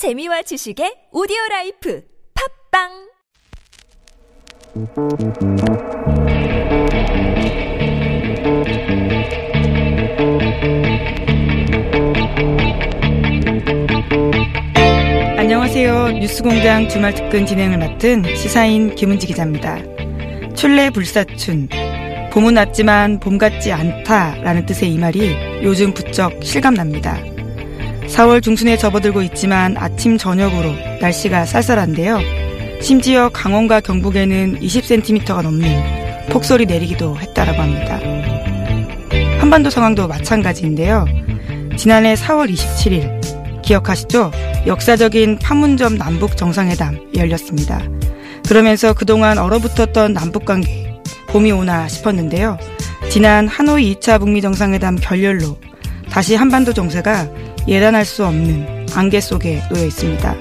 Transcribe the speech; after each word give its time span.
재미와 0.00 0.40
지식의 0.40 1.12
오디오 1.12 1.36
라이프 1.50 2.02
팟빵 2.72 2.88
안녕하세요. 15.36 16.12
뉴스공장 16.12 16.88
주말 16.88 17.12
특근 17.12 17.44
진행을 17.44 17.76
맡은 17.76 18.24
시사인 18.34 18.94
김은지 18.94 19.26
기자입니다. 19.26 19.80
춘래 20.54 20.88
불사춘. 20.88 21.68
봄은 22.32 22.56
왔지만 22.56 23.20
봄 23.20 23.36
같지 23.36 23.70
않다라는 23.70 24.64
뜻의 24.64 24.94
이 24.94 24.98
말이 24.98 25.36
요즘 25.62 25.92
부쩍 25.92 26.42
실감납니다. 26.42 27.39
4월 28.10 28.42
중순에 28.42 28.76
접어들고 28.76 29.22
있지만 29.22 29.76
아침 29.76 30.18
저녁으로 30.18 30.72
날씨가 31.00 31.46
쌀쌀한데요. 31.46 32.18
심지어 32.82 33.28
강원과 33.28 33.80
경북에는 33.80 34.60
20cm가 34.60 35.42
넘는 35.42 36.28
폭설이 36.30 36.66
내리기도 36.66 37.16
했다라고 37.16 37.60
합니다. 37.60 38.00
한반도 39.40 39.70
상황도 39.70 40.08
마찬가지인데요. 40.08 41.06
지난해 41.76 42.14
4월 42.14 42.52
27일 42.52 43.62
기억하시죠? 43.62 44.32
역사적인 44.66 45.38
판문점 45.38 45.96
남북 45.96 46.36
정상회담 46.36 47.12
열렸습니다. 47.16 47.80
그러면서 48.48 48.92
그동안 48.92 49.38
얼어붙었던 49.38 50.12
남북 50.12 50.44
관계 50.44 51.00
봄이 51.28 51.52
오나 51.52 51.86
싶었는데요. 51.88 52.58
지난 53.08 53.46
하노이 53.46 53.96
2차 53.96 54.18
북미 54.18 54.42
정상회담 54.42 54.96
결렬로 54.96 55.56
다시 56.10 56.34
한반도 56.34 56.72
정세가 56.72 57.28
예단할 57.70 58.04
수 58.04 58.26
없는 58.26 58.86
안개 58.94 59.20
속에 59.20 59.62
놓여 59.70 59.84
있습니다. 59.86 60.34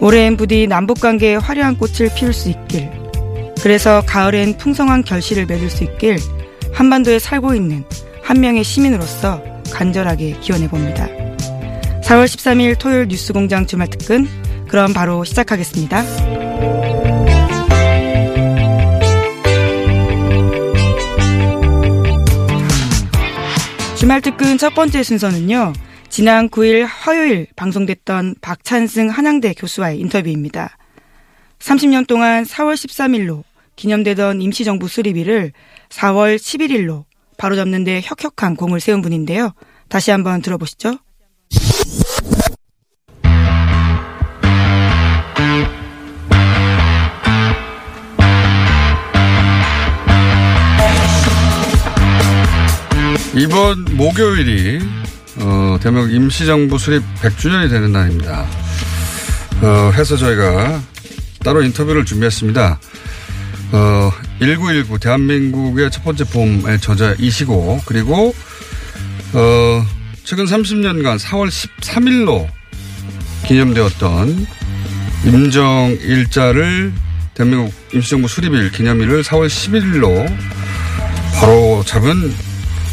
올해엔 0.00 0.36
부디 0.36 0.68
남북 0.68 1.00
관계에 1.00 1.34
화려한 1.34 1.76
꽃을 1.76 2.10
피울 2.14 2.32
수 2.32 2.48
있길. 2.48 2.88
그래서 3.60 4.02
가을엔 4.06 4.56
풍성한 4.56 5.02
결실을 5.02 5.44
맺을 5.46 5.68
수 5.68 5.84
있길 5.84 6.18
한반도에 6.72 7.18
살고 7.18 7.54
있는 7.54 7.84
한 8.22 8.40
명의 8.40 8.62
시민으로서 8.62 9.42
간절하게 9.72 10.38
기원해 10.40 10.68
봅니다. 10.68 11.06
4월 12.04 12.24
13일 12.24 12.78
토요일 12.78 13.08
뉴스 13.08 13.32
공장 13.32 13.66
주말 13.66 13.88
특근 13.88 14.26
그럼 14.68 14.92
바로 14.92 15.24
시작하겠습니다. 15.24 16.04
주말 23.96 24.22
특근 24.22 24.56
첫 24.56 24.74
번째 24.74 25.02
순서는요. 25.02 25.72
지난 26.10 26.50
9일 26.50 26.86
화요일 26.88 27.46
방송됐던 27.54 28.34
박찬승 28.40 29.10
한양대 29.10 29.54
교수와의 29.54 30.00
인터뷰입니다. 30.00 30.76
30년 31.60 32.08
동안 32.08 32.42
4월 32.42 32.74
13일로 32.74 33.44
기념되던 33.76 34.42
임시정부 34.42 34.88
수립일을 34.88 35.52
4월 35.88 36.36
11일로 36.36 37.04
바로잡는 37.38 37.84
데 37.84 38.00
혁혁한 38.02 38.56
공을 38.56 38.80
세운 38.80 39.02
분인데요. 39.02 39.54
다시 39.88 40.10
한번 40.10 40.42
들어보시죠. 40.42 40.98
이번 53.36 53.84
목요일이 53.96 54.80
어, 55.40 55.78
대한민국 55.80 56.12
임시정부 56.12 56.78
수립 56.78 57.02
100주년이 57.22 57.70
되는 57.70 57.92
날입니다. 57.92 58.46
어, 59.62 59.90
해서 59.94 60.16
저희가 60.16 60.82
따로 61.42 61.62
인터뷰를 61.62 62.04
준비했습니다. 62.04 62.78
어, 63.72 64.10
1919 64.40 64.98
대한민국의 64.98 65.90
첫 65.90 66.04
번째 66.04 66.24
봄의 66.24 66.80
저자이시고 66.80 67.80
그리고 67.86 68.34
어, 69.32 69.86
최근 70.24 70.44
30년간 70.44 71.18
4월 71.18 71.48
13일로 71.48 72.46
기념되었던 73.46 74.46
임정 75.24 75.98
일자를 76.00 76.92
대한민국 77.34 77.72
임시정부 77.94 78.28
수립일 78.28 78.72
기념일을 78.72 79.22
4월 79.22 79.46
11일로 79.46 80.30
바로 81.38 81.82
잡은 81.86 82.34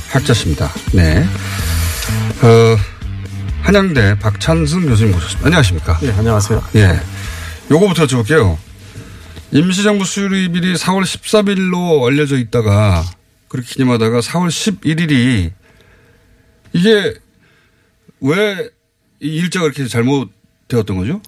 학자십니다. 0.10 0.72
네. 0.94 1.28
어, 2.42 2.78
한양대 3.64 4.20
박찬승 4.20 4.88
교수님 4.88 5.12
모셨습니다. 5.14 5.46
안녕하십니까? 5.48 5.98
네, 6.00 6.12
안녕하세요. 6.12 6.64
예. 6.76 7.00
요거부터 7.72 8.06
여쭤볼게요. 8.06 8.58
임시정부 9.52 10.06
수립일이 10.06 10.76
4월 10.76 11.04
13일로 11.04 12.06
알려져 12.06 12.38
있다가 12.38 13.04
그렇게 13.48 13.68
기념하다가 13.74 14.20
4월 14.20 14.48
11일이 14.50 15.52
이게 16.74 17.14
왜 18.22 18.70
이 19.20 19.30
일자가 19.38 19.66
이렇게 19.66 19.88
잘못되었던 19.88 20.96
거죠? 20.96 21.22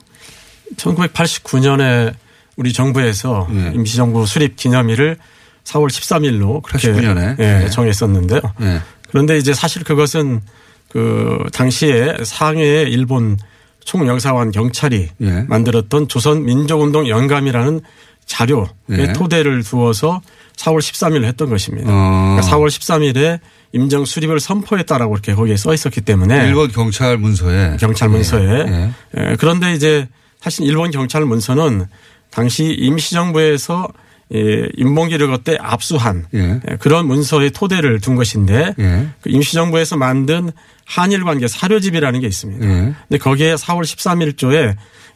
1989년에 0.78 2.14
우리 2.56 2.72
정부에서 2.72 3.48
예. 3.52 3.72
임시정부 3.74 4.28
수립 4.28 4.56
기념일을 4.58 5.18
4월 5.64 5.88
13일로 5.90 6.62
그렇게 6.62 6.92
89년에? 6.92 7.40
예, 7.40 7.64
예. 7.64 7.69
정했었는데요. 7.69 8.42
예. 8.62 8.81
그런데 9.09 9.40
이제 9.40 9.56
사실 9.56 9.84
그것은 9.84 10.42
그 10.89 11.45
당시에 11.53 12.17
상해의 12.23 12.91
일본 12.91 13.38
총영사관 13.85 14.51
경찰이 14.51 15.09
예. 15.22 15.45
만들었던 15.47 16.07
조선 16.07 16.44
민족운동 16.44 17.07
영감이라는 17.07 17.81
자료의 18.25 18.67
예. 18.91 19.13
토대를 19.13 19.63
두어서 19.63 20.22
4월 20.57 20.79
13일 20.79 21.23
했던 21.23 21.50
것입니다. 21.50 21.89
어. 21.91 22.38
그러니까 22.38 22.55
4월 22.55 22.67
13일에 22.67 23.39
임정 23.72 24.05
수립을 24.05 24.39
선포했다라고 24.39 25.16
이렇게 25.16 25.33
거기에 25.33 25.57
써 25.57 25.73
있었기 25.73 26.01
때문에 26.01 26.47
일본 26.47 26.72
경찰 26.72 27.17
문서에 27.17 27.77
경찰 27.79 28.09
문서에 28.09 28.66
예. 28.67 28.91
예, 29.17 29.35
그런데 29.39 29.73
이제 29.73 30.07
사실 30.41 30.66
일본 30.66 30.91
경찰 30.91 31.25
문서는 31.25 31.85
당시 32.31 32.66
임시정부에서 32.66 33.88
예, 33.94 34.09
인봉기를 34.31 35.28
그때 35.28 35.57
압수한 35.59 36.25
예. 36.35 36.59
예, 36.69 36.75
그런 36.78 37.07
문서의 37.07 37.51
토대를 37.51 38.00
둔 38.00 38.16
것인데 38.16 38.75
예. 38.78 39.07
그 39.22 39.29
임시정부에서 39.29 39.97
만든 39.97 40.51
한일 40.85 41.23
관계 41.23 41.47
사료집이라는 41.47 42.19
게 42.19 42.28
있습니다. 42.28 42.66
예. 42.66 42.94
근데 43.07 43.18
거기에 43.18 43.56
4월 43.56 43.81
13일조에 43.81 44.75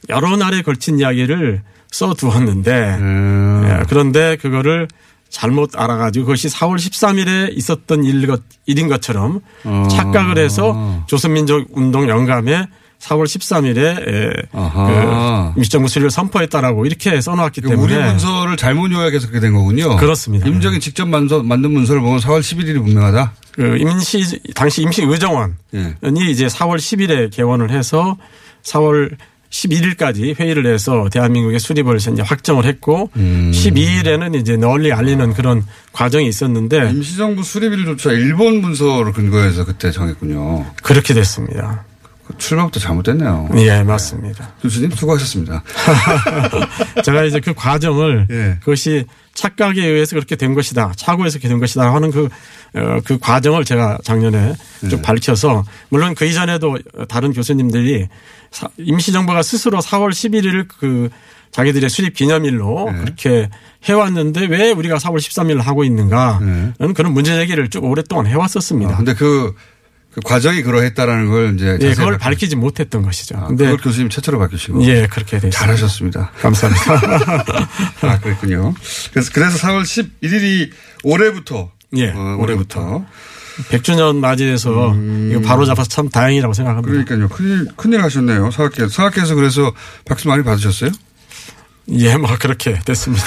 여러 0.10 0.36
날에 0.36 0.62
걸친 0.62 1.00
이야기를 1.00 1.62
써 1.92 2.14
두었는데 2.16 2.98
음. 3.00 3.68
예, 3.68 3.84
그런데 3.88 4.36
그거를 4.38 4.88
잘못 5.30 5.72
알아가지고 5.76 6.26
그것이 6.26 6.48
4월 6.48 6.76
13일에 6.76 7.56
있었던 7.58 8.04
일 8.04 8.28
것, 8.28 8.42
일인 8.66 8.88
것처럼 8.88 9.42
어. 9.64 9.88
착각을 9.90 10.38
해서 10.38 11.04
조선민족 11.08 11.70
운동 11.72 12.08
영감에 12.08 12.68
4월 13.04 13.26
13일에 13.26 13.78
예. 13.78 14.32
그 14.52 15.58
임시정부 15.58 15.90
수립을 15.90 16.10
선포했다라고 16.10 16.86
이렇게 16.86 17.20
써놓았기 17.20 17.62
그러니까 17.62 17.88
때문에 17.88 18.02
우리 18.02 18.12
문서를 18.12 18.58
잘못 18.58 18.92
요약해서 18.92 19.28
그렇게 19.28 19.42
된 19.42 19.54
거군요. 19.54 19.98
그렇습니다. 19.98 20.48
임정이 20.48 20.80
직접 20.80 21.08
만서, 21.08 21.44
만든 21.44 21.72
문서를 21.72 22.02
보면 22.02 22.20
4월 22.20 22.40
11일이 22.40 22.84
분명하다. 22.84 23.34
그 23.52 23.78
임시 23.78 24.40
당시 24.56 24.82
임시 24.82 25.04
의정원이 25.04 25.54
예. 25.76 25.96
이제 26.30 26.48
4월 26.48 26.78
10일에 26.78 27.32
개원을 27.32 27.72
해서 27.72 28.18
4월 28.64 29.16
11일까지 29.50 30.40
회의를 30.40 30.66
해서 30.66 31.08
대한민국의 31.12 31.60
수립을 31.60 31.98
이제 31.98 32.24
확정을 32.24 32.66
했고 32.66 33.12
음. 33.18 33.52
12일에는 33.54 34.40
이제 34.40 34.58
널리 34.58 34.92
알리는 34.92 35.34
그런 35.34 35.64
과정이 35.92 36.28
있었는데 36.28 36.90
임시정부 36.90 37.44
수립일조차 37.44 38.14
일본 38.14 38.62
문서를 38.62 39.12
근거해서 39.14 39.64
그때 39.64 39.92
정했군요. 39.92 40.66
그렇게 40.82 41.14
됐습니다. 41.14 41.84
그 42.26 42.38
출발부터 42.38 42.80
잘못됐네요. 42.80 43.50
예, 43.58 43.84
맞습니다. 43.84 44.54
교수님 44.62 44.92
수고하셨습니다. 44.92 45.62
제가 47.04 47.24
이제 47.24 47.40
그 47.40 47.54
과정을 47.54 48.28
예. 48.30 48.58
그것이 48.60 49.06
착각에 49.34 49.86
의해서 49.86 50.16
그렇게 50.16 50.36
된 50.36 50.54
것이다. 50.54 50.94
착오해서 50.96 51.40
그렇게 51.40 51.50
된 51.50 51.60
것이다 51.60 51.94
하는 51.94 52.12
그, 52.12 52.30
어, 52.76 53.00
그 53.04 53.18
과정을 53.18 53.66
제가 53.66 53.98
작년에 54.04 54.54
네. 54.82 54.90
좀 54.90 55.02
밝혀서 55.02 55.66
물론 55.90 56.14
그 56.16 56.26
이전에도 56.26 56.78
다른 57.10 57.34
교수님들이 57.34 58.08
사- 58.52 58.70
임시정부가 58.78 59.42
스스로 59.42 59.80
4월 59.80 60.12
11일을 60.12 60.68
그 60.80 61.10
자기들의 61.52 61.90
수립 61.90 62.14
기념일로 62.14 62.90
네. 62.92 62.98
그렇게 63.00 63.50
해왔는데 63.86 64.46
왜 64.46 64.72
우리가 64.72 64.98
4월 64.98 65.18
13일을 65.18 65.62
하고 65.62 65.84
있는가 65.84 66.40
네. 66.42 66.74
는 66.80 66.94
그런 66.94 67.14
문제 67.14 67.34
제기를 67.36 67.70
쭉 67.70 67.84
오랫동안 67.84 68.28
해왔었습니다. 68.28 68.94
아, 68.94 68.98
근데 68.98 69.14
그, 69.14 69.54
그 70.14 70.22
과정이 70.22 70.62
그러했다라는 70.62 71.30
걸 71.30 71.56
이제 71.56 71.78
예, 71.82 71.90
그걸 71.94 72.18
밝히- 72.18 72.20
밝히지 72.20 72.56
못했던 72.56 73.02
것이죠. 73.02 73.36
아, 73.38 73.48
그걸 73.48 73.78
교수님 73.78 74.10
최초로 74.10 74.38
밝히시고 74.40 74.86
예, 74.86 75.08
그렇게 75.08 75.38
됐습니다. 75.38 75.58
잘하셨습니다. 75.60 76.32
감사합니다. 76.40 77.68
아, 78.08 78.20
그랬군요. 78.20 78.74
그래서, 79.12 79.32
그래서 79.34 79.58
4월 79.58 79.82
11일이 79.84 80.70
올해부터. 81.04 81.72
예, 81.98 82.10
어, 82.12 82.38
올해부터. 82.40 82.80
올해부터. 82.82 83.06
100주년 83.70 84.18
맞이해서 84.18 84.96
이거 85.32 85.42
바로 85.42 85.66
잡아서 85.66 85.88
참 85.90 86.10
다행이라고 86.10 86.54
생각합니다. 86.54 86.92
음. 86.92 87.06
그러니까요. 87.06 87.30
큰일, 87.30 87.68
큰일 87.76 88.02
하셨네요. 88.04 88.50
사학계에서. 88.52 88.90
사학계에서 88.92 89.36
그래서 89.36 89.72
박수 90.06 90.28
많이 90.28 90.44
받으셨어요? 90.44 90.90
예, 91.90 92.18
뭐 92.18 92.36
그렇게 92.40 92.80
됐습니다. 92.86 93.24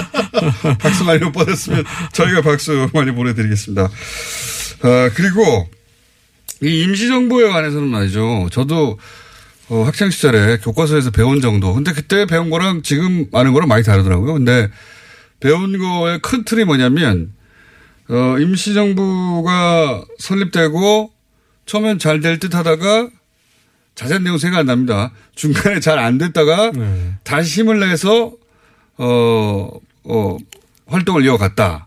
박수 0.78 1.04
많이 1.04 1.20
못 1.20 1.32
받았으면 1.32 1.84
저희가 2.12 2.42
박수 2.42 2.88
많이 2.92 3.12
보내드리겠습니다. 3.12 3.82
아, 4.82 5.10
그리고 5.14 5.68
이 6.62 6.82
임시정부에 6.82 7.48
관해서는 7.48 7.88
말이죠. 7.88 8.48
저도 8.52 8.98
어, 9.68 9.82
학창 9.84 10.10
시절에 10.10 10.58
교과서에서 10.58 11.10
배운 11.10 11.40
정도. 11.40 11.72
근데 11.74 11.92
그때 11.92 12.26
배운 12.26 12.50
거랑 12.50 12.82
지금 12.82 13.26
아는 13.32 13.52
거랑 13.52 13.68
많이 13.68 13.82
다르더라고요. 13.84 14.34
근데 14.34 14.68
배운 15.38 15.78
거의 15.78 16.18
큰 16.20 16.44
틀이 16.44 16.64
뭐냐면 16.64 17.32
어, 18.08 18.36
임시정부가 18.38 20.04
설립되고 20.18 21.12
처음엔 21.66 21.98
잘 21.98 22.20
될 22.20 22.38
듯 22.40 22.54
하다가 22.54 23.08
자세한 23.94 24.24
내용 24.24 24.38
생각 24.38 24.58
안 24.58 24.66
납니다. 24.66 25.12
중간에 25.34 25.78
잘 25.80 25.98
안 25.98 26.18
됐다가 26.18 26.72
네. 26.72 27.14
다시 27.24 27.60
힘을 27.60 27.80
내서 27.80 28.32
어, 28.98 29.70
어, 30.04 30.36
활동을 30.86 31.24
이어갔다. 31.24 31.86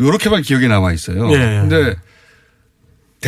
요렇게만 0.00 0.42
기억에 0.42 0.66
남아 0.68 0.92
있어요. 0.92 1.30
예. 1.32 1.36
근데 1.38 1.94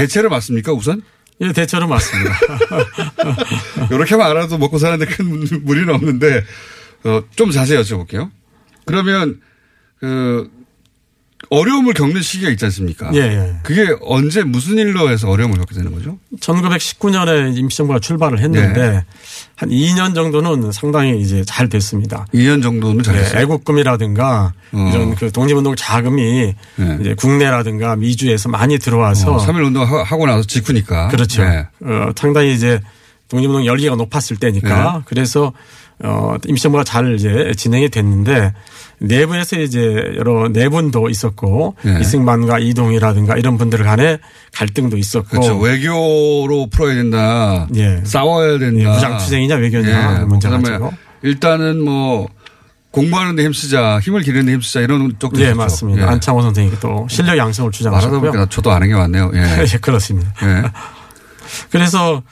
대체로 0.03 0.29
맞습니까, 0.31 0.73
우선? 0.73 1.03
예, 1.41 1.53
대체로 1.53 1.87
맞습니다. 1.89 2.33
요렇게만 3.91 4.31
알아도 4.31 4.59
먹고 4.59 4.79
사는데 4.79 5.07
큰 5.07 5.27
문- 5.27 5.47
무리는 5.65 5.93
없는데, 5.95 6.45
어, 7.05 7.23
좀 7.37 7.51
자세히 7.51 7.81
여쭤볼게요. 7.81 8.31
그러면, 8.85 9.41
그, 10.01 10.51
어려움을 11.51 11.95
겪는 11.95 12.21
시기가 12.21 12.51
있지 12.51 12.65
않습니까? 12.67 13.11
예, 13.15 13.19
예. 13.21 13.55
그게 13.63 13.87
언제 14.03 14.43
무슨 14.43 14.77
일로 14.77 15.09
해서 15.11 15.29
어려움을 15.31 15.57
겪게 15.59 15.75
되는 15.75 15.93
거죠? 15.95 16.19
1919년에 16.41 17.57
임시정부가 17.57 17.99
출발을 18.01 18.41
했는데 18.41 18.91
네. 18.91 19.05
한 19.57 19.71
2년 19.71 20.15
정도는 20.15 20.71
상당히 20.73 21.21
이제 21.21 21.43
잘 21.47 21.69
됐습니다. 21.69 22.27
2년 22.35 22.63
정도는 22.63 22.99
예, 22.99 23.03
잘했어요. 23.03 23.41
애국금이라든가 23.43 24.53
어. 24.73 24.91
이런 24.93 25.15
그 25.15 25.33
독립운동 25.33 25.75
자금이 25.77 26.55
네. 26.77 26.99
이제 27.01 27.15
국내라든가 27.15 27.97
미주에서 27.97 28.49
많이 28.51 28.79
들어와서 28.79 29.35
어, 29.37 29.47
3일 29.47 29.65
운동 29.67 29.85
하- 29.85 30.03
하고 30.03 30.27
나서 30.27 30.47
직후니까. 30.47 31.09
그렇죠. 31.09 31.45
네. 31.45 31.67
어, 31.83 32.11
상당히 32.17 32.55
이제 32.55 32.81
독립운동 33.29 33.65
열기가 33.67 33.95
높았을 33.97 34.37
때니까 34.37 34.93
네. 34.99 35.03
그래서 35.07 35.53
어, 36.05 36.37
임시정부가 36.47 36.85
잘 36.85 37.15
이제 37.15 37.53
진행이 37.57 37.89
됐는데 37.89 38.53
내부에서 39.01 39.59
이제 39.61 40.13
여러 40.17 40.49
내분도 40.49 41.09
있었고 41.09 41.77
네. 41.83 41.99
이승만과 42.01 42.59
이동이라든가 42.61 43.37
이런 43.37 43.59
분들 43.59 43.83
간에 43.85 44.19
갈등도 44.55 44.97
있었고 44.97 45.29
그렇죠. 45.29 45.59
외교로 45.59 46.69
풀어야 46.71 46.95
된다. 46.95 47.67
예. 47.77 48.01
싸워야 48.05 48.59
된다. 48.59 48.81
예, 48.81 48.87
무장투쟁이냐 48.95 49.57
외교냐 49.57 50.21
예, 50.21 50.25
문제가 50.25 50.57
그다음에 50.59 50.79
가지고. 50.79 50.93
일단은 51.23 51.85
뭐 51.85 52.29
공부하는 52.91 53.37
데 53.37 53.45
힘쓰자, 53.45 54.01
힘을 54.01 54.23
기르는 54.23 54.47
데 54.47 54.53
힘쓰자 54.53 54.81
이런 54.81 55.13
쪽도 55.19 55.39
예, 55.41 55.45
있었죠. 55.47 55.57
맞습니다. 55.59 56.03
예. 56.03 56.07
안창호 56.07 56.43
선생님이 56.43 56.77
또 56.81 57.07
실력 57.09 57.37
양성을 57.37 57.67
말하다 57.69 57.77
주장하셨고요. 57.77 58.21
보니까 58.21 58.47
저도 58.51 58.71
아는 58.73 58.89
게 58.89 58.95
많네요. 58.95 59.31
예. 59.35 59.41
예, 59.73 59.79
그렇습니다. 59.79 60.33
예. 60.43 60.63
그래서 61.71 62.23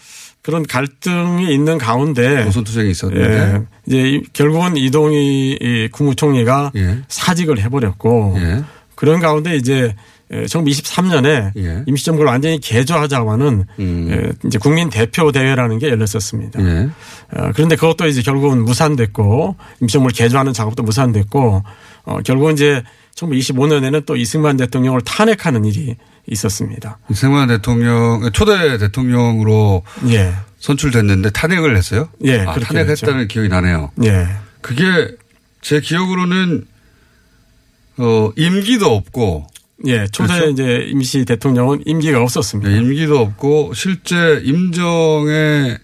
그런 0.46 0.62
갈등이 0.64 1.52
있는 1.52 1.76
가운데 1.76 2.44
노선 2.44 2.62
투쟁이 2.62 2.86
예, 2.86 2.90
있었는데. 2.92 3.62
이제 3.88 4.10
이- 4.10 4.22
결국은 4.32 4.76
이동희 4.76 5.58
이 5.60 5.88
국무총리가 5.90 6.70
예. 6.76 6.98
사직을 7.08 7.58
해버렸고 7.62 8.36
예. 8.38 8.62
그런 8.94 9.18
가운데 9.18 9.56
이제 9.56 9.96
1923년에 10.30 11.50
예. 11.56 11.82
임시정부를 11.86 12.30
완전히 12.30 12.60
개조하자고는 12.60 13.64
음. 13.80 14.08
예, 14.12 14.46
이제 14.46 14.56
국민 14.58 14.88
대표 14.88 15.32
대회라는 15.32 15.80
게 15.80 15.88
열렸었습니다. 15.88 16.62
예. 16.62 16.88
어, 17.36 17.50
그런데 17.52 17.74
그것도 17.74 18.06
이제 18.06 18.22
결국은 18.22 18.64
무산됐고 18.64 19.56
임시정부를 19.82 20.14
개조하는 20.14 20.52
작업도 20.52 20.84
무산됐고 20.84 21.64
어, 22.04 22.18
결국은 22.24 22.52
이제 22.52 22.84
1925년에는 23.16 24.06
또 24.06 24.14
이승만 24.14 24.56
대통령을 24.58 25.00
탄핵하는 25.00 25.64
일이 25.64 25.96
있었습니다. 26.28 26.98
이승만 27.10 27.48
대통령 27.48 28.30
초대 28.32 28.78
대통령으로 28.78 29.82
예, 30.08 30.32
선출됐는데 30.58 31.30
탄핵을 31.30 31.76
했어요. 31.76 32.08
예, 32.24 32.40
아, 32.40 32.54
탄핵했다는 32.54 33.28
기억이 33.28 33.48
나네요. 33.48 33.92
예, 34.04 34.26
그게 34.60 34.84
제 35.60 35.80
기억으로는 35.80 36.66
어 37.98 38.30
임기도 38.36 38.94
없고 38.94 39.46
예. 39.86 40.06
초대 40.08 40.34
그렇죠? 40.34 40.50
이제 40.50 40.86
임시 40.88 41.24
대통령은 41.24 41.82
임기가 41.84 42.20
없었습니다. 42.22 42.70
네, 42.70 42.78
임기도 42.78 43.18
없고 43.18 43.72
실제 43.74 44.40
임정에 44.44 45.78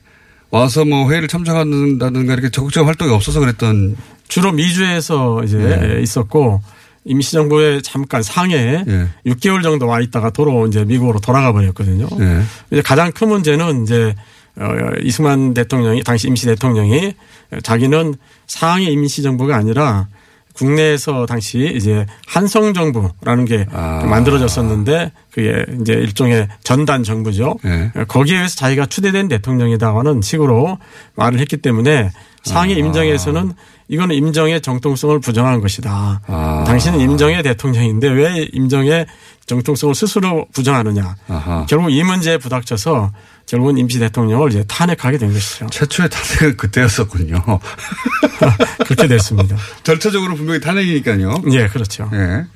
와서 0.51 0.85
뭐 0.85 1.11
회의를 1.11 1.29
참석한다든가 1.29 2.33
이렇게 2.35 2.51
적극적 2.51 2.87
활동이 2.87 3.13
없어서 3.13 3.41
그랬던 3.41 3.97
주로 4.29 4.53
미주에서 4.53 5.43
이제 5.45 5.59
예. 5.59 6.03
있었고 6.03 6.63
임시정부에 7.05 7.81
잠깐 7.83 8.23
상해에 8.23 8.85
예. 8.87 9.09
6개월 9.27 9.63
정도 9.63 9.87
와 9.87 10.01
있다가 10.01 10.31
도로 10.31 10.67
이제 10.67 10.85
미국으로 10.85 11.21
돌아가 11.21 11.53
버렸거든요. 11.53 12.07
예. 12.21 12.43
이제 12.71 12.83
가장 12.83 13.11
큰 13.13 13.29
문제는 13.29 13.83
이제 13.83 14.15
어, 14.57 14.67
이승만 15.03 15.55
대통령이 15.55 16.03
당시 16.05 16.29
임시 16.29 16.47
대통령이 16.47 17.15
자기는 17.63 18.15
상해 18.47 18.85
임시정부가 18.85 19.57
아니라 19.57 20.09
국내에서 20.55 21.27
당시 21.27 21.73
이제 21.75 22.07
한성 22.27 22.75
정부라는 22.75 23.47
게 23.47 23.67
아. 23.73 24.05
만들어졌었는데 24.05 25.13
그게 25.31 25.65
이제 25.81 25.95
일종의 25.95 26.49
전단 26.63 27.03
정부죠. 27.03 27.57
예. 27.65 27.91
거기에 28.07 28.37
의해서 28.37 28.57
자기가 28.57 28.87
추대된 28.87 29.29
대통령이다라는 29.29 30.21
식으로 30.21 30.79
말을 31.15 31.39
했기 31.41 31.57
때문에 31.57 32.11
상해 32.45 32.75
아. 32.75 32.79
임정에서는 32.79 33.53
이거는 33.89 34.17
임정의 34.17 34.61
정통성을 34.61 35.21
부정한 35.21 35.61
것이다. 35.61 36.21
아. 36.27 36.65
당신은 36.67 37.01
임정의 37.01 37.43
대통령인데 37.43 38.09
왜 38.09 38.49
임정의 38.53 39.07
정통성을 39.47 39.95
스스로 39.95 40.47
부정하느냐. 40.53 41.17
아하. 41.29 41.67
결국 41.69 41.91
이 41.91 42.03
문제에 42.03 42.39
부닥쳐서 42.39 43.13
결국은 43.47 43.77
임시 43.77 43.99
대통령을 43.99 44.51
이제 44.51 44.65
탄핵하게 44.67 45.19
된 45.19 45.33
것이죠. 45.33 45.67
최초의 45.71 46.09
탄핵은 46.09 46.57
그때였었군요. 46.57 47.43
그렇게 48.87 49.09
됐습니다. 49.09 49.57
절차적으로 49.83 50.37
분명히 50.37 50.61
탄핵이니까요. 50.61 51.35
예, 51.53 51.67
그렇죠. 51.69 52.09
예. 52.15 52.47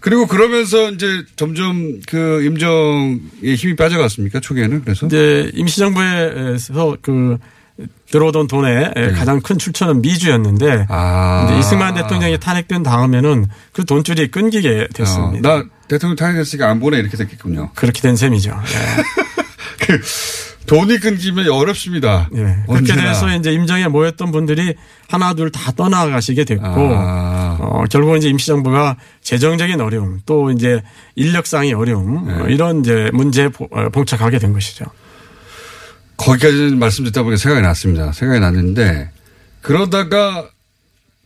그리고 0.00 0.26
그러면서 0.26 0.90
이제 0.92 1.24
점점 1.34 2.00
그 2.06 2.44
임정의 2.44 3.56
힘이 3.56 3.74
빠져갔습니까? 3.74 4.40
초기에는 4.40 4.82
그래서 4.82 5.06
이제 5.06 5.50
임시정부에서 5.54 6.98
그 7.02 7.38
들어오던 8.10 8.46
돈의 8.46 8.92
가장 9.16 9.40
큰 9.40 9.58
출처는 9.58 10.00
미주였는데 10.00 10.76
네. 10.76 10.86
아. 10.88 11.56
이승만 11.60 11.94
대통령이 11.94 12.38
탄핵된 12.38 12.82
다음에는 12.82 13.46
그 13.72 13.84
돈줄이 13.84 14.30
끊기게 14.30 14.88
됐습니다. 14.94 15.50
어, 15.54 15.58
나 15.58 15.64
대통령 15.88 16.16
탄핵했으니까 16.16 16.70
안 16.70 16.80
보내 16.80 16.98
이렇게 16.98 17.16
됐겠군요. 17.16 17.70
그렇게 17.74 18.00
된 18.00 18.16
셈이죠. 18.16 18.58
그 19.80 20.00
돈이 20.66 20.98
끊기면 20.98 21.48
어렵습니다. 21.48 22.28
예. 22.34 22.40
예. 22.40 22.56
그렇게. 22.66 22.94
돼서 22.94 23.32
이제 23.36 23.52
임정에 23.52 23.86
모였던 23.88 24.32
분들이 24.32 24.74
하나 25.08 25.32
둘 25.34 25.50
다 25.52 25.70
떠나가시게 25.72 26.44
됐고 26.44 26.64
아. 26.66 27.56
어, 27.60 27.84
결국은 27.90 28.18
이제 28.18 28.28
임시정부가 28.28 28.96
재정적인 29.22 29.80
어려움 29.80 30.20
또 30.26 30.50
이제 30.50 30.82
인력상의 31.14 31.72
어려움 31.74 32.28
어, 32.28 32.46
네. 32.46 32.52
이런 32.54 32.80
이제 32.80 33.10
문제에 33.12 33.48
보- 33.48 33.68
어, 33.70 33.88
봉착하게 33.90 34.38
된 34.38 34.52
것이죠. 34.52 34.86
거기까지는 36.16 36.78
말씀 36.78 37.04
듣다 37.04 37.22
보니까 37.22 37.38
생각이 37.38 37.62
났습니다. 37.66 38.12
생각이 38.12 38.40
났는데 38.40 39.10
그러다가 39.62 40.48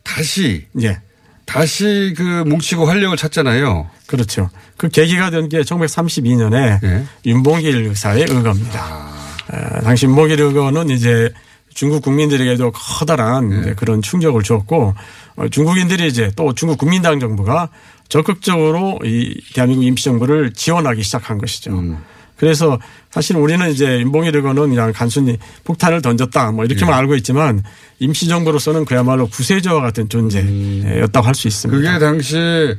다시 0.03 0.67
예. 0.83 1.01
다시 1.47 2.15
그 2.17 2.23
뭉치고 2.47 2.87
활력을 2.87 3.17
찾잖아요. 3.17 3.91
그렇죠. 4.07 4.51
그 4.77 4.89
계기가 4.89 5.31
된 5.31 5.49
게 5.49 5.61
1932년에 5.63 6.83
예. 6.85 7.05
윤봉길 7.27 7.75
의사의 7.89 8.27
의거입니다. 8.29 9.09
에, 9.53 9.81
당시 9.83 10.07
윤봉길 10.07 10.41
의거는 10.41 10.91
이제 10.91 11.31
중국 11.75 12.03
국민들에게도 12.03 12.73
커다란 12.73 13.53
예. 13.53 13.61
이제 13.61 13.75
그런 13.75 14.01
충격을 14.03 14.43
주었고 14.43 14.95
어, 15.37 15.49
중국인들이 15.49 16.07
이제 16.09 16.31
또 16.37 16.55
중국 16.55 16.79
국민당 16.79 17.21
정부가 17.21 17.69
적극적으로 18.09 18.99
이 19.05 19.41
대한민국 19.55 19.85
임시정부를 19.85 20.53
지원하기 20.53 21.03
시작한 21.03 21.39
것이죠. 21.39 21.71
음. 21.73 21.99
그래서 22.41 22.81
사실 23.11 23.37
우리는 23.37 23.71
이제 23.71 24.01
윤봉길 24.01 24.35
의거는 24.35 24.71
그냥 24.71 24.95
단순히 24.95 25.37
폭탄을 25.65 26.01
던졌다 26.01 26.53
뭐 26.53 26.65
이렇게만 26.65 26.95
알고 26.99 27.15
있지만 27.17 27.63
임시정부로서는 27.99 28.87
그야말로 28.87 29.27
구세주와 29.29 29.83
같은 29.83 30.09
존재였다고 30.09 31.27
할 31.27 31.35
수 31.35 31.49
있습니다. 31.49 31.77
그게 31.83 31.99
당시 31.99 32.75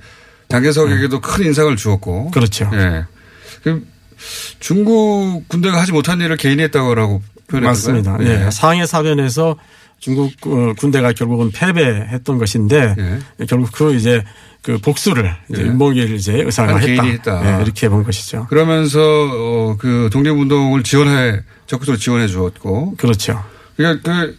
당계석에게도 0.48 1.22
큰 1.22 1.46
인상을 1.46 1.75
주었고. 1.75 2.32
그렇죠. 2.32 2.72
예. 2.74 3.06
그 3.63 3.86
중국 4.60 5.48
군대가 5.48 5.80
하지 5.80 5.91
못한 5.91 6.20
일을 6.20 6.38
개인이 6.38 6.62
했다고 6.63 6.96
표현했던가요? 7.48 7.62
맞습니다. 7.62 8.18
예. 8.22 8.46
예. 8.48 8.51
상해 8.51 8.88
사변에서 8.88 9.58
중국 10.00 10.32
어, 10.48 10.74
군대가 10.75 11.13
결국은 11.13 11.51
패배했던 11.51 12.39
것인데 12.39 12.96
예. 12.98 13.46
결국 13.46 13.72
그 13.72 13.94
이제 13.94 14.24
그 14.62 14.77
복수를 14.77 15.36
이제 15.50 15.63
예. 15.63 15.65
윤봉길 15.68 16.15
이제 16.15 16.34
의사가 16.34 16.75
한 16.75 16.82
했다. 16.82 17.03
했다. 17.03 17.60
예, 17.60 17.63
이렇게 17.63 17.89
본 17.89 18.03
것이죠. 18.03 18.46
그러면서 18.48 19.00
어, 19.01 19.75
그 19.80 20.10
독립운동을 20.12 20.84
지원해 20.84 21.41
적극적으로 21.65 21.98
지원해 21.98 22.27
주었고 22.27 22.96
그렇죠. 22.98 23.44
그러니까 23.75 24.12
그, 24.12 24.38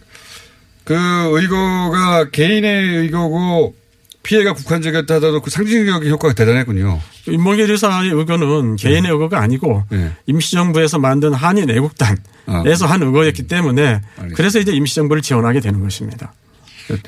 그 0.85 0.95
의거가 0.95 2.29
개인의 2.29 2.97
의거고 2.99 3.75
피해가 4.23 4.53
국한적이었다 4.53 5.15
하더라도 5.15 5.41
그 5.41 5.49
상징적인 5.49 6.09
효과가 6.09 6.33
대단했군요. 6.33 7.01
윤봉길 7.27 7.69
의사의 7.69 8.11
의거는 8.11 8.77
개인의 8.77 9.11
의거가 9.11 9.41
아니고 9.41 9.83
네. 9.89 10.11
임시정부에서 10.25 10.99
만든 10.99 11.33
한인 11.33 11.69
애국단에서 11.69 12.85
아, 12.85 12.89
한 12.89 13.03
의거였기 13.03 13.47
때문에 13.47 13.85
알겠습니다. 13.85 14.35
그래서 14.35 14.59
이제 14.59 14.71
임시정부를 14.71 15.21
지원하게 15.21 15.59
되는 15.59 15.81
것입니다. 15.81 16.31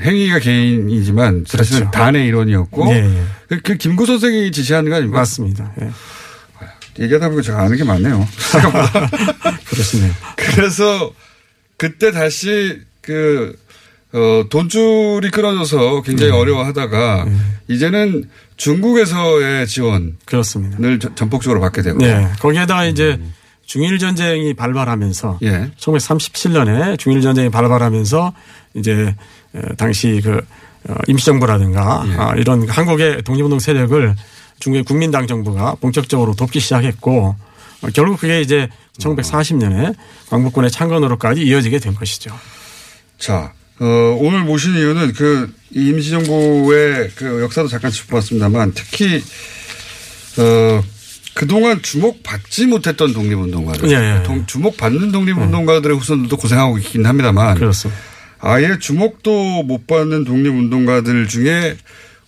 행위가 0.02 0.40
개인이지만 0.40 1.46
사실은 1.48 1.80
그렇죠. 1.82 1.92
단의 1.92 2.28
일원이었고 2.28 2.94
예, 2.94 2.98
예. 3.04 3.22
그, 3.48 3.60
그 3.62 3.76
김구 3.78 4.06
선생이 4.06 4.52
지시한 4.52 4.88
거 4.90 4.96
아닙니까? 4.96 5.20
맞습니다. 5.20 5.74
예. 5.82 5.90
얘기하다 7.04 7.28
보니까 7.28 7.42
제가 7.44 7.62
아는 7.64 7.76
게 7.78 7.84
많네요. 7.84 8.26
그렇습니다. 9.70 10.16
그래서 10.36 11.12
그때 11.78 12.12
다시 12.12 12.80
그, 13.02 13.56
어, 14.14 14.46
돈줄이 14.50 15.30
끊어져서 15.30 16.02
굉장히 16.04 16.32
네. 16.32 16.38
어려워하다가 16.38 17.26
이제는 17.68 18.30
중국에서의 18.56 19.68
지원을 19.68 20.14
그렇습니다. 20.26 20.78
전- 21.00 21.16
전폭적으로 21.16 21.60
받게 21.60 21.82
되고. 21.82 21.98
네. 22.00 22.30
거기에다가 22.40 22.86
이제 22.86 23.20
중일 23.66 23.98
전쟁이 24.00 24.54
발발하면서 24.54 25.40
예. 25.44 25.72
1937년에 25.78 26.98
중일 26.98 27.22
전쟁이 27.22 27.50
발발하면서 27.50 28.34
이제 28.76 29.16
어, 29.45 29.45
당시 29.78 30.22
그 30.24 30.42
어, 30.88 30.96
임시정부라든가 31.08 32.06
예. 32.08 32.14
아, 32.18 32.34
이런 32.36 32.68
한국의 32.70 33.24
독립운동 33.24 33.60
세력을 33.60 34.16
중국의 34.60 34.84
국민당 34.84 35.26
정부가 35.28 35.76
본격적으로 35.82 36.34
돕기 36.36 36.60
시작했고 36.60 37.36
어, 37.82 37.88
결국 37.94 38.20
그게 38.20 38.42
이제 38.42 38.70
1940년에 39.00 39.96
광복군의 40.30 40.72
창건으로까지 40.72 41.42
이어지게 41.42 41.80
된 41.80 41.96
것이죠. 41.96 42.32
자, 43.18 43.52
어, 43.80 43.86
오늘 44.20 44.42
모신 44.42 44.76
이유는 44.76 45.14
그 45.14 45.54
임시정부의 45.72 47.12
그 47.16 47.42
역사도 47.42 47.68
잠깐 47.68 47.92
짚어봤습니다만 47.92 48.72
특히, 48.74 49.22
어, 50.38 50.84
그동안 51.34 51.82
주목받지 51.82 52.68
못했던 52.68 53.12
독립운동가들. 53.12 53.90
예, 53.92 54.20
예. 54.20 54.24
동- 54.24 54.46
주목받는 54.46 55.12
독립운동가들의 55.12 55.98
후손들도 55.98 56.38
고생하고 56.38 56.78
있긴 56.78 57.06
합니다만. 57.06 57.58
그렇습니다. 57.58 58.00
아예 58.46 58.78
주목도 58.80 59.64
못 59.64 59.88
받는 59.88 60.24
독립운동가들 60.24 61.28
중에 61.28 61.78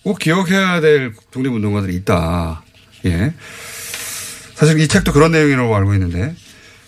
꼭 0.02 0.18
기억해야 0.18 0.80
될 0.80 1.12
독립운동가들이 1.30 1.94
있다. 1.96 2.62
예. 3.06 3.32
사실 4.54 4.80
이 4.80 4.88
책도 4.88 5.12
그런 5.12 5.30
내용이라고 5.32 5.74
알고 5.76 5.94
있는데 5.94 6.34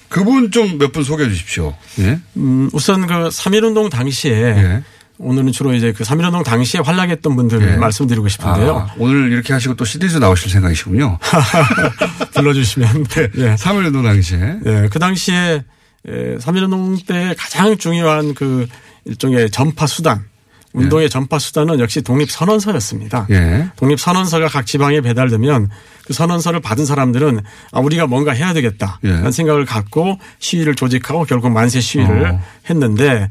그분 0.09 0.51
좀 0.51 0.79
몇 0.79 0.93
분 0.93 1.05
소개해 1.05 1.29
주십시오. 1.31 1.77
예. 2.01 2.19
음, 2.37 2.69
우선 2.73 3.07
그 3.07 3.15
3.1운동 3.15 3.89
당시에 3.89 4.33
예. 4.33 4.83
오늘은 5.19 5.53
주로 5.53 5.75
이제 5.75 5.93
그 5.93 6.03
3.1운동 6.03 6.43
당시에 6.43 6.81
활약했던 6.81 7.37
분들을 7.37 7.73
예. 7.73 7.77
말씀드리고 7.77 8.27
싶은데요. 8.29 8.77
아, 8.91 8.95
오늘 8.99 9.31
이렇게 9.31 9.53
하시고 9.53 9.77
또 9.77 9.85
시리즈 9.85 10.17
나오실 10.17 10.51
생각이시군요. 10.51 11.19
불러주시면. 12.35 13.07
예. 13.39 13.55
3.1운동 13.55 14.03
당시에. 14.03 14.39
예, 14.67 14.89
그 14.91 14.99
당시에 14.99 15.63
예, 16.09 16.37
3.1운동 16.41 17.07
때 17.07 17.35
가장 17.39 17.77
중요한 17.77 18.35
그 18.35 18.67
일종의 19.05 19.51
전파 19.51 19.87
수단, 19.87 20.25
운동의 20.73 21.11
전파 21.11 21.39
수단은 21.39 21.81
역시 21.81 22.01
독립선언서였습니다. 22.03 23.27
예. 23.31 23.69
독립선언서가 23.77 24.49
각 24.49 24.67
지방에 24.67 25.01
배달되면 25.01 25.69
그 26.07 26.13
선언서를 26.13 26.61
받은 26.61 26.87
사람들은 26.87 27.41
아, 27.73 27.81
우리가 27.81 28.07
뭔가 28.07 28.33
해야 28.33 28.53
되겠다. 28.53 29.01
예. 29.05 29.11
라는 29.11 29.33
생각을 29.33 29.65
갖고 29.65 30.19
시위를 30.39 30.75
조직하고 30.75 31.25
결국 31.25 31.51
만세 31.51 31.81
시위를 31.81 32.31
어. 32.31 32.41
했는데 32.69 33.29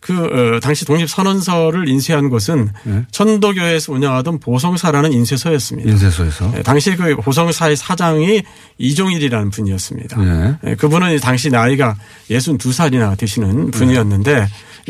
그 0.00 0.56
어, 0.56 0.60
당시 0.60 0.84
독립선언서를 0.84 1.88
인쇄한 1.88 2.28
곳은 2.28 2.68
예. 2.88 3.06
천도교에서 3.12 3.92
운영하던 3.92 4.40
보성사라는 4.40 5.12
인쇄소였습니다. 5.12 5.88
인쇄소에서. 5.88 6.52
예, 6.56 6.62
당시 6.62 6.94
그 6.96 7.14
보성사의 7.16 7.76
사장이 7.76 8.42
이종일이라는 8.78 9.50
분이었습니다. 9.50 10.24
예. 10.24 10.70
예, 10.70 10.74
그분은 10.74 11.18
당시 11.20 11.50
나이가 11.50 11.94
62살이나 12.28 13.16
되시는 13.16 13.70
분이었는데 13.70 14.32
예, 14.32 14.46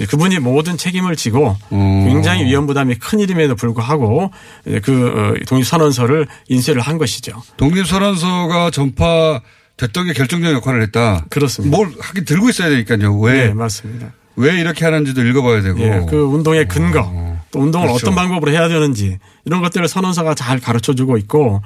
그분이 0.09 0.39
모든 0.39 0.77
책임을 0.77 1.17
지고 1.17 1.57
어. 1.71 2.05
굉장히 2.09 2.45
위험 2.45 2.67
부담이 2.67 2.97
큰 2.97 3.21
일임에도 3.21 3.55
불구하고 3.57 4.31
예, 4.69 4.81
그 4.81 5.07
어, 5.09 5.45
독립 5.47 5.65
선언서를 5.65 6.27
인쇄를 6.49 6.81
한 6.81 6.99
것이죠. 6.99 7.43
독립 7.57 7.87
선언서가 7.87 8.71
전파 8.71 9.41
됐던 9.77 10.07
게 10.07 10.13
결정적인 10.13 10.57
역할을 10.57 10.83
했다. 10.83 11.25
그렇습니다. 11.31 11.77
뭘 11.77 11.93
하긴 12.01 12.25
들고 12.25 12.49
있어야 12.51 12.69
되니까요. 12.71 13.19
왜, 13.19 13.49
네, 13.49 13.55
맞습니다. 13.55 14.13
왜 14.37 14.59
이렇게 14.59 14.85
하는지도 14.85 15.25
읽어봐야 15.27 15.61
되고. 15.63 15.81
예, 15.81 16.07
그 16.09 16.17
운동의 16.17 16.69
근거, 16.69 17.37
또 17.51 17.61
운동을 17.61 17.89
그렇죠. 17.89 18.07
어떤 18.07 18.15
방법으로 18.15 18.51
해야 18.51 18.69
되는지 18.69 19.19
이런 19.45 19.61
것들을 19.63 19.87
선언서가 19.89 20.35
잘 20.35 20.59
가르쳐 20.61 20.95
주고 20.95 21.17
있고 21.19 21.63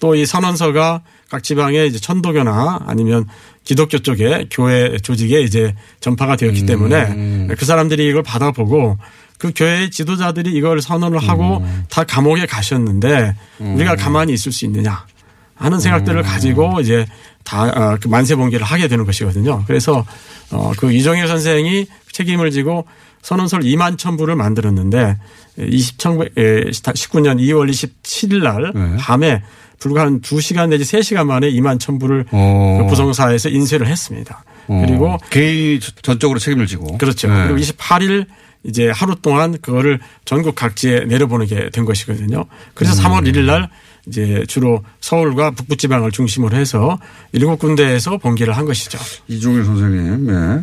또 0.00 0.14
이 0.14 0.26
선언서가 0.26 1.00
각 1.30 1.42
지방의 1.42 1.88
이제 1.88 1.98
천도교나 1.98 2.80
아니면 2.86 3.26
기독교 3.64 3.98
쪽에 3.98 4.46
교회 4.50 4.96
조직에 4.98 5.40
이제 5.40 5.74
전파가 6.00 6.36
되었기 6.36 6.62
음. 6.62 6.66
때문에 6.66 7.54
그 7.56 7.64
사람들이 7.64 8.06
이걸 8.06 8.22
받아보고 8.22 8.98
그 9.38 9.52
교회의 9.54 9.90
지도자들이 9.90 10.52
이걸 10.52 10.80
선언을 10.80 11.18
하고 11.18 11.58
음. 11.58 11.84
다 11.88 12.04
감옥에 12.04 12.46
가셨는데 12.46 13.34
우리가 13.58 13.96
가만히 13.96 14.32
있을 14.32 14.52
수 14.52 14.64
있느냐 14.66 15.06
하는 15.54 15.80
생각들을 15.80 16.20
음. 16.20 16.22
가지고 16.22 16.80
이제 16.80 17.06
다그 17.44 18.08
만세 18.08 18.36
번개를 18.36 18.64
하게 18.64 18.88
되는 18.88 19.04
것이거든요. 19.04 19.64
그래서 19.66 20.04
어그 20.50 20.92
이종일 20.92 21.26
선생이 21.28 21.86
책임을 22.12 22.50
지고 22.50 22.86
선언서를 23.22 23.64
2만 23.64 23.98
천部를 23.98 24.36
만들었는데 24.36 25.16
20, 25.58 25.98
19년 25.98 27.38
2월 27.40 27.70
27일 27.70 28.42
날 28.42 28.72
네. 28.74 28.96
밤에 28.98 29.42
불과 29.78 30.02
한 30.02 30.20
2시간 30.20 30.68
내지 30.68 30.84
3시간 30.84 31.26
만에 31.26 31.50
2만 31.50 31.78
천部를 31.80 32.24
어. 32.30 32.78
그 32.80 32.86
부성사에서 32.88 33.48
인쇄를 33.48 33.86
했습니다. 33.86 34.44
어. 34.68 34.84
그리고 34.86 35.18
개인이 35.30 35.80
전적으로 36.02 36.38
책임을 36.38 36.66
지고. 36.66 36.98
그렇죠. 36.98 37.28
네. 37.28 37.48
그리고 37.48 37.58
28일 37.58 38.26
이제 38.64 38.90
하루 38.90 39.14
동안 39.20 39.58
그거를 39.60 40.00
전국 40.24 40.54
각지에 40.54 41.04
내려보내게 41.04 41.70
된 41.70 41.84
것이거든요. 41.84 42.46
그래서 42.72 42.94
음. 43.00 43.04
3월 43.04 43.30
1일 43.30 43.44
날 43.44 43.68
이제 44.06 44.44
주로 44.48 44.82
서울과 45.00 45.52
북부 45.52 45.76
지방을 45.76 46.10
중심으로 46.10 46.56
해서 46.56 46.98
일곱 47.32 47.58
군데에서 47.58 48.18
번개를 48.18 48.56
한 48.56 48.64
것이죠. 48.64 48.98
이종일 49.28 49.64
선생님, 49.64 50.28
예. 50.28 50.62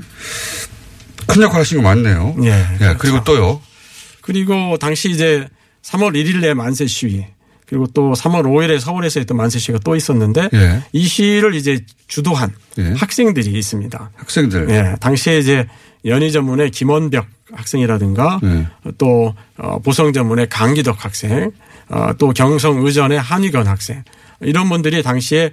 큰 1.28 1.42
역할 1.42 1.62
하신 1.62 1.78
거 1.78 1.84
맞네요. 1.84 2.36
예, 2.44 2.50
예, 2.50 2.78
그렇죠. 2.78 2.98
그리고 2.98 3.24
또요. 3.24 3.62
그리고 4.22 4.78
당시 4.78 5.10
이제 5.10 5.48
3월 5.84 6.14
1일 6.14 6.44
에 6.44 6.54
만세 6.54 6.86
시위 6.86 7.26
그리고 7.72 7.88
또 7.88 8.12
3월 8.12 8.44
5일에 8.44 8.82
서울에서 8.82 9.22
했던 9.22 9.38
만세 9.38 9.58
시위가 9.58 9.80
또 9.86 9.96
있었는데 9.96 10.50
예. 10.54 10.84
이 10.92 11.08
시위를 11.08 11.56
이제 11.56 11.80
주도한 12.08 12.52
예. 12.80 12.94
학생들이 12.98 13.50
있습니다. 13.50 14.12
학생들. 14.14 14.70
예, 14.70 14.96
당시에 15.00 15.40
이제 15.40 15.66
연희 16.04 16.34
전문의 16.34 16.70
김원벽 16.70 17.28
학생이라든가 17.54 18.42
네. 18.44 18.68
또 18.98 19.34
어, 19.58 19.80
보성 19.80 20.12
전문의 20.12 20.50
강기덕 20.50 21.06
학생, 21.06 21.52
어, 21.88 22.12
또 22.18 22.34
경성 22.34 22.86
의전의 22.86 23.22
한위건 23.22 23.66
학생 23.66 24.04
이런 24.42 24.68
분들이 24.68 25.02
당시에 25.02 25.52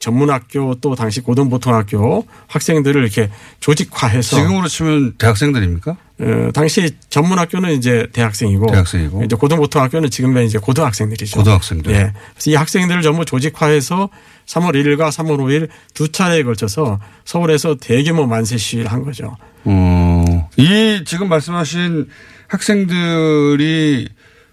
전문학교 0.00 0.74
또 0.80 0.94
당시 0.94 1.20
고등보통학교 1.20 2.26
학생들을 2.48 3.02
이렇게 3.02 3.30
조직화해서 3.60 4.36
지금으로 4.36 4.66
치면 4.66 5.14
대학생들입니까? 5.18 5.90
어, 5.92 6.50
당시 6.52 6.96
전문학교는 7.10 7.76
이제 7.76 8.08
대학생이고, 8.12 8.66
대학생이고. 8.66 9.24
이제 9.24 9.36
고등보통학교는 9.36 10.10
지금은 10.10 10.46
이제 10.46 10.58
고등학생들이죠. 10.58 11.38
고등학생들. 11.38 11.92
예. 11.92 12.12
그래서 12.34 12.50
이 12.50 12.54
학생들을 12.54 13.02
전부 13.02 13.24
조직화해서 13.24 14.08
3월 14.46 14.72
1일과 14.74 15.10
3월 15.10 15.38
5일 15.38 15.68
두 15.94 16.10
차례에 16.10 16.42
걸쳐서 16.42 16.98
서울에서 17.24 17.76
대규모 17.76 18.26
만세 18.26 18.56
시위를 18.56 18.90
한 18.90 19.04
거죠. 19.04 19.36
어, 19.64 20.48
이 20.56 21.02
지금 21.04 21.28
말씀하신 21.28 22.08
학생들이 22.48 24.08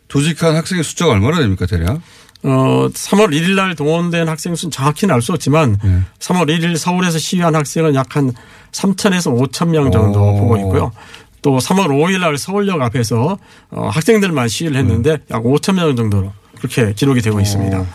조직한 0.10 0.56
학생의 0.56 0.84
숫자가 0.84 1.14
얼마나 1.14 1.40
됩니까, 1.40 1.66
대략? 1.66 2.02
어, 2.44 2.88
3월 2.94 3.30
1일 3.32 3.56
날 3.56 3.76
동원된 3.76 4.28
학생 4.30 4.56
수는 4.56 4.72
정확히는 4.72 5.14
알 5.14 5.22
수 5.22 5.34
없지만 5.34 5.78
예. 5.84 6.02
3월 6.20 6.46
1일 6.48 6.78
서울에서 6.78 7.18
시위한 7.18 7.56
학생은 7.56 7.96
약 7.96 8.16
한 8.16 8.32
3천에서 8.72 9.36
5천 9.52 9.70
명 9.70 9.92
정도 9.92 10.20
오. 10.22 10.40
보고 10.40 10.58
있고요. 10.58 10.92
또 11.42 11.58
3월 11.58 11.88
5일 11.88 12.20
날 12.20 12.38
서울역 12.38 12.82
앞에서 12.82 13.38
어, 13.72 13.90
학생들만 13.90 14.48
시위를 14.48 14.78
했는데 14.78 15.18
약 15.32 15.44
5천 15.44 15.74
명 15.76 15.96
정도로 15.96 16.32
그렇게 16.58 16.94
기록이 16.94 17.22
되고 17.22 17.40
있습니다. 17.40 17.86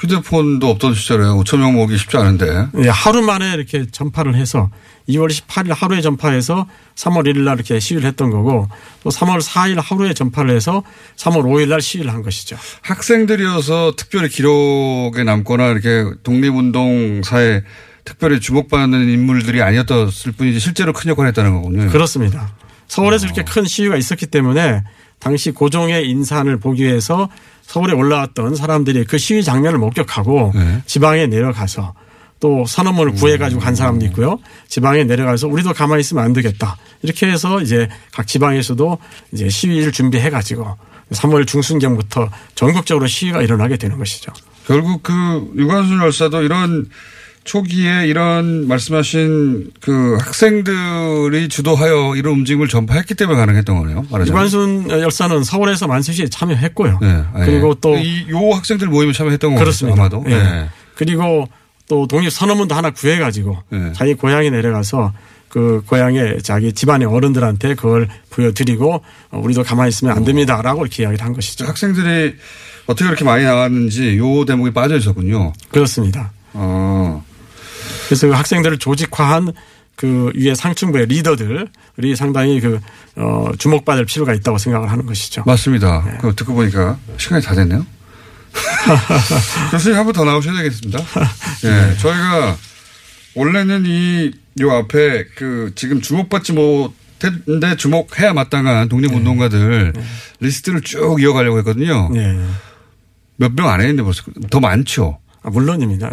휴대폰도 0.00 0.66
없던 0.70 0.94
시절에 0.94 1.24
5천 1.24 1.58
명 1.58 1.74
모으기 1.74 1.98
쉽지 1.98 2.16
않은데. 2.16 2.68
예, 2.82 2.88
하루 2.88 3.20
만에 3.20 3.52
이렇게 3.52 3.86
전파를 3.90 4.34
해서 4.34 4.70
2월 5.08 5.28
18일 5.28 5.74
하루에 5.74 6.00
전파해서 6.00 6.66
3월 6.94 7.26
1일 7.26 7.40
날 7.40 7.56
이렇게 7.56 7.78
시위를 7.78 8.06
했던 8.08 8.30
거고 8.30 8.68
또 9.02 9.10
3월 9.10 9.42
4일 9.42 9.80
하루에 9.82 10.14
전파를 10.14 10.54
해서 10.54 10.82
3월 11.16 11.42
5일 11.42 11.68
날 11.68 11.82
시위를 11.82 12.12
한 12.12 12.22
것이죠. 12.22 12.56
학생들이어서 12.82 13.94
특별히 13.96 14.30
기록에 14.30 15.22
남거나 15.24 15.68
이렇게 15.68 16.04
독립운동사에 16.22 17.62
특별히 18.04 18.40
주목받는 18.40 19.08
인물들이 19.08 19.60
아니었을 19.60 20.32
뿐이지 20.32 20.60
실제로 20.60 20.94
큰 20.94 21.10
역할을 21.10 21.28
했다는 21.28 21.52
거군요. 21.52 21.90
그렇습니다. 21.90 22.54
서울에서 22.88 23.26
이렇게 23.26 23.44
큰 23.44 23.64
시위가 23.66 23.96
있었기 23.96 24.26
때문에 24.26 24.82
당시 25.18 25.50
고종의 25.50 26.08
인산을 26.08 26.58
보기 26.58 26.82
위해서 26.82 27.28
서울에 27.70 27.92
올라왔던 27.92 28.56
사람들이 28.56 29.04
그 29.04 29.16
시위 29.16 29.44
장면을 29.44 29.78
목격하고 29.78 30.50
네. 30.56 30.82
지방에 30.86 31.28
내려가서 31.28 31.94
또 32.40 32.64
선언문을 32.66 33.12
구해가지고 33.12 33.60
간 33.60 33.76
사람도 33.76 34.04
있고요. 34.06 34.40
지방에 34.66 35.04
내려가서 35.04 35.46
우리도 35.46 35.72
가만히 35.72 36.00
있으면 36.00 36.24
안 36.24 36.32
되겠다. 36.32 36.76
이렇게 37.02 37.28
해서 37.28 37.60
이제 37.60 37.88
각 38.12 38.26
지방에서도 38.26 38.98
이제 39.32 39.48
시위를 39.48 39.92
준비해가지고 39.92 40.66
3월 41.12 41.46
중순경부터 41.46 42.28
전국적으로 42.56 43.06
시위가 43.06 43.40
일어나게 43.42 43.76
되는 43.76 43.98
것이죠. 43.98 44.32
결국 44.66 45.04
그 45.04 45.12
유관순 45.56 46.00
열사도 46.00 46.42
이런 46.42 46.88
초기에 47.44 48.06
이런 48.06 48.68
말씀하신 48.68 49.70
그 49.80 50.16
학생들이 50.20 51.48
주도하여 51.48 52.14
이런 52.16 52.34
움직임을 52.34 52.68
전파했기 52.68 53.14
때문에 53.14 53.38
가능했던 53.38 53.78
거네요. 53.78 54.06
말하자면. 54.10 54.26
유관순 54.26 54.90
열사는 54.90 55.42
서울에서 55.42 55.86
만세시에 55.86 56.28
참여했고요. 56.28 56.98
네. 57.00 57.24
그리고 57.44 57.74
또 57.74 57.96
이 57.96 58.28
요 58.30 58.54
학생들 58.54 58.88
모임에 58.88 59.12
참여했던 59.12 59.50
거죠. 59.52 59.60
그렇습니다. 59.64 60.00
아마도. 60.02 60.22
예. 60.26 60.30
네. 60.36 60.68
그리고 60.94 61.48
또 61.88 62.06
독립 62.06 62.30
선언문도 62.30 62.74
하나 62.74 62.90
구해가지고 62.90 63.58
네. 63.70 63.92
자기 63.94 64.14
고향에 64.14 64.50
내려가서 64.50 65.12
그 65.48 65.82
고향에 65.86 66.38
자기 66.44 66.72
집안의 66.72 67.08
어른들한테 67.08 67.74
그걸 67.74 68.08
보여드리고 68.30 69.02
어, 69.32 69.40
우리도 69.42 69.64
가만히 69.64 69.88
있으면 69.88 70.16
안 70.16 70.24
됩니다라고 70.24 70.82
이렇게 70.82 71.02
이야기를 71.02 71.24
한 71.24 71.32
것이죠. 71.32 71.64
학생들이 71.66 72.36
어떻게 72.86 73.06
그렇게 73.06 73.24
많이 73.24 73.44
나왔는지 73.44 74.18
요 74.18 74.44
대목이 74.44 74.72
빠져 74.72 74.96
있었군요. 74.98 75.52
그렇습니다. 75.70 76.30
어. 76.52 77.24
그래서 78.10 78.26
그 78.26 78.32
학생들을 78.32 78.78
조직화한 78.78 79.52
그 79.94 80.32
위에 80.34 80.52
상층부의 80.56 81.06
리더들이 81.06 82.16
상당히 82.16 82.58
그, 82.60 82.80
어, 83.14 83.52
주목받을 83.56 84.04
필요가 84.04 84.34
있다고 84.34 84.58
생각을 84.58 84.90
하는 84.90 85.06
것이죠. 85.06 85.44
맞습니다. 85.46 86.02
네. 86.04 86.18
그 86.20 86.34
듣고 86.34 86.54
보니까 86.54 86.98
시간이 87.18 87.40
다 87.44 87.54
됐네요. 87.54 87.86
교수님 89.70 89.96
한 89.96 90.04
번 90.04 90.12
더 90.12 90.24
나오셔야 90.24 90.56
되겠습니다. 90.56 90.98
예. 91.64 91.96
저희가 91.98 92.56
원래는 93.36 93.84
이, 93.86 94.32
요 94.60 94.72
앞에 94.72 95.26
그 95.36 95.70
지금 95.76 96.00
주목받지 96.00 96.52
못했는데 96.54 97.76
주목해야 97.76 98.32
마땅한 98.32 98.88
독립운동가들 98.88 99.92
리스트를 100.40 100.80
쭉 100.80 101.22
이어가려고 101.22 101.58
했거든요. 101.58 102.10
예. 102.16 102.40
몇명 103.36 103.68
안 103.68 103.80
했는데 103.80 104.02
벌써 104.02 104.24
더 104.50 104.58
많죠. 104.58 105.18
아, 105.44 105.50
물론입니다. 105.50 106.10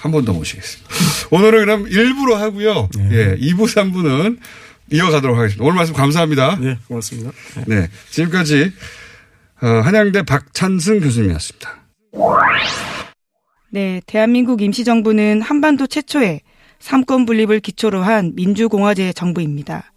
예. 0.00 0.02
한번 0.02 0.24
더 0.24 0.32
모시겠습니다. 0.32 0.90
오늘은 1.30 1.60
그럼 1.60 1.84
1부로 1.84 2.34
하고요. 2.34 2.88
예. 3.12 3.36
2부, 3.36 3.64
3부는 3.64 4.38
이어가도록 4.92 5.36
하겠습니다. 5.36 5.64
오늘 5.64 5.76
말씀 5.76 5.94
감사합니다. 5.94 6.58
예, 6.62 6.78
고맙습니다. 6.88 7.30
예. 7.58 7.64
네. 7.66 7.88
지금까지 8.10 8.72
어, 9.62 9.66
한양대 9.66 10.22
박찬승 10.22 11.00
교수님이었습니다. 11.00 11.76
네, 13.72 14.00
대한민국 14.06 14.62
임시정부는 14.62 15.42
한반도 15.42 15.86
최초의 15.86 16.40
삼권 16.80 17.26
분립을 17.26 17.60
기초로 17.60 18.02
한 18.02 18.32
민주공화제 18.34 19.12
정부입니다. 19.12 19.92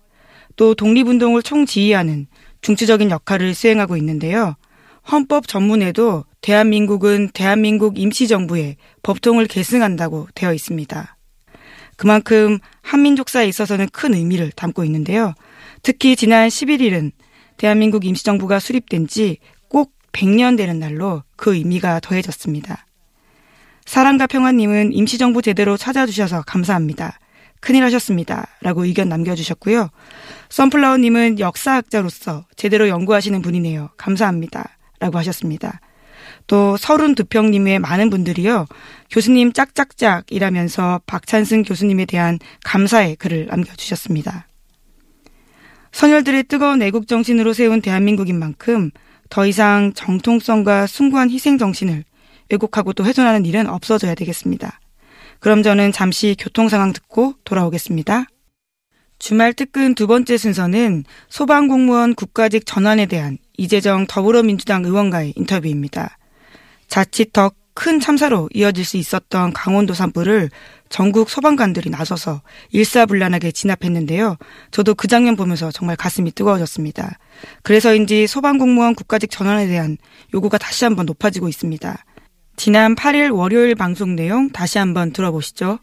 또 0.55 0.75
독립운동을 0.75 1.41
총지휘하는 1.41 2.27
중추적인 2.61 3.09
역할을 3.09 3.55
수행하고 3.55 3.97
있는데요. 3.97 4.55
헌법 5.11 5.47
전문에도 5.47 6.25
대한민국은 6.43 7.29
대한민국 7.33 7.97
임시정부의 7.97 8.77
법통을 9.01 9.47
계승한다고 9.47 10.27
되어 10.35 10.53
있습니다. 10.53 11.17
그만큼 11.97 12.59
한민족사에 12.83 13.47
있어서는 13.47 13.87
큰 13.91 14.13
의미를 14.13 14.51
담고 14.51 14.83
있는데요. 14.85 15.33
특히 15.81 16.15
지난 16.15 16.47
11일은 16.49 17.11
대한민국 17.57 18.05
임시정부가 18.05 18.59
수립된 18.59 19.07
지 19.07 19.37
꼭 19.73 19.91
100년 20.13 20.55
되는 20.55 20.79
날로 20.79 21.23
그 21.35 21.55
의미가 21.55 21.99
더해졌습니다. 22.01 22.85
사랑과 23.85 24.27
평화님은 24.27 24.93
임시정부 24.93 25.41
제대로 25.41 25.75
찾아주셔서 25.75 26.43
감사합니다. 26.43 27.19
큰일 27.59 27.83
하셨습니다. 27.85 28.47
라고 28.61 28.85
의견 28.85 29.09
남겨주셨고요. 29.09 29.89
선플라워님은 30.49 31.39
역사학자로서 31.39 32.45
제대로 32.55 32.87
연구하시는 32.87 33.41
분이네요. 33.41 33.89
감사합니다. 33.97 34.77
라고 34.99 35.17
하셨습니다. 35.17 35.81
또 36.47 36.77
서른 36.77 37.15
두평님의 37.15 37.79
많은 37.79 38.09
분들이요. 38.09 38.65
교수님 39.09 39.53
짝짝짝 39.53 40.25
이라면서 40.31 41.01
박찬승 41.05 41.63
교수님에 41.63 42.05
대한 42.05 42.39
감사의 42.63 43.15
글을 43.17 43.47
남겨주셨습니다. 43.47 44.47
선열들의 45.91 46.43
뜨거운 46.45 46.81
애국 46.81 47.07
정신으로 47.07 47.53
세운 47.53 47.81
대한민국인 47.81 48.39
만큼 48.39 48.91
더 49.29 49.45
이상 49.45 49.93
정통성과 49.93 50.87
숭고한 50.87 51.29
희생 51.29 51.57
정신을 51.57 52.03
왜곡하고 52.49 52.93
또 52.93 53.05
훼손하는 53.05 53.45
일은 53.45 53.67
없어져야 53.67 54.15
되겠습니다. 54.15 54.79
그럼 55.39 55.63
저는 55.63 55.91
잠시 55.91 56.35
교통 56.39 56.69
상황 56.69 56.93
듣고 56.93 57.35
돌아오겠습니다. 57.43 58.25
주말 59.19 59.53
특근 59.53 59.95
두 59.95 60.07
번째 60.07 60.37
순서는 60.37 61.05
소방공무원 61.29 62.15
국가직 62.15 62.65
전환에 62.65 63.05
대한 63.05 63.37
이재정 63.57 64.05
더불어민주당 64.07 64.83
의원과의 64.83 65.33
인터뷰입니다. 65.35 66.17
자칫 66.93 67.33
더 67.33 67.51
큰 67.73 67.99
참사로 67.99 68.49
이어질 68.53 68.85
수 68.85 68.97
있었던 68.97 69.53
강원도 69.53 69.93
산불을 69.93 70.49
전국 70.89 71.29
소방관들이 71.29 71.89
나서서 71.89 72.41
일사불란하게 72.69 73.51
진압했는데요. 73.51 74.37
저도 74.69 74.93
그 74.93 75.07
장면 75.07 75.35
보면서 75.35 75.71
정말 75.71 75.95
가슴이 75.95 76.31
뜨거워졌습니다. 76.33 77.17
그래서인지 77.63 78.27
소방공무원 78.27 78.93
국가직 78.93 79.31
전환에 79.31 79.67
대한 79.67 79.97
요구가 80.33 80.59
다시 80.59 80.85
한번 80.85 81.07
높아지고 81.07 81.49
있습니다. 81.49 82.05
지난 82.55 82.93
8일 82.93 83.35
월요일 83.35 83.73
방송 83.73 84.15
내용 84.15 84.51
다시 84.51 84.77
한번 84.77 85.11
들어보시죠. 85.11 85.79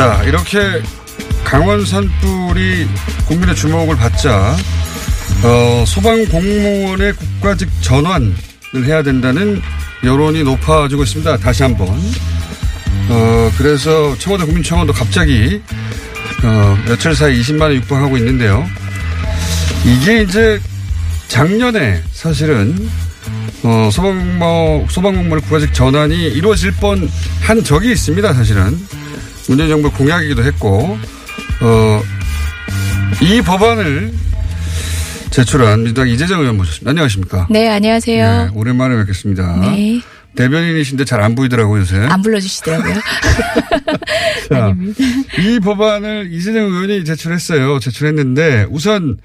자, 0.00 0.22
이렇게 0.24 0.82
강원 1.44 1.84
산불이 1.84 2.88
국민의 3.26 3.54
주목을 3.54 3.96
받자 3.96 4.56
어, 5.44 5.84
소방 5.86 6.24
공무원의 6.24 7.12
국가직 7.12 7.68
전환을 7.82 8.32
해야 8.86 9.02
된다는 9.02 9.60
여론이 10.02 10.42
높아지고 10.42 11.02
있습니다. 11.02 11.36
다시 11.36 11.64
한번. 11.64 11.88
어, 13.10 13.52
그래서 13.58 14.16
청와대 14.16 14.46
국민청원도 14.46 14.94
갑자기 14.94 15.60
어, 16.44 16.78
며칠 16.86 17.14
사이 17.14 17.38
20만에 17.38 17.74
육박하고 17.74 18.16
있는데요. 18.16 18.66
이게 19.84 20.22
이제 20.22 20.58
작년에 21.28 22.02
사실은 22.10 22.88
어, 23.64 23.90
소방모, 23.92 24.86
소방공무원의 24.88 25.42
국가직 25.42 25.74
전환이 25.74 26.16
이루어질 26.28 26.72
뻔한 26.76 27.62
적이 27.62 27.92
있습니다. 27.92 28.32
사실은. 28.32 28.78
문재인 29.50 29.68
정부 29.68 29.90
공약이기도 29.90 30.44
했고, 30.44 30.96
어, 31.60 32.02
이 33.20 33.42
법안을 33.42 34.12
제출한 35.30 35.80
민주당 35.80 36.08
이재정 36.08 36.40
의원 36.40 36.56
모셨습니다. 36.56 36.90
안녕하십니까? 36.90 37.48
네, 37.50 37.68
안녕하세요. 37.68 38.44
네, 38.46 38.50
오랜만에 38.54 38.96
뵙겠습니다. 38.98 39.56
네. 39.72 40.00
대변인이신데 40.36 41.04
잘 41.04 41.20
안 41.20 41.34
보이더라고요, 41.34 41.80
요새. 41.80 41.96
안 41.98 42.22
불러주시더라고요. 42.22 42.94
자, 44.48 44.64
아닙니다. 44.66 45.00
이 45.40 45.58
법안을 45.58 46.28
이재정 46.32 46.66
의원이 46.66 47.04
제출했어요. 47.04 47.80
제출했는데 47.80 48.66
우선 48.70 49.18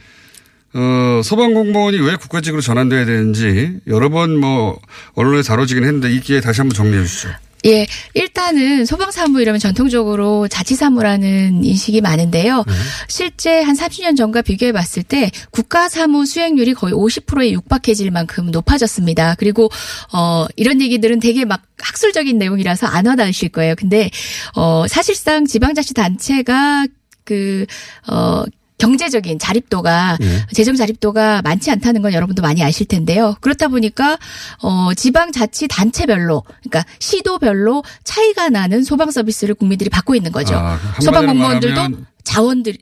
어, 0.73 1.21
소방 1.23 1.53
공무원이 1.53 1.99
왜 1.99 2.15
국가직으로 2.15 2.61
전환돼야 2.61 3.05
되는지 3.05 3.77
여러 3.87 4.09
번 4.09 4.37
뭐 4.39 4.79
언론에 5.13 5.43
다뤄지긴 5.43 5.83
했는데 5.83 6.11
이 6.11 6.19
기회에 6.19 6.41
다시 6.41 6.61
한번 6.61 6.75
정리해 6.75 7.03
주시죠. 7.03 7.29
예, 7.65 7.87
일단은 8.13 8.85
소방사무 8.85 9.41
이러면 9.41 9.59
전통적으로 9.59 10.47
자치사무라는 10.47 11.63
인식이 11.63 12.01
많은데요. 12.01 12.57
네. 12.57 12.73
실제 13.07 13.61
한 13.61 13.75
30년 13.75 14.15
전과 14.15 14.41
비교해 14.41 14.71
봤을 14.71 15.03
때 15.03 15.31
국가사무 15.51 16.25
수행률이 16.25 16.73
거의 16.73 16.93
50%에 16.93 17.51
육박해질 17.51 18.11
만큼 18.11 18.51
높아졌습니다. 18.51 19.35
그리고 19.39 19.69
어 20.13 20.45
이런 20.55 20.81
얘기들은 20.81 21.19
되게 21.19 21.45
막 21.45 21.61
학술적인 21.79 22.37
내용이라서 22.37 22.87
안 22.87 23.07
와닿으실 23.07 23.49
거예요. 23.49 23.75
근데 23.75 24.09
어 24.55 24.85
사실상 24.87 25.45
지방자치단체가 25.45 26.87
그 27.23 27.65
어 28.07 28.43
경제적인 28.77 29.39
자립도가 29.39 30.17
예. 30.21 30.45
재정 30.53 30.75
자립도가 30.75 31.41
많지 31.43 31.71
않다는 31.71 32.01
건 32.01 32.13
여러분도 32.13 32.41
많이 32.41 32.63
아실 32.63 32.85
텐데요. 32.87 33.35
그렇다 33.41 33.67
보니까 33.69 34.17
어 34.61 34.93
지방 34.95 35.31
자치 35.31 35.67
단체별로 35.67 36.43
그러니까 36.63 36.85
시도별로 36.99 37.83
차이가 38.03 38.49
나는 38.49 38.83
소방 38.83 39.11
서비스를 39.11 39.55
국민들이 39.55 39.89
받고 39.89 40.15
있는 40.15 40.31
거죠. 40.31 40.55
아, 40.55 40.75
한마디로 40.75 41.01
소방 41.01 41.25
공무원들도 41.27 41.81
자원들 42.23 42.75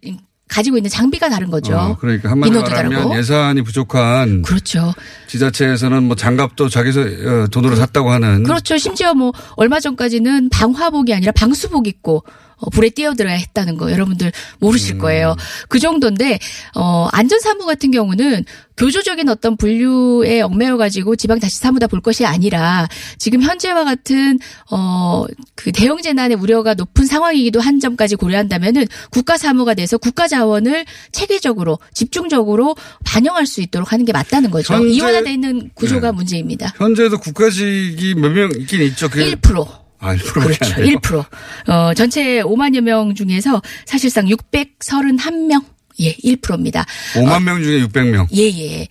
가지고 0.53 0.77
있는 0.77 0.89
장비가 0.89 1.29
다른 1.29 1.49
거죠. 1.49 1.75
어, 1.75 1.97
그러니까 1.99 2.29
한마디로 2.29 2.61
말하면. 2.61 3.17
예산이 3.17 3.63
부족한 3.63 4.43
그렇죠. 4.43 4.93
지자체에서는 5.27 6.03
뭐 6.03 6.15
장갑도 6.15 6.69
자기 6.69 6.89
어, 6.89 7.47
돈으로 7.47 7.75
샀다고 7.75 8.11
하는 8.11 8.43
그렇죠. 8.43 8.77
심지어 8.77 9.15
뭐 9.15 9.31
얼마 9.55 9.79
전까지는 9.79 10.49
방화복이 10.49 11.13
아니라 11.13 11.31
방수복 11.31 11.87
입고 11.87 12.17
어, 12.17 12.52
불에 12.71 12.89
뛰어들어야 12.89 13.35
했다는 13.35 13.77
거 13.77 13.91
여러분들 13.91 14.27
음. 14.27 14.31
모르실 14.59 14.97
거예요. 14.97 15.35
그 15.69 15.79
정도인데 15.79 16.39
어 16.75 17.07
안전사무 17.11 17.65
같은 17.65 17.91
경우는 17.91 18.45
교조적인 18.75 19.29
어떤 19.29 19.55
분류에 19.55 20.41
얽매여 20.41 20.77
가지고 20.77 21.15
지방 21.15 21.39
자치 21.39 21.57
사무다 21.57 21.85
볼 21.87 22.01
것이 22.01 22.25
아니라 22.25 22.87
지금 23.19 23.41
현재와 23.41 23.83
같은 23.83 24.39
어 24.71 25.25
그 25.55 25.71
대형 25.71 26.01
재난의 26.01 26.35
우려가 26.37 26.73
높은 26.73 27.05
상황이기도 27.05 27.61
한 27.61 27.79
점까지 27.79 28.15
고려한다면은 28.15 28.85
국가 29.11 29.37
사무가 29.37 29.73
돼서 29.73 29.97
국가 29.97 30.27
자원을 30.27 30.83
체계적으로 31.11 31.79
집중적으로 31.93 32.75
반영할 33.05 33.45
수 33.45 33.61
있도록 33.61 33.93
하는 33.93 34.03
게 34.03 34.11
맞다는 34.11 34.51
거죠. 34.51 34.77
이원화돼 34.83 35.31
있는 35.31 35.69
구조가 35.75 36.11
네. 36.11 36.15
문제입니다. 36.17 36.73
현재도 36.77 37.19
국가직이 37.19 38.15
몇 38.15 38.33
명 38.33 38.51
있긴 38.57 38.81
있죠. 38.81 39.09
그게 39.09 39.35
1%. 39.35 39.82
아, 40.03 40.15
1%밖에 40.15 40.39
그렇죠. 40.39 40.65
안 40.65 40.75
돼요. 40.75 40.97
1%. 41.01 41.25
어, 41.69 41.93
전체 41.93 42.41
5만여 42.43 42.81
명 42.81 43.15
중에서 43.15 43.61
사실상 43.85 44.25
631명. 44.25 45.63
예, 46.01 46.13
1%입니다. 46.15 46.85
5만 47.15 47.43
명 47.43 47.63
중에 47.63 47.79
600명. 47.85 48.27
예, 48.35 48.43
예. 48.43 48.87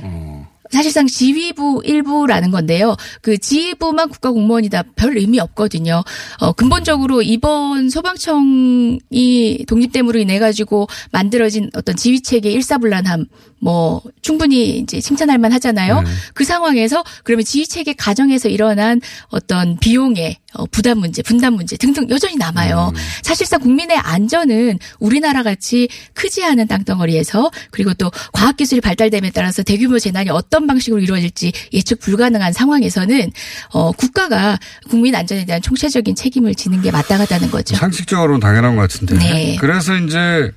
어. 0.00 0.48
사실상 0.70 1.06
지휘부 1.06 1.82
일부라는 1.84 2.50
건데요. 2.50 2.96
그 3.20 3.36
지휘부만 3.36 4.08
국가 4.08 4.30
공무원이다 4.30 4.84
별 4.96 5.18
의미 5.18 5.38
없거든요. 5.38 6.02
어, 6.40 6.52
근본적으로 6.52 7.20
이번 7.20 7.90
소방청이 7.90 9.66
독립됨으로 9.68 10.18
인해 10.18 10.38
가지고 10.38 10.88
만들어진 11.10 11.70
어떤 11.74 11.94
지휘 11.94 12.22
체계 12.22 12.50
일사불란함 12.52 13.26
뭐 13.62 14.02
충분히 14.22 14.78
이제 14.78 15.00
칭찬할 15.00 15.38
만 15.38 15.52
하잖아요. 15.52 16.00
네. 16.00 16.10
그 16.34 16.42
상황에서 16.42 17.04
그러면 17.22 17.44
지휘 17.44 17.64
체계 17.64 17.92
가정에서 17.92 18.48
일어난 18.48 19.00
어떤 19.28 19.78
비용의 19.78 20.36
어, 20.54 20.66
부담 20.66 20.98
문제, 20.98 21.22
분담 21.22 21.54
문제 21.54 21.76
등등 21.76 22.10
여전히 22.10 22.36
남아요. 22.36 22.92
사실상 23.22 23.60
국민의 23.60 23.96
안전은 23.96 24.80
우리나라 24.98 25.44
같이 25.44 25.88
크지 26.14 26.44
않은 26.44 26.66
땅덩어리에서 26.66 27.52
그리고 27.70 27.94
또 27.94 28.10
과학 28.32 28.56
기술이 28.56 28.80
발달됨에 28.80 29.30
따라서 29.30 29.62
대규모 29.62 30.00
재난이 30.00 30.30
어떤 30.30 30.66
방식으로 30.66 31.00
이루어질지 31.00 31.52
예측 31.72 32.00
불가능한 32.00 32.52
상황에서는 32.52 33.30
어, 33.70 33.92
국가가 33.92 34.58
국민 34.90 35.14
안전에 35.14 35.44
대한 35.44 35.62
총체적인 35.62 36.16
책임을 36.16 36.56
지는 36.56 36.82
게 36.82 36.90
마땅하다는 36.90 37.52
거죠. 37.52 37.76
상식적으로는 37.76 38.40
당연한 38.40 38.74
것 38.74 38.82
같은데. 38.82 39.16
네. 39.18 39.56
그래서 39.60 39.96
이제 39.96 40.50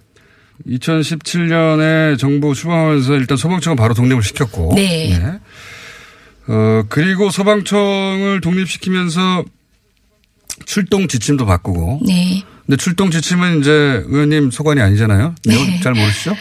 2017년에 0.67 2.17
정부 2.17 2.53
출범하면서 2.53 3.15
일단 3.15 3.37
소방청은 3.37 3.75
바로 3.75 3.93
독립을 3.93 4.23
시켰고. 4.23 4.73
네. 4.75 5.39
어, 6.47 6.83
그리고 6.89 7.29
소방청을 7.29 8.41
독립시키면서 8.41 9.43
출동 10.65 11.07
지침도 11.07 11.45
바꾸고. 11.45 12.01
네. 12.05 12.43
근데 12.65 12.77
출동 12.77 13.11
지침은 13.11 13.59
이제 13.59 14.03
의원님 14.05 14.51
소관이 14.51 14.81
아니잖아요. 14.81 15.35
내용 15.45 15.81
잘 15.81 15.93
모르시죠? 15.93 16.35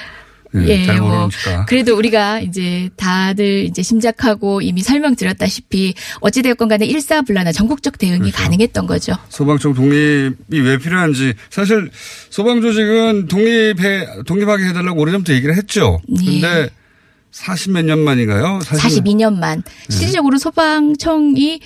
네, 0.54 0.82
예, 0.82 0.86
잘뭐 0.86 1.08
모르니까. 1.08 1.64
그래도 1.66 1.96
우리가 1.96 2.40
이제 2.40 2.88
다들 2.96 3.64
이제 3.64 3.82
심작하고 3.82 4.60
이미 4.60 4.82
설명드렸다시피 4.82 5.94
어찌되었건 6.20 6.68
간에 6.68 6.86
일사불란한 6.86 7.52
전국적 7.52 7.98
대응이 7.98 8.18
그렇죠. 8.30 8.36
가능했던 8.36 8.86
거죠. 8.86 9.14
소방청 9.28 9.74
독립이 9.74 10.34
왜 10.50 10.78
필요한지 10.78 11.34
사실 11.50 11.90
소방 12.30 12.60
조직은 12.60 13.26
독립해 13.28 14.06
독립하게 14.26 14.64
해달라고 14.66 15.00
오래전부터 15.00 15.32
얘기를 15.34 15.56
했죠. 15.56 16.00
예. 16.24 16.40
근데 16.40 16.70
40 17.32 17.72
몇 17.72 17.84
년 17.84 17.98
만인가요? 17.98 18.60
42년만 18.62 19.56
네. 19.64 19.72
실질적으로 19.88 20.38
소방청이 20.38 21.60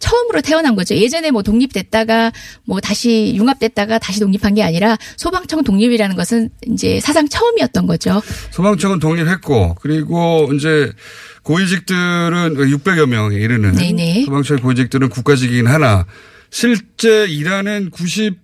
처음으로 0.00 0.40
태어난 0.40 0.74
거죠. 0.74 0.96
예전에 0.96 1.30
뭐 1.30 1.42
독립됐다가 1.42 2.32
뭐 2.64 2.80
다시 2.80 3.32
융합됐다가 3.36 3.98
다시 3.98 4.18
독립한 4.18 4.54
게 4.54 4.62
아니라 4.64 4.96
소방청 5.16 5.62
독립이라는 5.62 6.16
것은 6.16 6.50
이제 6.72 6.98
사상 6.98 7.28
처음이었던 7.28 7.86
거죠. 7.86 8.20
소방청은 8.50 8.98
독립했고 8.98 9.76
그리고 9.80 10.50
이제 10.54 10.90
고위직들은 11.42 12.56
600여 12.56 13.06
명에 13.06 13.36
이르는 13.36 13.72
네네. 13.72 14.24
소방청의 14.24 14.62
고위직들은 14.62 15.10
국가직이긴 15.10 15.66
하나 15.68 16.06
실제 16.50 17.26
일하는 17.26 17.90
90% 17.90 18.34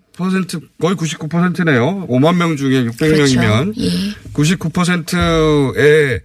거의 0.80 0.94
99%네요. 0.94 2.06
5만 2.08 2.36
명 2.36 2.56
중에 2.56 2.84
600명이면 2.84 3.74
그렇죠. 3.74 3.80
예. 3.80 3.90
99%의 4.32 6.20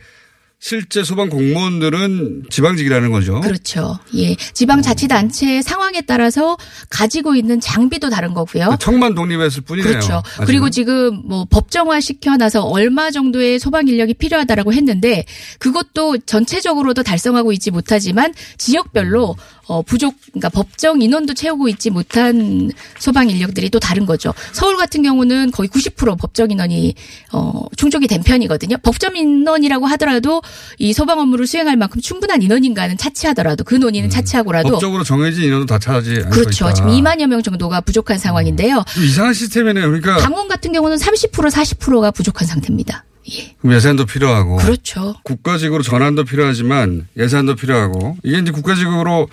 실제 0.63 1.03
소방 1.03 1.29
공무원들은 1.29 2.43
지방직이라는 2.51 3.11
거죠. 3.11 3.41
그렇죠. 3.41 3.97
예. 4.15 4.35
지방자치단체 4.35 5.63
상황에 5.63 6.01
따라서 6.01 6.55
가지고 6.87 7.33
있는 7.35 7.59
장비도 7.59 8.11
다른 8.11 8.35
거고요. 8.35 8.77
청만 8.79 9.15
독립했을 9.15 9.63
뿐이네요. 9.63 9.91
그렇죠. 9.91 10.17
아직은. 10.17 10.45
그리고 10.45 10.69
지금 10.69 11.23
뭐 11.25 11.45
법정화 11.49 11.99
시켜놔서 11.99 12.61
얼마 12.61 13.09
정도의 13.09 13.57
소방 13.57 13.87
인력이 13.87 14.13
필요하다라고 14.13 14.71
했는데 14.71 15.25
그것도 15.57 16.19
전체적으로도 16.19 17.01
달성하고 17.01 17.51
있지 17.53 17.71
못하지만 17.71 18.31
지역별로 18.59 19.35
어 19.67 19.81
부족 19.81 20.15
그러니까 20.27 20.49
법정 20.49 21.01
인원도 21.01 21.33
채우고 21.33 21.69
있지 21.69 21.89
못한 21.89 22.71
소방 22.99 23.29
인력들이 23.29 23.69
또 23.69 23.79
다른 23.79 24.05
거죠. 24.05 24.33
서울 24.51 24.77
같은 24.77 25.01
경우는 25.03 25.51
거의 25.51 25.69
90% 25.69 26.17
법정 26.17 26.51
인원이 26.51 26.95
어 27.33 27.63
충족이 27.77 28.07
된 28.07 28.23
편이거든요. 28.23 28.77
법정 28.77 29.15
인원이라고 29.15 29.85
하더라도 29.87 30.41
이 30.77 30.93
소방 30.93 31.19
업무를 31.19 31.47
수행할 31.47 31.77
만큼 31.77 32.01
충분한 32.01 32.41
인원인가는 32.41 32.97
차치하더라도 32.97 33.63
그 33.63 33.75
논의는 33.75 34.09
차치하고라도 34.09 34.69
음. 34.69 34.71
법적으로 34.73 35.03
정해진 35.03 35.43
인원도 35.45 35.65
다 35.65 35.79
차지 35.79 36.15
그렇죠. 36.31 36.65
있다. 36.65 36.73
지금 36.73 36.89
2만여 36.91 37.27
명 37.27 37.41
정도가 37.41 37.81
부족한 37.81 38.17
상황인데요. 38.17 38.83
좀 38.93 39.03
이상한 39.03 39.33
시스템이네요. 39.33 39.85
그러니까 39.87 40.17
강원 40.17 40.47
같은 40.47 40.71
경우는 40.71 40.97
30% 40.97 41.31
40%가 41.31 42.11
부족한 42.11 42.47
상태입니다. 42.47 43.05
예. 43.29 43.55
그럼 43.61 43.75
예산도 43.75 44.05
필요하고 44.05 44.57
그렇죠. 44.57 45.15
국가직으로 45.23 45.83
전환도 45.83 46.23
필요하지만 46.25 47.07
예산도 47.17 47.55
필요하고 47.55 48.17
이게 48.23 48.39
이제 48.39 48.51
국가직으로 48.51 49.27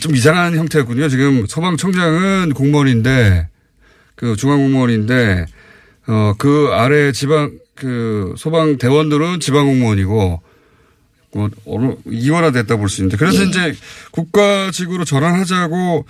좀 0.00 0.14
이상한 0.14 0.56
형태였군요. 0.56 1.08
지금 1.08 1.46
소방청장은 1.46 2.52
공무원인데 2.54 3.48
그 4.14 4.36
중앙공무원인데 4.36 5.46
어 6.06 6.34
그 6.38 6.70
아래 6.72 7.12
지방 7.12 7.52
그 7.74 8.34
소방 8.36 8.78
대원들은 8.78 9.40
지방 9.40 9.66
공무원이고 9.66 10.42
뭐 11.32 11.50
어느 11.66 11.94
이원화됐다 12.10 12.76
볼 12.76 12.88
수 12.88 13.00
있는데 13.00 13.16
그래서 13.16 13.42
예. 13.42 13.46
이제 13.46 13.74
국가직으로 14.10 15.04
전환하자고 15.04 16.06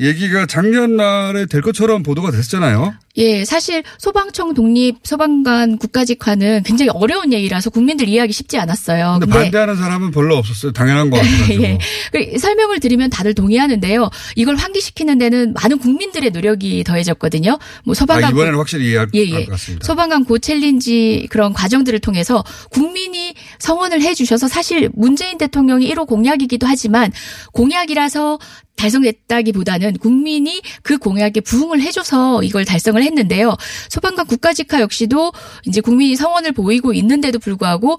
얘기가 0.00 0.46
작년 0.46 0.96
말에 0.96 1.46
될 1.46 1.60
것처럼 1.60 2.02
보도가 2.02 2.30
됐잖아요. 2.30 2.94
예, 3.18 3.44
사실 3.44 3.82
소방청 3.98 4.54
독립 4.54 4.96
소방관 5.02 5.78
국가직화는 5.78 6.62
굉장히 6.62 6.90
어려운 6.94 7.32
얘기라서 7.32 7.68
국민들 7.68 8.08
이해하기 8.08 8.32
쉽지 8.32 8.58
않았어요. 8.58 9.18
근데 9.20 9.26
근데 9.26 9.38
반대하는 9.44 9.76
사람은 9.76 10.12
별로 10.12 10.36
없었어요. 10.36 10.72
당연한 10.72 11.10
것 11.10 11.16
같아요. 11.20 11.62
예. 11.62 11.78
그 12.12 12.38
설명을 12.38 12.78
드리면 12.78 13.10
다들 13.10 13.34
동의하는데요. 13.34 14.08
이걸 14.36 14.56
환기시키는 14.56 15.18
데는 15.18 15.54
많은 15.54 15.78
국민들의 15.78 16.30
노력이 16.30 16.84
더해졌거든요. 16.84 17.58
뭐 17.84 17.92
아, 17.92 17.94
소방관 17.94 18.30
이번에는 18.30 18.58
확실히 18.58 18.86
이해할 18.86 19.08
예, 19.14 19.20
예. 19.20 19.44
것 19.44 19.50
같습니다. 19.50 19.84
소방관 19.84 20.24
고 20.24 20.38
챌린지 20.38 21.26
그런 21.30 21.52
과정들을 21.52 21.98
통해서 21.98 22.44
국민이 22.70 23.34
성원을 23.58 24.00
해 24.00 24.14
주셔서 24.14 24.46
사실 24.46 24.90
문재인 24.94 25.38
대통령이 25.38 25.92
1호 25.92 26.06
공약이기도 26.06 26.66
하지만 26.66 27.12
공약이라서 27.52 28.38
달성됐다기보다는 28.78 29.98
국민이 29.98 30.62
그 30.82 30.96
공약에 30.96 31.40
부응을 31.40 31.80
해줘서 31.82 32.42
이걸 32.42 32.64
달성을 32.64 33.02
했는데요. 33.08 33.56
소방관 33.88 34.26
국가직화 34.26 34.80
역시도 34.80 35.32
이제 35.66 35.80
국민이 35.80 36.16
성원을 36.16 36.52
보이고 36.52 36.92
있는데도 36.92 37.38
불구하고 37.38 37.98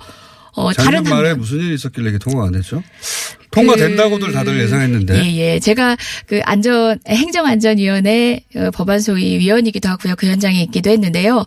어, 0.54 0.74
다른 0.74 1.04
말에 1.04 1.30
한 1.30 1.38
무슨 1.38 1.60
일이 1.60 1.76
있었길래 1.76 2.10
이게 2.10 2.18
통과가 2.18 2.48
안 2.48 2.54
됐죠? 2.54 2.84
통과된다고들 3.52 4.32
다들 4.32 4.60
예상했는데. 4.60 5.24
예, 5.24 5.38
예. 5.38 5.60
제가 5.60 5.98
그 6.28 6.42
안전 6.44 7.00
행정안전위원회 7.08 8.44
어, 8.56 8.72
법안 8.72 9.00
소위 9.00 9.40
위원이기도 9.40 9.90
하고요. 9.90 10.16
그 10.16 10.28
현장에 10.28 10.62
있기도 10.64 10.90
했는데요. 10.90 11.46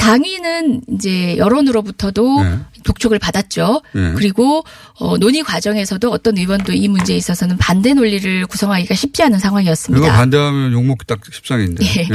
당위는 0.00 0.82
이제 0.94 1.36
여론으로부터도 1.36 2.42
네. 2.42 2.58
독촉을 2.84 3.18
받았죠. 3.18 3.82
네. 3.92 4.12
그리고 4.14 4.64
어, 4.94 5.18
논의 5.18 5.42
과정에서도 5.42 6.10
어떤 6.10 6.38
의원도 6.38 6.72
이 6.72 6.88
문제에 6.88 7.16
있어서는 7.16 7.58
반대 7.58 7.92
논리를 7.94 8.46
구성하기가 8.46 8.94
쉽지 8.94 9.22
않은 9.22 9.38
상황이었습니다. 9.38 10.06
이거 10.06 10.14
반대하면 10.14 10.72
욕먹기 10.72 11.06
딱 11.06 11.20
십상인데. 11.30 11.84
예. 11.84 12.00
예. 12.02 12.06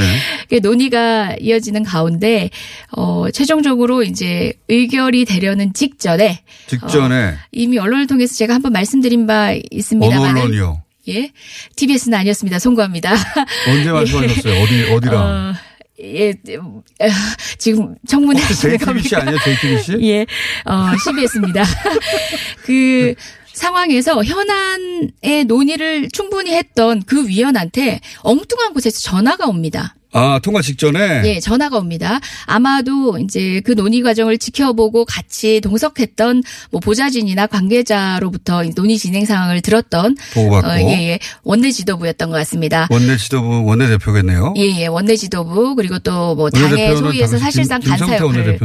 그 0.48 0.66
논의가 0.66 1.36
이어지는 1.40 1.84
가운데 1.84 2.50
어 2.90 3.30
최종적으로 3.30 4.02
이제 4.02 4.52
의결이 4.68 5.24
되려는 5.24 5.72
직전에 5.72 6.42
직전에 6.66 7.36
이미 7.52 7.78
언론을 7.78 8.06
통해서 8.06 8.34
제가 8.34 8.54
한번 8.54 8.72
말씀드린 8.72 9.26
바 9.26 9.54
있습니다만 9.70 10.36
언론이요? 10.36 10.82
예. 11.08 11.30
TBS는 11.76 12.18
아니었습니다. 12.18 12.58
송구합니다. 12.58 13.14
언제 13.68 13.92
말씀하셨어요? 13.92 14.62
어디 14.62 14.92
어디랑? 14.92 15.16
어, 15.16 15.54
예. 16.00 16.30
어, 16.56 16.82
지금 17.58 17.94
청문회 18.06 18.42
하시는 18.42 18.78
JTBC? 18.78 19.16
아니에요? 19.16 19.38
JTBC? 19.38 19.98
예. 20.02 20.26
어, 20.64 20.92
CBS입니다. 21.04 21.64
그 22.62 23.14
상황에서 23.52 24.22
현안의 24.22 25.44
논의를 25.46 26.08
충분히 26.10 26.54
했던 26.54 27.02
그 27.02 27.26
위원한테 27.26 28.00
엉뚱한 28.20 28.74
곳에서 28.74 29.00
전화가 29.00 29.46
옵니다. 29.46 29.95
아 30.16 30.38
통과 30.42 30.62
직전에. 30.62 31.22
예, 31.24 31.40
전화가 31.40 31.78
옵니다. 31.78 32.20
아마도 32.46 33.18
이제 33.18 33.60
그 33.64 33.72
논의 33.72 34.02
과정을 34.02 34.38
지켜보고 34.38 35.04
같이 35.04 35.60
동석했던 35.60 36.42
뭐 36.70 36.80
보좌진이나 36.80 37.46
관계자로부터 37.46 38.62
논의 38.74 38.98
진행 38.98 39.24
상황을 39.26 39.60
들었던 39.60 40.16
보고받고. 40.34 40.68
어, 40.68 40.78
예, 40.90 41.08
예. 41.10 41.18
원내 41.42 41.70
지도부였던 41.70 42.30
것 42.30 42.36
같습니다. 42.36 42.86
원내 42.90 43.16
지도부 43.16 43.64
원내 43.64 43.88
대표겠네요. 43.88 44.54
예, 44.56 44.62
예. 44.82 44.86
원내 44.86 45.16
지도부 45.16 45.74
그리고 45.74 45.98
또 45.98 46.36
뭐 46.36 46.50
당의 46.50 46.96
소위에서 46.96 47.38
사실상 47.38 47.80
간사 47.80 48.16
역할을. 48.16 48.58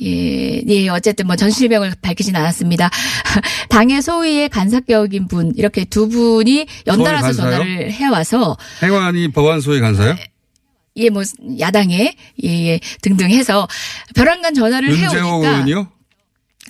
예, 0.00 0.62
예, 0.68 0.88
어쨌든 0.88 1.26
뭐 1.26 1.34
전실명을 1.36 1.92
밝히진 2.00 2.36
않았습니다. 2.36 2.88
당의 3.68 4.00
소위의 4.00 4.48
간사격인 4.48 5.26
분, 5.26 5.52
이렇게 5.56 5.84
두 5.84 6.08
분이 6.08 6.66
연달아서? 6.86 7.32
전화를 7.32 7.90
해와서, 7.92 8.56
행안위 8.82 9.28
법안 9.32 9.60
소위 9.60 9.80
간사요? 9.80 10.10
예, 10.10 10.24
뭐, 11.10 11.22
야당에, 11.60 12.14
예, 12.42 12.48
예, 12.48 12.80
등등 13.02 13.30
해서 13.30 13.66
벼랑간 14.14 14.54
전화를 14.54 14.96
해오니까 14.96 15.20
의원이요? 15.20 15.88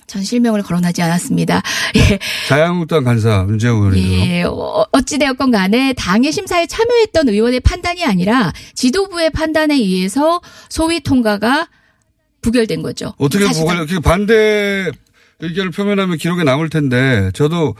전 0.09 0.23
실명을 0.23 0.63
거론하지 0.63 1.01
않았습니다. 1.03 1.61
예, 1.95 2.19
자유한국당 2.47 3.03
간사 3.03 3.45
윤재호 3.47 3.75
의원이요. 3.75 4.19
예, 4.19 4.43
어, 4.43 4.85
어찌되었건 4.91 5.51
간에 5.51 5.93
당의 5.93 6.31
심사에 6.31 6.65
참여했던 6.65 7.29
의원의 7.29 7.59
판단이 7.61 8.03
아니라 8.03 8.51
지도부의 8.73 9.29
판단에 9.29 9.75
의해서 9.75 10.41
소위 10.69 10.99
통과가 11.01 11.67
부결된 12.41 12.81
거죠. 12.81 13.13
어떻게 13.17 13.45
그 13.87 13.99
반대 13.99 14.91
의견을 15.39 15.71
표명하면 15.71 16.17
기록에 16.17 16.43
남을 16.43 16.69
텐데 16.69 17.31
저도 17.33 17.75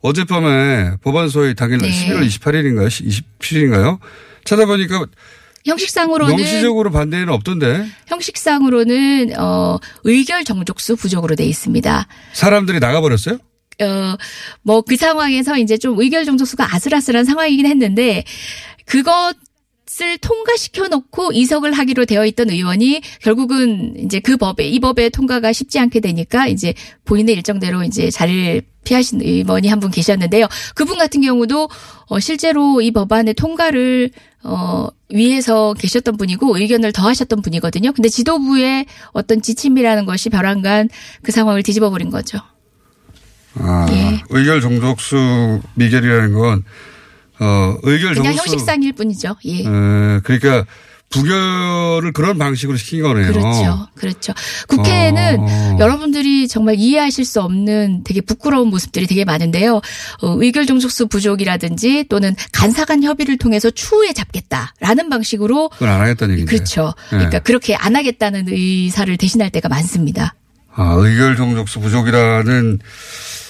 어젯밤에 0.00 0.96
법안 1.02 1.28
소위 1.28 1.54
당일 1.54 1.78
네. 1.78 1.88
11월 1.88 2.26
28일인가요? 2.26 2.88
27일인가요? 2.88 3.98
찾아보니까 4.44 5.06
형식상으로는 5.68 6.36
명시적으로 6.36 6.90
반대는 6.90 7.28
없던데 7.30 7.86
형식상으로는 8.06 9.38
어 9.38 9.78
의결 10.04 10.44
정족수 10.44 10.96
부족으로 10.96 11.36
돼 11.36 11.44
있습니다. 11.44 12.06
사람들이 12.32 12.80
나가 12.80 13.00
버렸어요? 13.00 13.38
어 13.80 14.16
뭐 14.62 14.82
그 14.82 14.96
상황에서 14.96 15.56
이제 15.58 15.76
좀 15.78 15.98
의결 16.00 16.24
정족수가 16.24 16.74
아슬아슬한 16.74 17.24
상황이긴 17.24 17.66
했는데 17.66 18.24
그것 18.86 19.34
을 20.00 20.18
통과시켜 20.18 20.88
놓고 20.88 21.32
이석을 21.32 21.72
하기로 21.72 22.04
되어 22.04 22.24
있던 22.26 22.50
의원이 22.50 23.00
결국은 23.20 23.94
이제 23.98 24.20
그 24.20 24.36
법에 24.36 24.68
이 24.68 24.78
법에 24.80 25.08
통과가 25.08 25.52
쉽지 25.52 25.78
않게 25.80 26.00
되니까 26.00 26.46
이제 26.46 26.74
본인의 27.04 27.34
일정대로 27.34 27.82
이제 27.82 28.10
자리를 28.10 28.62
피하신 28.84 29.22
의원이 29.22 29.66
한 29.68 29.80
분 29.80 29.90
계셨는데요. 29.90 30.46
그분 30.74 30.98
같은 30.98 31.20
경우도 31.22 31.68
어 32.06 32.20
실제로 32.20 32.80
이 32.80 32.90
법안의 32.90 33.34
통과를 33.34 34.10
어 34.44 34.88
위해서 35.10 35.74
계셨던 35.74 36.16
분이고 36.16 36.58
의견을 36.58 36.92
더하셨던 36.92 37.42
분이거든요. 37.42 37.92
근데 37.92 38.08
지도부의 38.08 38.86
어떤 39.12 39.42
지침이라는 39.42 40.04
것이 40.04 40.28
벼랑간 40.30 40.88
그 41.22 41.32
상황을 41.32 41.62
뒤집어 41.62 41.90
버린 41.90 42.10
거죠. 42.10 42.38
아, 43.54 43.86
예. 43.90 44.22
의결 44.30 44.60
정족수 44.60 45.60
미결이라는 45.74 46.34
건 46.34 46.64
어, 47.40 47.76
의결 47.82 48.14
그냥 48.14 48.34
형식상일 48.34 48.92
뿐이죠. 48.92 49.36
예. 49.46 49.60
에, 49.60 49.64
그러니까 50.22 50.66
부결을 51.10 52.12
그런 52.12 52.36
방식으로 52.36 52.76
시킨 52.76 53.02
거네요. 53.02 53.32
그렇죠. 53.32 53.88
그렇죠. 53.94 54.34
국회에는 54.68 55.36
어. 55.40 55.76
여러분들이 55.80 56.48
정말 56.48 56.74
이해하실 56.76 57.24
수 57.24 57.40
없는 57.40 58.02
되게 58.04 58.20
부끄러운 58.20 58.68
모습들이 58.68 59.06
되게 59.06 59.24
많은데요. 59.24 59.76
어, 59.76 60.36
의결 60.42 60.66
종속수 60.66 61.06
부족이라든지 61.06 62.04
또는 62.10 62.36
간사간 62.52 63.02
협의를 63.02 63.38
통해서 63.38 63.70
추후에 63.70 64.12
잡겠다라는 64.12 65.08
방식으로 65.08 65.70
그건 65.70 65.88
안 65.88 66.00
하겠다는 66.02 66.34
얘기인데. 66.34 66.54
그렇죠. 66.54 66.94
네. 67.10 67.16
그러니까 67.18 67.38
그렇게 67.38 67.74
안 67.74 67.96
하겠다는 67.96 68.48
의사를 68.48 69.16
대신할 69.16 69.50
때가 69.50 69.70
많습니다. 69.70 70.34
아, 70.74 70.94
의결 70.98 71.36
정족수 71.36 71.80
부족이라는 71.80 72.80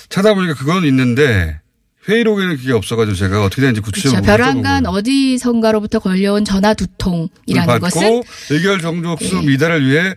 찾아보니까 0.09 0.55
그건 0.55 0.85
있는데 0.85 1.61
회의록에는 2.09 2.57
그게 2.57 2.73
없어가지고 2.73 3.17
제가 3.17 3.45
어떻게 3.45 3.61
되는지 3.61 3.81
구체적으로 3.81 4.23
그렇죠. 4.23 4.37
벼랑간 4.37 4.85
못 4.85 4.91
어디선가로부터 4.91 5.99
걸려온 5.99 6.45
전화 6.45 6.75
두 6.75 6.87
통이라는 6.99 7.67
받고 7.67 7.81
것은 7.81 8.03
예. 8.03 8.23
의결 8.55 8.81
정족수 8.81 9.43
미달을 9.43 9.87
위해 9.87 10.15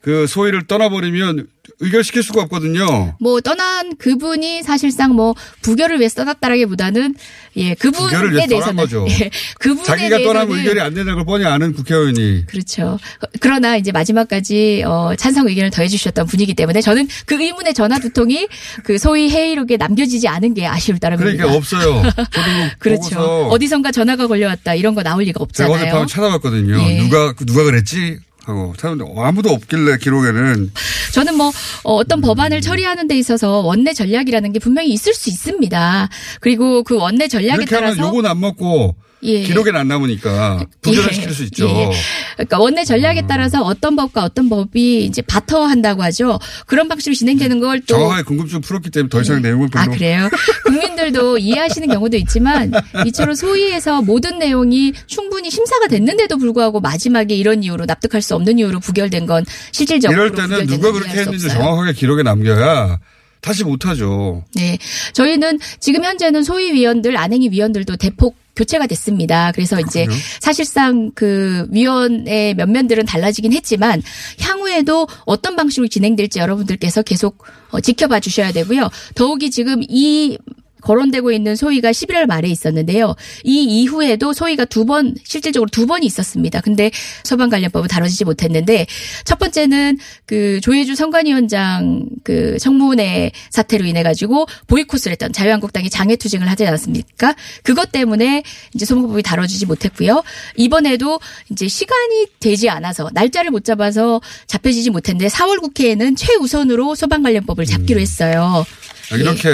그 0.00 0.26
소위를 0.26 0.66
떠나버리면 0.66 1.46
의결시킬 1.80 2.22
수가 2.22 2.42
없거든요. 2.42 3.14
뭐 3.18 3.40
떠난 3.40 3.96
그분이 3.96 4.62
사실상 4.62 5.14
뭐 5.14 5.34
부결을 5.62 5.98
위해서 5.98 6.16
떠났다라기보다는 6.16 7.14
예 7.56 7.74
그분에 7.74 8.46
대해서는. 8.46 8.86
예, 9.08 9.30
그분에 9.58 9.84
자기가 9.84 10.18
떠나면 10.18 10.58
의결이 10.58 10.80
안 10.80 10.94
된다는 10.94 11.16
걸 11.16 11.24
뻔히 11.24 11.46
아는 11.46 11.72
국회의원이 11.72 12.46
그렇죠. 12.46 12.98
그러나 13.40 13.76
이제 13.76 13.92
마지막까지 13.92 14.84
어, 14.86 15.14
찬성 15.16 15.48
의견을 15.48 15.70
더해 15.70 15.88
주셨던 15.88 16.26
분이기 16.26 16.54
때문에 16.54 16.80
저는 16.80 17.08
그 17.26 17.40
의문의 17.40 17.74
전화 17.74 17.98
두 17.98 18.12
통이 18.12 18.46
그 18.84 18.98
소위 18.98 19.30
회의록에 19.30 19.76
남겨지지 19.76 20.28
않은 20.28 20.54
게 20.54 20.66
아쉬울 20.66 20.98
따름입니다. 20.98 21.44
그러니까 21.44 21.56
없어요. 21.56 22.02
그렇죠. 22.78 23.48
어디선가 23.50 23.90
전화가 23.90 24.26
걸려왔다 24.26 24.74
이런 24.74 24.94
거 24.94 25.02
나올 25.02 25.24
리가 25.24 25.38
제가 25.38 25.42
없잖아요. 25.44 25.74
어젯밤에 25.74 26.06
찾아봤거든요. 26.06 26.80
예. 26.82 27.02
누가 27.02 27.32
누가 27.46 27.64
그랬지 27.64 28.18
하고 28.50 28.74
찾았는데 28.76 29.12
아무도 29.16 29.50
없길래 29.50 29.98
기록에는 29.98 30.72
저는 31.12 31.36
뭐 31.36 31.48
어, 31.82 31.94
어떤 31.94 32.20
법안을 32.20 32.60
처리하는 32.60 33.08
데 33.08 33.18
있어서 33.18 33.60
원내 33.60 33.92
전략이라는 33.94 34.52
게 34.52 34.58
분명히 34.58 34.90
있을 34.90 35.14
수 35.14 35.28
있습니다. 35.30 36.08
그리고 36.40 36.82
그 36.82 36.96
원내 36.96 37.28
전략에 37.28 37.64
따라서 37.64 38.02
요건 38.02 38.26
안 38.26 38.40
먹고 38.40 38.94
예. 39.22 39.42
기록에는 39.42 39.78
안 39.80 39.88
남으니까 39.88 40.64
부결을 40.80 41.12
시킬 41.12 41.32
수 41.32 41.42
있죠. 41.44 41.68
예. 41.68 41.90
그러니까 42.36 42.58
원내 42.58 42.84
전략에 42.84 43.26
따라서 43.28 43.62
어떤 43.62 43.96
법과 43.96 44.24
어떤 44.24 44.48
법이 44.48 45.04
이제 45.04 45.20
바터한다고 45.22 46.02
하죠. 46.02 46.38
그런 46.66 46.88
방식으로 46.88 47.14
진행되는 47.14 47.60
걸 47.60 47.80
또 47.80 47.96
정확하게 47.96 48.22
궁금증 48.24 48.60
풀었기 48.60 48.90
때문에 48.90 49.08
더 49.10 49.20
이상 49.20 49.42
내용을 49.42 49.68
별로 49.68 49.82
아 49.84 49.86
그래요? 49.94 50.28
국민들도 50.66 51.38
이해하시는 51.38 51.88
경우도 51.88 52.16
있지만 52.18 52.72
이처럼 53.06 53.34
소위에서 53.34 54.02
모든 54.02 54.38
내용이 54.38 54.92
충분히 55.06 55.50
심사가 55.50 55.86
됐는데도 55.88 56.36
불구하고 56.38 56.80
마지막에 56.80 57.34
이런 57.34 57.62
이유로 57.62 57.86
납득할 57.86 58.22
수 58.22 58.34
없는 58.34 58.58
이유로 58.58 58.80
부결된 58.80 59.26
건 59.26 59.44
실질적으로 59.72 60.26
이럴 60.26 60.34
때는 60.34 60.66
누가 60.66 60.92
그렇게 60.92 61.10
했는지. 61.20 61.48
정확하게 61.48 61.92
기록에 61.92 62.22
남겨야 62.22 62.98
다시 63.40 63.64
못하죠. 63.64 64.44
네. 64.54 64.76
저희는 65.14 65.58
지금 65.78 66.04
현재는 66.04 66.42
소위 66.44 66.72
위원들, 66.72 67.16
안행위 67.16 67.48
위원들도 67.50 67.96
대폭 67.96 68.36
교체가 68.60 68.86
됐습니다. 68.86 69.52
그래서 69.52 69.80
이제 69.80 70.04
그래요? 70.04 70.20
사실상 70.40 71.10
그 71.14 71.66
위원의 71.70 72.54
면면들은 72.54 73.06
달라지긴 73.06 73.54
했지만 73.54 74.02
향후에도 74.38 75.08
어떤 75.24 75.56
방식으로 75.56 75.88
진행될지 75.88 76.38
여러분들께서 76.40 77.02
계속 77.02 77.44
어, 77.70 77.80
지켜봐 77.80 78.20
주셔야 78.20 78.52
되고요. 78.52 78.90
더욱이 79.14 79.50
지금 79.50 79.82
이 79.88 80.36
거론되고 80.82 81.32
있는 81.32 81.56
소위가 81.56 81.90
11월 81.90 82.26
말에 82.26 82.48
있었는데요. 82.48 83.14
이 83.44 83.64
이후에도 83.64 84.32
소위가 84.32 84.64
두 84.64 84.84
번, 84.84 85.14
실질적으로 85.24 85.68
두 85.70 85.86
번이 85.86 86.06
있었습니다. 86.06 86.60
근데 86.60 86.90
소방관련법은 87.24 87.88
다뤄지지 87.88 88.24
못했는데 88.24 88.86
첫 89.24 89.38
번째는 89.38 89.98
그 90.26 90.60
조혜주 90.62 90.94
선관위원장 90.94 92.06
그 92.24 92.58
청문회 92.58 93.32
사태로 93.50 93.84
인해 93.84 94.02
가지고 94.02 94.46
보이콧을 94.66 95.12
했던 95.12 95.32
자유한국당이 95.32 95.90
장애투쟁을 95.90 96.48
하지 96.48 96.66
않았습니까? 96.66 97.34
그것 97.62 97.92
때문에 97.92 98.42
이제 98.74 98.84
소방법이 98.86 99.22
다뤄지지 99.22 99.66
못했고요. 99.66 100.22
이번에도 100.56 101.20
이제 101.50 101.68
시간이 101.68 102.26
되지 102.40 102.68
않아서 102.70 103.10
날짜를 103.12 103.50
못 103.50 103.64
잡아서 103.64 104.20
잡혀지지 104.46 104.90
못했는데 104.90 105.28
4월 105.28 105.60
국회에는 105.60 106.16
최우선으로 106.16 106.94
소방관련법을 106.94 107.66
잡기로 107.66 108.00
했어요. 108.00 108.64
이렇게 109.12 109.50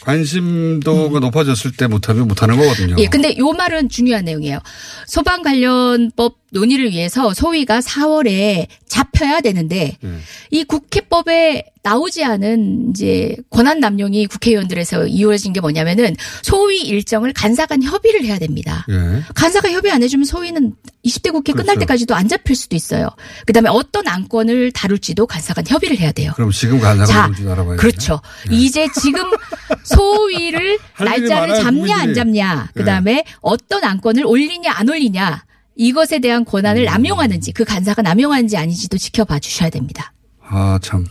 관심도가 0.00 1.20
높아졌을 1.20 1.72
때 1.72 1.86
못하면 1.86 2.28
못하는 2.28 2.56
거거든요. 2.56 2.96
예, 2.98 3.06
근데 3.06 3.36
요 3.38 3.52
말은 3.52 3.88
중요한 3.88 4.24
내용이에요. 4.24 4.60
소방 5.06 5.42
관련법 5.42 6.36
논의를 6.52 6.90
위해서 6.90 7.34
소위가 7.34 7.80
4월에 7.80 8.66
잡혀야 8.94 9.40
되는데 9.40 9.96
네. 10.00 10.18
이 10.52 10.62
국회법에 10.62 11.64
나오지 11.82 12.22
않은 12.24 12.90
이제 12.90 13.36
권한 13.50 13.80
남용이 13.80 14.26
국회의원들에서 14.28 15.08
이루어진 15.08 15.52
게 15.52 15.60
뭐냐면은 15.60 16.14
소위 16.42 16.80
일정을 16.82 17.32
간사간 17.32 17.82
협의를 17.82 18.24
해야 18.24 18.38
됩니다. 18.38 18.86
예. 18.88 19.22
간사가 19.34 19.70
협의 19.72 19.90
안 19.90 20.02
해주면 20.02 20.24
소위는 20.24 20.74
20대 21.04 21.32
국회 21.32 21.52
끝날 21.52 21.74
그렇죠. 21.74 21.80
때까지도 21.80 22.14
안 22.14 22.28
잡힐 22.28 22.54
수도 22.54 22.76
있어요. 22.76 23.10
그다음에 23.46 23.68
어떤 23.68 24.06
안건을 24.06 24.70
다룰지도 24.72 25.26
간사간 25.26 25.64
협의를 25.66 25.98
해야 25.98 26.12
돼요. 26.12 26.32
그럼 26.36 26.52
지금 26.52 26.78
간사가 26.80 27.22
뭔지 27.28 27.42
알아봐야 27.48 27.76
그렇죠. 27.76 28.20
이제 28.48 28.86
지금 29.02 29.24
소위를 29.82 30.78
날짜를 30.98 31.56
잡냐 31.56 31.96
안. 31.98 32.14
잡냐, 32.14 32.68
그다음에 32.74 33.24
어떤 33.40 33.82
안건을 33.82 34.24
올리냐 34.24 34.72
안 34.72 34.88
올리냐 34.88 35.42
이것에 35.76 36.18
대한 36.20 36.42
음. 36.42 36.44
권한을 36.44 36.84
남용하는지 36.84 37.52
그 37.52 37.64
간사가 37.64 38.02
남용하는지 38.02 38.56
아닌지도 38.56 38.96
지켜봐 38.98 39.38
주셔야 39.40 39.70
됩니다. 39.70 40.12
아, 40.48 40.78
참. 40.82 41.04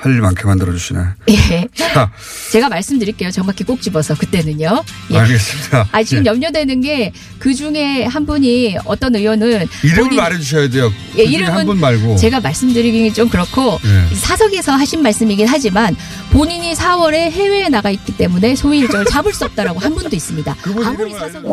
할 0.00 0.12
일 0.12 0.20
많게 0.20 0.44
만들어 0.44 0.72
주시네. 0.72 1.00
예. 1.28 1.66
자, 1.74 2.12
제가 2.52 2.68
말씀드릴게요. 2.68 3.32
정확히 3.32 3.64
꼭 3.64 3.82
집어서 3.82 4.14
그때는요. 4.14 4.84
예. 5.10 5.18
알겠습니다. 5.18 5.88
아 5.90 6.02
지금 6.04 6.24
예. 6.24 6.30
염려되는 6.30 6.80
게 6.82 7.12
그 7.40 7.52
중에 7.52 8.04
한 8.04 8.24
분이 8.24 8.76
어떤 8.84 9.16
의원은 9.16 9.66
이름을 9.82 10.04
본인- 10.04 10.16
말해 10.16 10.38
주셔야 10.38 10.68
돼요. 10.68 10.92
예, 11.16 11.24
그 11.24 11.30
이름은 11.30 11.52
한 11.52 11.66
분 11.66 11.80
말고. 11.80 12.14
제가 12.14 12.38
말씀드리기 12.40 13.12
좀 13.12 13.28
그렇고 13.28 13.80
예. 13.84 14.14
사석에서 14.14 14.70
하신 14.72 15.02
말씀이긴 15.02 15.48
하지만 15.48 15.96
본인이 16.30 16.74
4월에 16.74 17.14
해외에 17.32 17.68
나가 17.68 17.90
있기 17.90 18.16
때문에 18.16 18.54
소위 18.54 18.78
일정을 18.78 19.04
잡을 19.10 19.32
수 19.32 19.46
없다라고 19.46 19.80
한 19.80 19.96
분도 19.96 20.14
있습니다. 20.14 20.56
아무리 20.84 21.12
사석이 21.12 21.48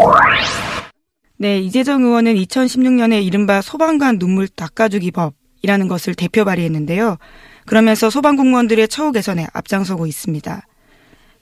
네, 1.38 1.60
이재정 1.60 2.04
의원은 2.04 2.36
2016년에 2.36 3.22
이른바 3.22 3.62
소방관 3.62 4.20
눈물 4.20 4.48
닦아주기 4.48 5.12
법이라는 5.12 5.88
것을 5.90 6.16
대표 6.16 6.46
발의했는데요. 6.46 7.18
그러면서 7.66 8.10
소방공무원들의 8.10 8.88
처우 8.88 9.12
개선에 9.12 9.46
앞장서고 9.52 10.08
있습니다. 10.08 10.66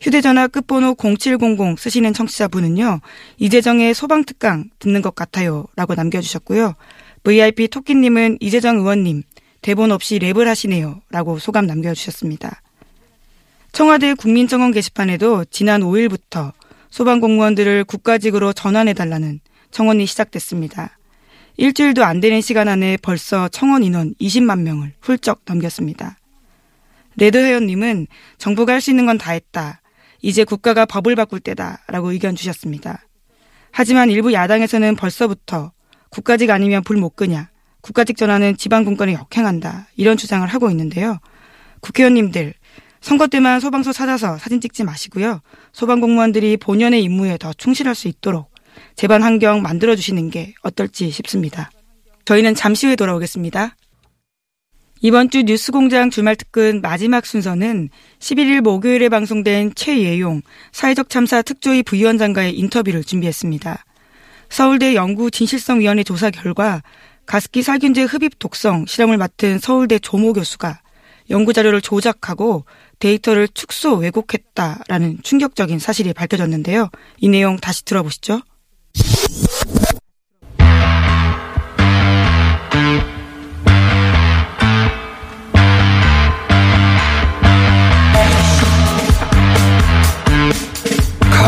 휴대전화 0.01 0.47
끝번호 0.47 0.95
0700 0.95 1.77
쓰시는 1.77 2.13
청취자분은요, 2.13 3.01
이재정의 3.37 3.93
소방특강 3.93 4.71
듣는 4.79 5.01
것 5.03 5.13
같아요. 5.13 5.65
라고 5.75 5.93
남겨주셨고요. 5.93 6.73
VIP 7.23 7.67
토끼님은 7.67 8.39
이재정 8.41 8.77
의원님, 8.77 9.21
대본 9.61 9.91
없이 9.91 10.17
랩을 10.17 10.45
하시네요. 10.45 11.01
라고 11.11 11.37
소감 11.37 11.67
남겨주셨습니다. 11.67 12.61
청와대 13.71 14.15
국민청원 14.15 14.71
게시판에도 14.71 15.45
지난 15.45 15.81
5일부터 15.81 16.51
소방공무원들을 16.89 17.85
국가직으로 17.85 18.53
전환해달라는 18.53 19.39
청원이 19.73 20.05
시작됐습니다. 20.05 20.97
일주일도 21.57 22.03
안 22.05 22.19
되는 22.19 22.41
시간 22.41 22.67
안에 22.67 22.97
벌써 23.01 23.47
청원 23.49 23.83
인원 23.83 24.13
20만 24.21 24.61
명을 24.61 24.93
훌쩍 25.01 25.41
넘겼습니다. 25.45 26.17
레드 27.17 27.37
회원님은 27.37 28.07
정부가 28.37 28.73
할 28.73 28.81
수 28.81 28.91
있는 28.91 29.05
건 29.05 29.17
다 29.17 29.31
했다. 29.33 29.81
이제 30.21 30.43
국가가 30.45 30.85
법을 30.85 31.15
바꿀 31.15 31.39
때다. 31.41 31.81
라고 31.87 32.11
의견 32.11 32.35
주셨습니다. 32.35 33.03
하지만 33.71 34.09
일부 34.09 34.31
야당에서는 34.31 34.95
벌써부터 34.95 35.73
국가직 36.09 36.49
아니면 36.51 36.83
불 36.83 36.97
못 36.97 37.15
끄냐. 37.15 37.49
국가직 37.81 38.15
전환은 38.15 38.57
지방분권에 38.57 39.13
역행한다. 39.13 39.87
이런 39.97 40.15
주장을 40.17 40.47
하고 40.47 40.69
있는데요. 40.69 41.17
국회의원님들, 41.81 42.53
선거 43.01 43.27
때만 43.27 43.59
소방서 43.59 43.91
찾아서 43.91 44.37
사진 44.37 44.61
찍지 44.61 44.83
마시고요. 44.85 45.41
소방공무원들이 45.73 46.57
본연의 46.57 47.03
임무에 47.03 47.37
더 47.37 47.51
충실할 47.51 47.93
수 47.95 48.07
있도록 48.07 48.52
제반 48.95 49.23
환경 49.23 49.61
만들어 49.61 49.95
주시는 49.95 50.29
게 50.29 50.53
어떨지 50.61 51.09
싶습니다. 51.11 51.71
저희는 52.25 52.55
잠시 52.55 52.87
후에 52.87 52.95
돌아오겠습니다. 52.95 53.75
이번 55.01 55.29
주 55.29 55.43
뉴스 55.43 55.73
공장 55.73 56.09
주말 56.09 56.37
특근 56.37 56.79
마지막 56.81 57.25
순서는 57.25 57.89
11일 58.19 58.61
목요일에 58.61 59.09
방송된 59.09 59.73
최예용 59.75 60.41
사회적 60.71 61.09
참사 61.09 61.41
특조위 61.41 61.83
부위원장과의 61.83 62.57
인터뷰를 62.57 63.03
준비했습니다. 63.03 63.83
서울대 64.47 64.95
연구 64.95 65.29
진실성위원회 65.29 66.03
조사 66.03 66.29
결과 66.29 66.81
가습기 67.25 67.63
살균제 67.63 68.03
흡입 68.03 68.39
독성 68.39 68.85
실험을 68.85 69.17
맡은 69.17 69.59
서울대 69.59 69.99
조모 69.99 70.31
교수가 70.33 70.79
연구 71.31 71.51
자료를 71.51 71.81
조작하고 71.81 72.65
데이터를 72.99 73.49
축소 73.49 73.95
왜곡했다라는 73.95 75.19
충격적인 75.23 75.79
사실이 75.79 76.13
밝혀졌는데요. 76.13 76.89
이 77.17 77.27
내용 77.27 77.57
다시 77.57 77.83
들어보시죠. 77.83 78.41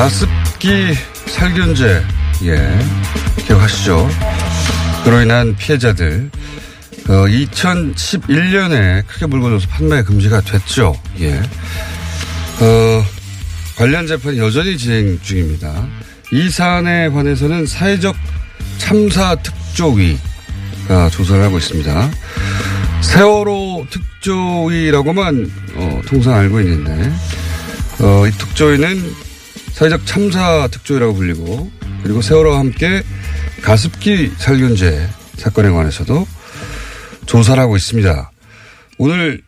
가습기 0.06 0.94
살균제, 1.28 2.04
예, 2.44 2.80
기억하시죠? 3.48 4.10
그로 5.04 5.22
인한 5.22 5.56
피해자들, 5.56 6.30
어, 7.08 7.12
2011년에 7.26 9.08
크게 9.08 9.26
물건줘서 9.26 9.68
판매 9.70 10.04
금지가 10.04 10.42
됐죠. 10.42 11.00
예. 11.22 11.38
어, 11.40 13.06
관련 13.78 14.06
재판이 14.06 14.38
여전히 14.38 14.78
진행 14.78 15.20
중입니다. 15.22 15.88
이 16.32 16.50
사안에 16.50 17.10
관해서는 17.10 17.66
사회적 17.66 18.16
참사 18.78 19.36
특조위가 19.36 21.10
조사를 21.12 21.44
하고 21.44 21.58
있습니다. 21.58 22.12
세월호 23.02 23.86
특조위라고만 23.90 25.52
어, 25.76 26.02
통상 26.08 26.34
알고 26.36 26.60
있는데 26.62 27.12
어, 28.02 28.28
이 28.28 28.32
특조위는 28.32 29.14
사회적 29.74 30.06
참사 30.06 30.68
특조위라고 30.72 31.14
불리고 31.14 31.72
그리고 32.04 32.22
세월호와 32.22 32.60
함께 32.60 33.04
가습기 33.62 34.34
살균제 34.38 35.10
사건에 35.38 35.70
관해서도 35.70 36.28
조사를 37.26 37.62
하고 37.62 37.76
있습니다. 37.76 38.32
오늘 38.98 39.42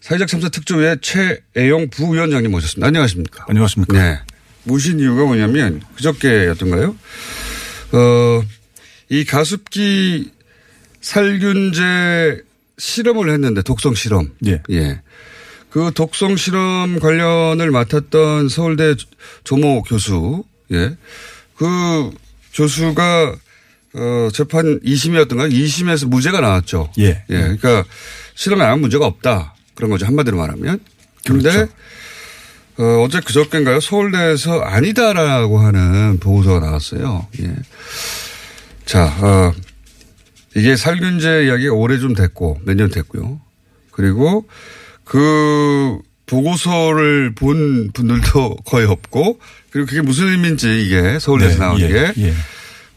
사회적 0.00 0.28
참사 0.28 0.48
특조위의 0.48 0.98
최애용 1.00 1.90
부위원장님 1.90 2.50
모셨습니다. 2.50 2.86
안녕하십니까? 2.86 3.44
안녕하십니까. 3.48 3.92
네. 3.92 4.20
모신 4.66 4.98
이유가 5.00 5.24
뭐냐면 5.24 5.80
그저께였던가요? 5.96 6.96
어, 7.92 8.42
이 9.08 9.24
가습기 9.24 10.30
살균제 11.00 12.42
실험을 12.78 13.30
했는데 13.30 13.62
독성 13.62 13.94
실험. 13.94 14.32
예. 14.46 14.62
예. 14.70 15.00
그 15.70 15.92
독성 15.94 16.36
실험 16.36 16.98
관련을 16.98 17.70
맡았던 17.70 18.48
서울대 18.48 18.94
조모 19.44 19.82
교수. 19.82 20.44
예. 20.72 20.96
그 21.56 22.10
교수가 22.54 23.36
어, 23.94 24.28
재판 24.32 24.80
2심이었던가요? 24.80 25.52
2심에서 25.52 26.08
무죄가 26.08 26.40
나왔죠. 26.40 26.92
예. 26.98 27.24
예. 27.30 27.38
그러니까 27.38 27.84
실험에 28.34 28.64
아무 28.64 28.82
문제가 28.82 29.06
없다. 29.06 29.54
그런 29.74 29.90
거죠. 29.90 30.06
한마디로 30.06 30.36
말하면. 30.36 30.80
근데 31.24 31.50
그렇죠. 31.52 31.72
어, 32.78 33.02
어제 33.02 33.20
그저께인가요? 33.20 33.80
서울대에서 33.80 34.60
아니다라고 34.60 35.58
하는 35.60 36.18
보고서가 36.18 36.60
나왔어요. 36.60 37.26
예. 37.40 37.54
자, 38.84 39.04
어, 39.20 39.52
이게 40.54 40.76
살균제 40.76 41.46
이야기가 41.46 41.72
오래 41.74 41.98
좀 41.98 42.14
됐고, 42.14 42.60
몇 42.64 42.74
년 42.76 42.90
됐고요. 42.90 43.40
그리고 43.92 44.46
그 45.04 45.98
보고서를 46.26 47.34
본 47.34 47.90
분들도 47.92 48.56
거의 48.66 48.86
없고, 48.86 49.40
그리고 49.70 49.86
그게 49.86 50.00
무슨 50.02 50.28
의미인지 50.28 50.84
이게 50.84 51.18
서울대에서 51.18 51.54
네, 51.54 51.60
나온 51.60 51.80
예, 51.80 51.88
게 51.88 52.12
예. 52.18 52.34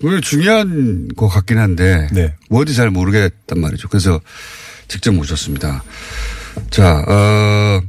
굉장히 0.02 0.22
중요한 0.22 1.08
것 1.15 1.28
같긴 1.30 1.58
한데, 1.58 2.08
네. 2.12 2.34
뭔지 2.50 2.74
잘 2.76 2.89
모르겠단 2.89 3.60
말이죠. 3.60 3.88
그래서 3.89 4.20
직접 4.88 5.13
모셨습니다. 5.13 5.84
자, 6.70 7.04
어, 7.08 7.82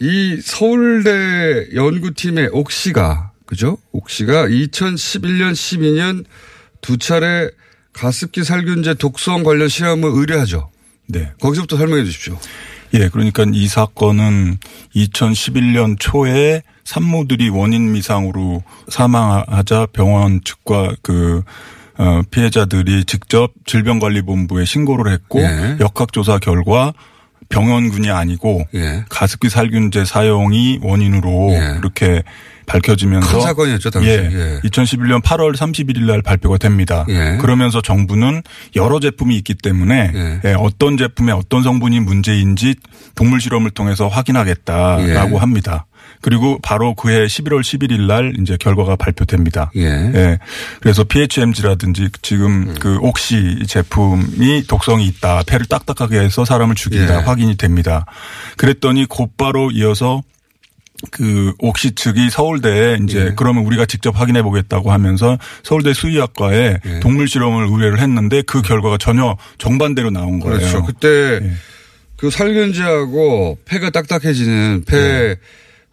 이 0.00 0.40
서울대 0.42 1.68
연구팀의 1.74 2.50
옥시가 2.52 3.32
그죠? 3.46 3.78
옥시가 3.92 4.46
2011년, 4.46 5.52
12년 5.52 6.24
두 6.80 6.98
차례 6.98 7.50
가습기 7.92 8.44
살균제 8.44 8.94
독성 8.94 9.42
관련 9.42 9.68
시험을 9.68 10.10
의뢰하죠. 10.12 10.70
네. 11.08 11.32
거기서부터 11.40 11.76
설명해 11.76 12.04
주십시오. 12.04 12.38
예, 12.94 13.08
그러니까 13.08 13.44
이 13.52 13.66
사건은 13.66 14.58
2011년 14.94 15.96
초에 15.98 16.62
산모들이 16.84 17.48
원인 17.50 17.92
미상으로 17.92 18.62
사망하자 18.88 19.88
병원 19.92 20.42
측과 20.44 20.94
그 21.02 21.42
어, 21.98 22.22
피해자들이 22.30 23.04
직접 23.04 23.52
질병관리본부에 23.66 24.64
신고를 24.64 25.12
했고 25.12 25.40
예. 25.40 25.76
역학조사 25.80 26.38
결과 26.38 26.92
병원군이 27.48 28.10
아니고 28.10 28.66
예. 28.74 29.04
가습기 29.08 29.48
살균제 29.48 30.04
사용이 30.04 30.80
원인으로 30.82 31.50
예. 31.52 31.76
이렇게 31.78 32.22
밝혀지면서 32.66 33.32
큰 33.32 33.40
사건이었죠, 33.40 33.90
당시. 33.90 34.10
예, 34.10 34.14
예. 34.30 34.60
2011년 34.68 35.22
8월 35.22 35.56
31일 35.56 36.04
날 36.04 36.22
발표가 36.22 36.58
됩니다. 36.58 37.06
예. 37.08 37.38
그러면서 37.40 37.80
정부는 37.80 38.42
여러 38.76 39.00
제품이 39.00 39.36
있기 39.38 39.54
때문에 39.54 40.12
예. 40.14 40.40
예, 40.44 40.54
어떤 40.54 40.96
제품에 40.96 41.32
어떤 41.32 41.62
성분이 41.62 42.00
문제인지 42.00 42.76
동물 43.14 43.40
실험을 43.40 43.70
통해서 43.70 44.08
확인하겠다라고 44.08 45.36
예. 45.36 45.38
합니다. 45.38 45.86
그리고 46.20 46.58
바로 46.62 46.94
그해 46.94 47.26
11월 47.26 47.60
11일 47.60 48.06
날 48.06 48.34
이제 48.40 48.56
결과가 48.58 48.96
발표됩니다. 48.96 49.70
예. 49.76 50.38
그래서 50.80 51.04
PHMG라든지 51.04 52.08
지금 52.22 52.68
음. 52.68 52.74
그 52.80 52.98
옥시 53.00 53.66
제품이 53.66 54.64
독성이 54.66 55.06
있다. 55.06 55.42
폐를 55.46 55.66
딱딱하게 55.66 56.20
해서 56.20 56.44
사람을 56.44 56.74
죽인다. 56.74 57.20
예. 57.20 57.22
확인이 57.22 57.56
됩니다. 57.56 58.06
그랬더니 58.56 59.06
곧바로 59.06 59.70
이어서 59.70 60.22
그 61.12 61.52
옥시 61.60 61.94
측이 61.94 62.30
서울대에 62.30 62.98
이제 63.04 63.26
예. 63.26 63.32
그러면 63.36 63.64
우리가 63.64 63.86
직접 63.86 64.18
확인해 64.18 64.42
보겠다고 64.42 64.90
하면서 64.90 65.38
서울대 65.62 65.92
수의학과에 65.92 66.78
예. 66.84 67.00
동물 67.00 67.28
실험을 67.28 67.66
의뢰를 67.70 68.00
했는데 68.00 68.42
그 68.42 68.62
결과가 68.62 68.98
전혀 68.98 69.36
정반대로 69.58 70.10
나온 70.10 70.40
거예요. 70.40 70.58
그렇죠. 70.58 70.82
그때 70.82 71.08
예. 71.42 71.52
그 72.16 72.30
살균제하고 72.30 73.58
폐가 73.64 73.90
딱딱해지는 73.90 74.84
폐 74.86 75.36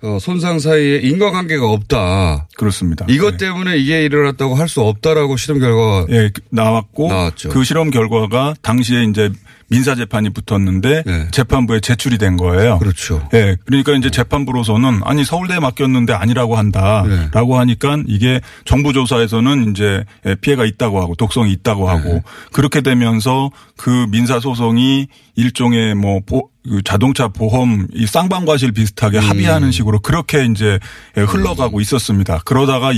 어, 0.06 0.20
손상 0.20 0.60
사이에 0.60 1.00
인과관계가 1.04 1.66
없다. 1.68 2.48
그렇습니다. 2.58 3.06
이것 3.10 3.34
예. 3.34 3.38
때문에 3.38 3.78
이게 3.78 4.04
일어났다고 4.06 4.54
할 4.56 4.68
수 4.68 4.82
없다라고 4.82 5.38
실험 5.38 5.60
결과가 5.60 6.06
예, 6.10 6.30
그- 6.34 6.42
나왔고 6.52 7.08
나왔죠. 7.08 7.50
그 7.50 7.64
실험 7.64 7.90
결과가 7.92 8.54
당시에 8.62 9.04
이제 9.06 9.30
민사 9.68 9.96
재판이 9.96 10.30
붙었는데 10.30 11.04
예. 11.08 11.28
재판부에 11.32 11.80
제출이 11.80 12.18
된 12.18 12.38
거예요. 12.38 12.78
그렇죠. 12.80 13.28
예. 13.34 13.56
그러니까 13.66 13.94
이제 13.94 14.10
재판부로서는 14.12 15.02
아니 15.04 15.24
서울대에 15.26 15.60
맡겼는데 15.60 16.14
아니라고 16.14 16.56
한다라고 16.56 17.58
하니까 17.60 17.98
이게 18.08 18.42
정부 18.66 18.94
조사에서는 18.94 19.72
이제 19.72 20.04
예, 20.26 20.36
피해가 20.36 20.66
있다고 20.66 21.02
하고 21.02 21.16
독성이 21.16 21.52
있다고 21.54 21.90
하고 21.90 22.22
그렇게 22.52 22.82
되면서 22.82 23.50
그 23.78 24.06
민사 24.12 24.40
소송이 24.40 25.08
일종의 25.36 25.96
뭐 25.96 26.20
보- 26.26 26.50
그 26.68 26.82
자동차 26.84 27.28
보험 27.28 27.88
이 27.94 28.08
쌍방과실 28.08 28.72
비슷하게 28.72 29.20
합의하는 29.20 29.72
식으로 29.72 30.00
그렇게 30.00 30.46
이제 30.46 30.80
예, 31.18 31.22
흘러가고 31.22 31.80
있었습니다. 31.82 32.42
그러다가 32.46 32.92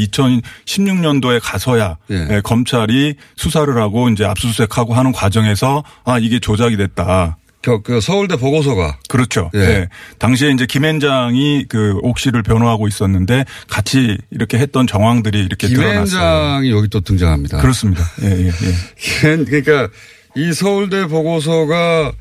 2016년도에 0.65 1.39
가서야 1.41 1.97
예. 2.11 2.28
예, 2.32 2.41
검찰이 2.41 3.15
수사를 3.36 3.76
하고 3.78 4.09
이제 4.09 4.26
압수수색하고 4.26 4.93
하는 4.93 5.11
과정에서 5.11 5.84
아 6.05 6.18
이게 6.20 6.39
조 6.39 6.57
작이 6.58 6.76
됐다. 6.78 7.38
겨- 7.62 7.82
그 7.82 7.99
서울대 8.01 8.36
보고서가 8.38 8.97
그렇죠. 9.10 9.49
예. 9.55 9.60
예. 9.60 9.89
당시에 10.20 10.51
이제 10.51 10.66
김앤장이 10.66 11.66
그 11.68 11.97
옥시를 12.03 12.43
변호하고 12.43 12.88
있었는데 12.88 13.45
같이 13.68 14.18
이렇게 14.32 14.58
했던 14.58 14.86
정황들이 14.88 15.39
이렇게 15.39 15.68
드러났어요. 15.68 16.05
김앤장이 16.05 16.72
여기 16.72 16.88
또 16.88 17.01
등장합니다. 17.01 17.60
그렇습니다. 17.62 18.03
예, 18.24 18.28
예, 18.28 18.47
예. 18.47 18.51
김- 18.97 19.45
그러니까 19.45 19.89
이 20.36 20.53
서울대 20.53 21.08
보고서가 21.08 22.12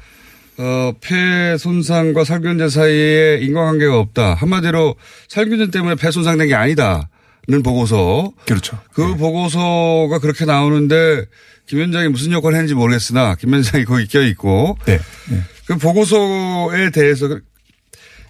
어, 0.58 0.92
폐 1.02 1.58
손상과 1.58 2.24
살균제 2.24 2.70
사이에 2.70 3.38
인과관계가 3.42 3.98
없다. 3.98 4.34
한마디로 4.34 4.94
살균제 5.28 5.70
때문에 5.70 5.96
폐 5.96 6.10
손상된 6.10 6.48
게 6.48 6.54
아니다는 6.54 7.62
보고서. 7.62 8.32
그렇죠. 8.46 8.78
그 8.94 9.16
보고서가 9.16 10.18
그렇게 10.18 10.46
나오는데 10.46 11.26
김현장이 11.66 12.08
무슨 12.08 12.32
역할을 12.32 12.56
했는지 12.56 12.74
모르겠으나 12.74 13.34
김현장이 13.34 13.84
거기 13.84 14.06
껴 14.06 14.22
있고 14.22 14.78
네. 14.86 14.98
예. 15.32 15.42
그 15.66 15.76
보고서에 15.78 16.90
대해서 16.90 17.28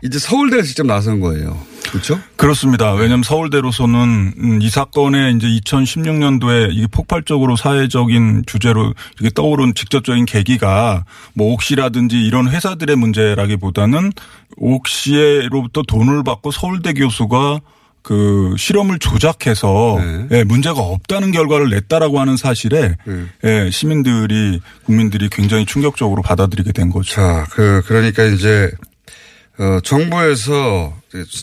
이제 0.02 0.18
서울대가 0.18 0.62
직접 0.62 0.86
나선 0.86 1.20
거예요. 1.20 1.58
그렇죠? 1.90 2.18
그렇습니다. 2.36 2.92
왜냐하면 2.92 3.22
서울대로서는 3.22 4.34
음, 4.38 4.62
이 4.62 4.68
사건에 4.68 5.30
이제 5.30 5.46
2016년도에 5.46 6.70
이게 6.72 6.86
폭발적으로 6.86 7.56
사회적인 7.56 8.44
주제로 8.46 8.92
이게 9.20 9.30
떠오른 9.30 9.74
직접적인 9.74 10.26
계기가 10.26 11.04
뭐 11.34 11.52
옥시라든지 11.52 12.18
이런 12.24 12.48
회사들의 12.48 12.96
문제라기보다는 12.96 14.12
옥시로부터 14.56 15.82
돈을 15.82 16.24
받고 16.24 16.50
서울대 16.50 16.92
교수가 16.92 17.60
그 18.06 18.54
실험을 18.56 19.00
조작해서 19.00 19.96
네. 19.98 20.28
예, 20.30 20.44
문제가 20.44 20.80
없다는 20.80 21.32
결과를 21.32 21.70
냈다라고 21.70 22.20
하는 22.20 22.36
사실에 22.36 22.94
네. 23.04 23.26
예, 23.42 23.70
시민들이 23.72 24.60
국민들이 24.84 25.28
굉장히 25.28 25.66
충격적으로 25.66 26.22
받아들이게 26.22 26.70
된 26.70 26.90
거죠. 26.90 27.16
자, 27.16 27.44
그, 27.50 27.82
그러니까 27.84 28.22
이제, 28.22 28.70
어, 29.58 29.80
정부에서, 29.82 30.96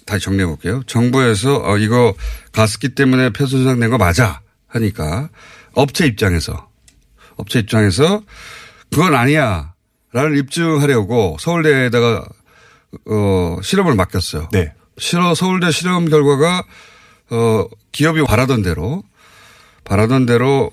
다시 0.06 0.24
정리해 0.24 0.46
볼게요. 0.46 0.82
정부에서, 0.88 1.62
어, 1.66 1.78
이거 1.78 2.14
가습기 2.54 2.96
때문에 2.96 3.32
폐손상된 3.32 3.90
거 3.90 3.98
맞아. 3.98 4.40
하니까, 4.68 5.28
업체 5.74 6.06
입장에서, 6.06 6.70
업체 7.36 7.60
입장에서, 7.60 8.24
그건 8.90 9.16
아니야. 9.16 9.74
라는 10.14 10.38
입증하려고 10.38 11.36
서울대에다가, 11.42 12.24
어, 13.08 13.58
실험을 13.62 13.96
맡겼어요. 13.96 14.48
네. 14.54 14.72
실험, 14.98 15.34
서울대 15.36 15.72
실험 15.72 16.06
결과가, 16.10 16.64
어, 17.32 17.66
기업이 17.92 18.24
바라던 18.24 18.62
대로, 18.64 19.04
바라던 19.84 20.26
대로, 20.26 20.72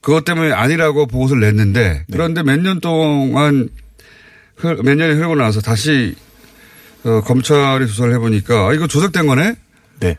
그것 0.00 0.24
때문에 0.24 0.52
아니라고 0.52 1.06
보고서를 1.06 1.42
냈는데, 1.42 2.04
그런데 2.10 2.42
몇 2.42 2.60
년 2.60 2.80
동안 2.80 3.68
흘- 4.56 4.80
몇 4.82 4.94
년이 4.94 5.14
흐르고 5.14 5.34
나서 5.34 5.60
다시 5.60 6.14
어, 7.04 7.20
검찰이 7.22 7.86
조사를 7.86 8.12
해보니까 8.14 8.68
아, 8.68 8.72
이거 8.72 8.86
조작된 8.86 9.26
거네? 9.26 9.54
네. 10.00 10.16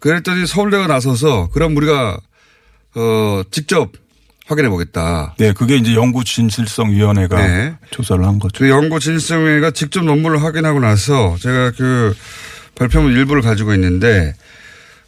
그랬더니 0.00 0.46
서울대가 0.46 0.86
나서서 0.86 1.48
그럼 1.52 1.76
우리가 1.76 2.18
어, 2.96 3.42
직접 3.50 3.90
확인해 4.46 4.68
보겠다. 4.68 5.34
네, 5.38 5.52
그게 5.52 5.76
이제 5.76 5.94
연구 5.94 6.22
진실성 6.22 6.90
위원회가 6.92 7.36
네. 7.46 7.74
조사를 7.90 8.22
한 8.24 8.38
거죠. 8.38 8.58
그 8.62 8.68
연구 8.68 9.00
진실성회가 9.00 9.70
직접 9.72 10.04
논문을 10.04 10.42
확인하고 10.42 10.78
나서 10.80 11.36
제가 11.40 11.72
그 11.72 12.14
발표문 12.76 13.12
일부를 13.12 13.42
가지고 13.42 13.74
있는데 13.74 14.34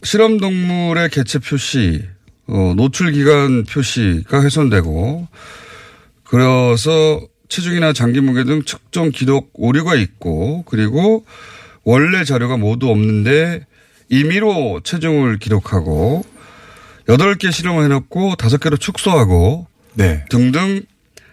실험 0.02 0.38
동물의 0.38 1.10
개체 1.10 1.38
표시, 1.38 2.06
어, 2.46 2.74
노출 2.76 3.12
기간 3.12 3.64
표시가 3.64 4.42
훼손되고 4.42 5.26
그래서 6.24 7.20
체중이나 7.48 7.92
장기 7.92 8.20
무게 8.20 8.44
등 8.44 8.62
측정 8.62 9.10
기록 9.10 9.50
오류가 9.54 9.94
있고 9.94 10.64
그리고 10.64 11.24
원래 11.84 12.24
자료가 12.24 12.56
모두 12.56 12.90
없는데 12.90 13.64
임의로 14.08 14.80
체중을 14.82 15.38
기록하고 15.38 16.24
8개 17.08 17.52
실험을 17.52 17.84
해놓고 17.84 18.34
5개로 18.34 18.80
축소하고 18.80 19.66
네. 19.94 20.24
등등 20.28 20.82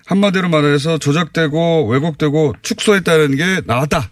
한마디로 0.05 0.49
말해서 0.49 0.97
조작되고 0.97 1.87
왜곡되고 1.87 2.53
축소했다는 2.61 3.35
게 3.35 3.61
나왔다. 3.65 4.09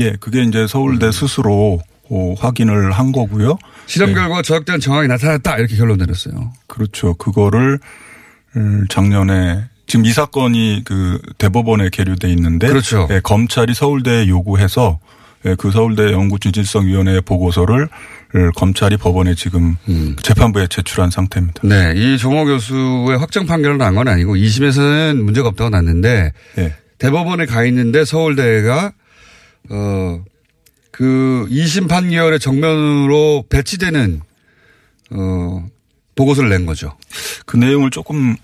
예, 0.00 0.16
그게 0.18 0.42
이제 0.42 0.66
서울대 0.66 1.12
스스로 1.12 1.80
어, 2.10 2.34
확인을 2.38 2.90
한 2.90 3.12
거고요. 3.12 3.56
실험 3.86 4.10
네. 4.10 4.14
결과 4.14 4.42
조작된 4.42 4.80
정황이 4.80 5.06
나타났다 5.06 5.58
이렇게 5.58 5.76
결론 5.76 5.98
내렸어요. 5.98 6.52
그렇죠. 6.66 7.14
그거를 7.14 7.78
음, 8.56 8.86
작년에 8.88 9.64
지금 9.86 10.04
이 10.04 10.12
사건이 10.12 10.82
그 10.84 11.20
대법원에 11.38 11.90
계류돼 11.90 12.28
있는데 12.30 12.68
그렇죠. 12.68 13.06
예, 13.10 13.20
검찰이 13.20 13.74
서울대에 13.74 14.26
요구해서 14.28 14.98
예, 15.46 15.54
그 15.54 15.70
서울대 15.70 16.12
연구진실성위원회 16.12 17.20
보고서를 17.22 17.88
검찰이 18.56 18.96
법원에 18.96 19.34
지금 19.34 19.76
음. 19.88 20.14
재판부에 20.22 20.66
제출한 20.68 21.10
상태입니다. 21.10 21.62
네, 21.64 21.94
이 21.96 22.18
정호 22.18 22.44
교수의 22.44 23.18
확정 23.18 23.46
판결은 23.46 23.78
난건 23.78 24.06
아니고 24.06 24.36
2심에서는 24.36 25.20
문제가 25.20 25.48
없다고 25.48 25.70
났는데 25.70 26.32
예. 26.58 26.74
대법원에 26.98 27.46
가 27.46 27.64
있는데 27.64 28.04
서울대가 28.04 28.92
어 29.68 30.24
그 31.00 31.46
2심 31.50 31.88
판결의 31.88 32.38
정면으로 32.38 33.44
배치되는 33.48 34.20
어 35.12 35.66
보고서를 36.14 36.50
낸 36.50 36.66
거죠. 36.66 36.94
그 37.46 37.56
내용을 37.56 37.90
조금 37.90 38.36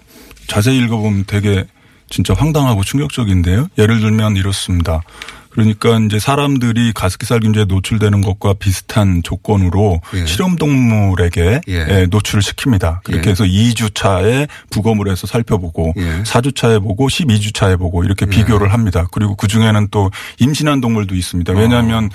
자세히 0.46 0.78
읽어보면 0.78 1.24
되게 1.26 1.66
진짜 2.08 2.32
황당하고 2.32 2.82
충격적인데요. 2.82 3.68
예를 3.76 4.00
들면 4.00 4.36
이렇습니다. 4.36 5.02
그러니까 5.56 5.98
이제 6.00 6.18
사람들이 6.18 6.92
가습기 6.92 7.24
살 7.24 7.40
균제에 7.40 7.64
노출되는 7.64 8.20
것과 8.20 8.54
비슷한 8.54 9.22
조건으로 9.22 10.02
예. 10.14 10.26
실험 10.26 10.56
동물에게 10.56 11.62
예. 11.66 11.86
예, 11.88 12.06
노출을 12.10 12.42
시킵니다. 12.42 13.02
그렇게 13.02 13.28
예. 13.28 13.30
해서 13.30 13.44
2주차에 13.44 14.48
부검을 14.68 15.08
해서 15.08 15.26
살펴보고 15.26 15.94
예. 15.96 16.22
4주차에 16.24 16.82
보고 16.82 17.08
12주차에 17.08 17.78
보고 17.78 18.04
이렇게 18.04 18.26
비교를 18.26 18.74
합니다. 18.74 19.06
그리고 19.10 19.34
그 19.34 19.48
중에는 19.48 19.88
또 19.90 20.10
임신한 20.38 20.82
동물도 20.82 21.14
있습니다. 21.14 21.54
왜냐하면 21.54 22.10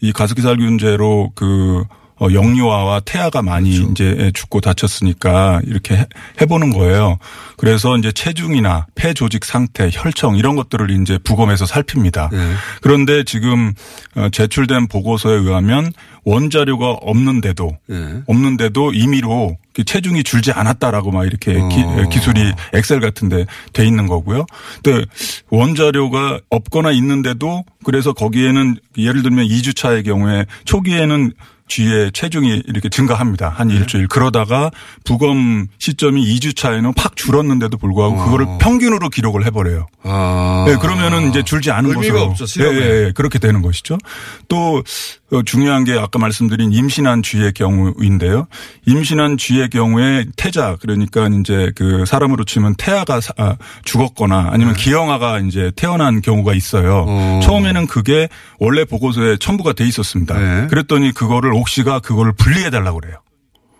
이 0.00 0.12
가습기 0.12 0.40
살 0.40 0.56
균제로 0.56 1.32
그 1.34 1.84
어, 2.18 2.28
영유아와 2.32 3.00
태아가 3.00 3.42
많이 3.42 3.72
그렇죠. 3.76 3.90
이제 3.92 4.30
죽고 4.34 4.60
다쳤으니까 4.62 5.60
이렇게 5.66 5.96
해- 5.96 6.06
해보는 6.40 6.70
거예요. 6.70 7.18
그래서 7.58 7.96
이제 7.98 8.10
체중이나 8.10 8.86
폐 8.94 9.12
조직 9.12 9.44
상태, 9.44 9.90
혈청 9.92 10.36
이런 10.36 10.56
것들을 10.56 10.90
이제 11.02 11.18
부검해서 11.18 11.66
살핍니다. 11.66 12.30
예. 12.32 12.38
그런데 12.80 13.22
지금 13.24 13.74
어, 14.14 14.28
제출된 14.30 14.86
보고서에 14.88 15.34
의하면 15.34 15.92
원자료가 16.24 16.90
없는데도 17.02 17.76
예. 17.90 18.22
없는데도 18.26 18.92
임의로 18.94 19.58
그 19.74 19.84
체중이 19.84 20.22
줄지 20.24 20.52
않았다라고 20.52 21.10
막 21.10 21.26
이렇게 21.26 21.52
기, 21.52 21.82
어. 21.84 22.08
기 22.10 22.18
술이 22.18 22.52
엑셀 22.72 23.00
같은데 23.00 23.44
돼 23.74 23.84
있는 23.86 24.06
거고요. 24.06 24.46
근데 24.82 25.04
원자료가 25.50 26.40
없거나 26.50 26.92
있는데도 26.92 27.62
그래서 27.84 28.12
거기에는 28.12 28.76
예를 28.96 29.22
들면 29.22 29.46
2주차의 29.46 30.04
경우에 30.04 30.46
초기에는 30.64 31.32
쥐의 31.68 32.12
체중이 32.12 32.62
이렇게 32.66 32.88
증가합니다. 32.88 33.48
한 33.48 33.68
네. 33.68 33.74
일주일. 33.74 34.06
그러다가 34.08 34.70
부검 35.04 35.66
시점이 35.78 36.22
2주 36.36 36.56
차에는 36.56 36.92
팍 36.94 37.16
줄었는데도 37.16 37.76
불구하고 37.78 38.16
그거를 38.24 38.46
평균으로 38.60 39.08
기록을 39.08 39.44
해버려요. 39.46 39.86
아. 40.04 40.64
네, 40.68 40.76
그러면은 40.76 41.28
이제 41.30 41.42
줄지 41.42 41.70
않은 41.70 41.90
의미가 41.90 42.12
것으로 42.14 42.22
없죠. 42.30 42.44
예, 42.62 42.66
예, 42.68 43.06
예, 43.06 43.12
그렇게 43.14 43.38
되는 43.38 43.62
것이죠. 43.62 43.98
또 44.48 44.82
어, 45.32 45.42
중요한 45.42 45.82
게 45.82 45.94
아까 45.98 46.20
말씀드린 46.20 46.70
임신한 46.72 47.22
쥐의 47.24 47.52
경우인데요. 47.54 48.46
임신한 48.86 49.38
쥐의 49.38 49.70
경우에 49.70 50.24
태자 50.36 50.76
그러니까 50.80 51.28
이제 51.40 51.72
그 51.74 52.04
사람으로 52.06 52.44
치면 52.44 52.76
태아가 52.76 53.20
사- 53.20 53.32
아, 53.36 53.56
죽었거나 53.84 54.50
아니면 54.52 54.74
기형아가 54.74 55.40
이제 55.40 55.72
태어난 55.74 56.22
경우가 56.22 56.54
있어요. 56.54 57.04
네. 57.06 57.12
어. 57.38 57.40
처음에는 57.42 57.88
그게 57.88 58.28
원래 58.60 58.84
보고서에 58.84 59.38
첨부가 59.38 59.72
돼 59.72 59.84
있었습니다. 59.88 60.38
네. 60.38 60.66
그랬더니 60.68 61.12
그거를 61.12 61.52
옥시가 61.56 62.00
그거를 62.00 62.32
분리해 62.32 62.70
달라고 62.70 63.00
그래요. 63.00 63.16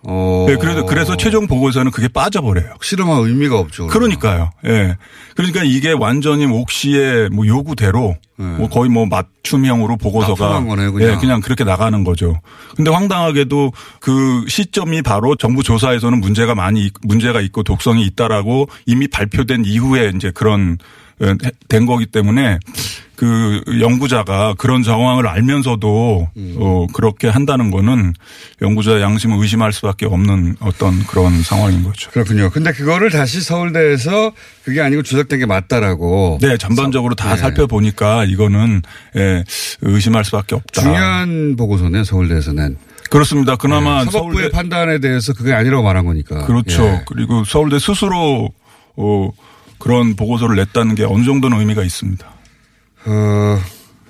어. 0.09 0.45
네, 0.47 0.55
그래서 0.55 0.85
그래서 0.85 1.17
최종 1.17 1.47
보고서는 1.47 1.91
그게 1.91 2.07
빠져버려요. 2.07 2.75
실험할 2.81 3.27
의미가 3.27 3.57
없죠. 3.59 3.87
그러니까요. 3.87 4.51
예. 4.65 4.95
그러니까 5.35 5.63
이게 5.63 5.91
완전히 5.91 6.45
옥시의 6.45 7.29
뭐 7.29 7.45
요구대로 7.45 8.15
뭐 8.37 8.69
거의 8.69 8.89
뭐 8.89 9.05
맞춤형으로 9.07 9.97
보고서가 9.97 10.59
네. 10.61 10.67
거네요, 10.67 10.93
그냥. 10.93 11.11
예, 11.11 11.17
그냥 11.17 11.41
그렇게 11.41 11.63
나가는 11.63 12.03
거죠. 12.03 12.39
근데 12.77 12.91
황당하게도 12.91 13.73
그 13.99 14.45
시점이 14.47 15.01
바로 15.01 15.35
정부 15.35 15.63
조사에서는 15.63 16.21
문제가 16.21 16.53
많이 16.55 16.85
있- 16.85 16.93
문제가 17.01 17.41
있고 17.41 17.63
독성이 17.63 18.05
있다라고 18.05 18.69
이미 18.85 19.07
발표된 19.07 19.65
이후에 19.65 20.11
이제 20.15 20.31
그런 20.33 20.77
어, 21.19 21.33
된 21.67 21.85
거기 21.87 22.05
때문에 22.05 22.59
그 23.17 23.63
연구자가 23.81 24.53
그런 24.59 24.83
정황을 24.83 25.27
알면서도 25.27 26.29
음. 26.37 26.55
어 26.59 26.85
그렇게 26.93 27.27
한다는 27.27 27.71
거는 27.71 28.13
연구자의 28.61 29.01
양심을 29.01 29.39
의심할 29.41 29.73
수밖에 29.73 30.05
없는 30.05 30.55
어떤 30.59 31.03
그런 31.07 31.41
상황인 31.41 31.83
거죠. 31.83 32.11
그렇군요. 32.11 32.51
근데 32.51 32.71
그거를 32.71 33.09
다시 33.09 33.41
서울대에서 33.41 34.31
그게 34.63 34.81
아니고 34.81 35.01
조작된 35.01 35.39
게 35.39 35.45
맞다라고. 35.47 36.37
네, 36.41 36.57
전반적으로 36.57 37.15
다 37.15 37.31
네. 37.33 37.37
살펴보니까 37.41 38.25
이거는 38.25 38.83
예, 39.15 39.43
의심할 39.81 40.23
수밖에 40.23 40.53
없다. 40.53 40.83
중요한 40.83 41.55
보고서네 41.55 42.03
서울대에서는. 42.03 42.77
그렇습니다. 43.09 43.55
그나마 43.55 44.05
네, 44.05 44.11
서울대 44.11 44.51
판단에 44.51 44.99
대해서 44.99 45.33
그게 45.33 45.53
아니라고 45.53 45.81
말한 45.81 46.05
거니까. 46.05 46.45
그렇죠. 46.45 46.83
예. 46.83 47.01
그리고 47.07 47.43
서울대 47.45 47.79
스스로 47.79 48.51
어, 48.95 49.29
그런 49.79 50.15
보고서를 50.15 50.55
냈다는 50.55 50.93
게 50.93 51.03
어느 51.03 51.23
정도는 51.23 51.59
의미가 51.59 51.83
있습니다. 51.83 52.36
어, 53.07 53.59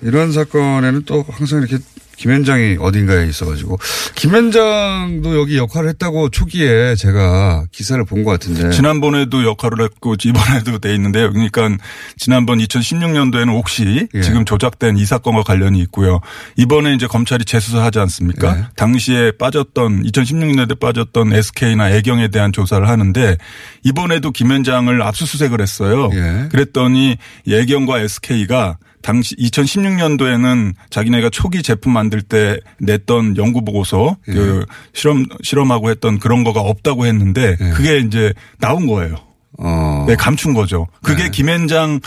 이런 0.02 0.32
사건에는 0.32 1.04
또 1.06 1.24
항상 1.30 1.60
이렇게 1.60 1.78
김현장이 2.16 2.78
어딘가에 2.80 3.28
있어가지고 3.28 3.78
김현장도 4.16 5.38
여기 5.38 5.56
역할을 5.56 5.88
했다고 5.90 6.30
초기에 6.30 6.96
제가 6.96 7.66
기사를 7.70 8.04
본 8.04 8.24
것 8.24 8.32
같은데. 8.32 8.70
지난번에도 8.70 9.44
역할을 9.44 9.84
했고 9.84 10.16
이번에도 10.24 10.78
돼 10.80 10.92
있는데요. 10.96 11.30
그러니까 11.30 11.68
지난번 12.16 12.58
2016년도에는 12.58 13.56
옥시 13.56 14.08
예. 14.12 14.20
지금 14.20 14.44
조작된 14.44 14.96
이 14.96 15.04
사건과 15.04 15.44
관련이 15.44 15.78
있고요. 15.82 16.18
이번에 16.56 16.92
이제 16.94 17.06
검찰이 17.06 17.44
재수사하지 17.44 18.00
않습니까? 18.00 18.58
예. 18.58 18.64
당시에 18.74 19.30
빠졌던 19.38 20.02
2016년도에 20.02 20.80
빠졌던 20.80 21.32
SK나 21.32 21.90
애경에 21.92 22.28
대한 22.28 22.52
조사를 22.52 22.88
하는데 22.88 23.36
이번에도 23.84 24.32
김현장을 24.32 25.00
압수수색을 25.02 25.60
했어요. 25.60 26.10
예. 26.14 26.48
그랬더니 26.50 27.16
애경과 27.48 28.00
SK가 28.00 28.78
당시 29.08 29.34
2016년도에는 29.36 30.74
자기네가 30.90 31.30
초기 31.30 31.62
제품 31.62 31.94
만들 31.94 32.20
때 32.20 32.60
냈던 32.78 33.38
연구 33.38 33.64
보고서 33.64 34.18
예. 34.28 34.32
그 34.34 34.66
실험 34.92 35.24
실험하고 35.42 35.88
했던 35.88 36.18
그런 36.18 36.44
거가 36.44 36.60
없다고 36.60 37.06
했는데 37.06 37.56
예. 37.58 37.70
그게 37.70 38.00
이제 38.00 38.34
나온 38.58 38.86
거예요. 38.86 39.16
어. 39.58 40.04
네, 40.06 40.14
감춘 40.14 40.52
거죠. 40.52 40.88
그게 41.02 41.22
네. 41.22 41.30
김현장 41.30 42.00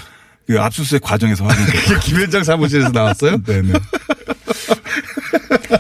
그 0.46 0.62
압수수색 0.62 1.02
과정에서 1.02 1.44
확인돼요. 1.44 1.82
그게 1.82 2.00
김현장 2.02 2.44
사무실에서 2.44 2.90
나왔어요? 2.90 3.42
네네. 3.46 3.74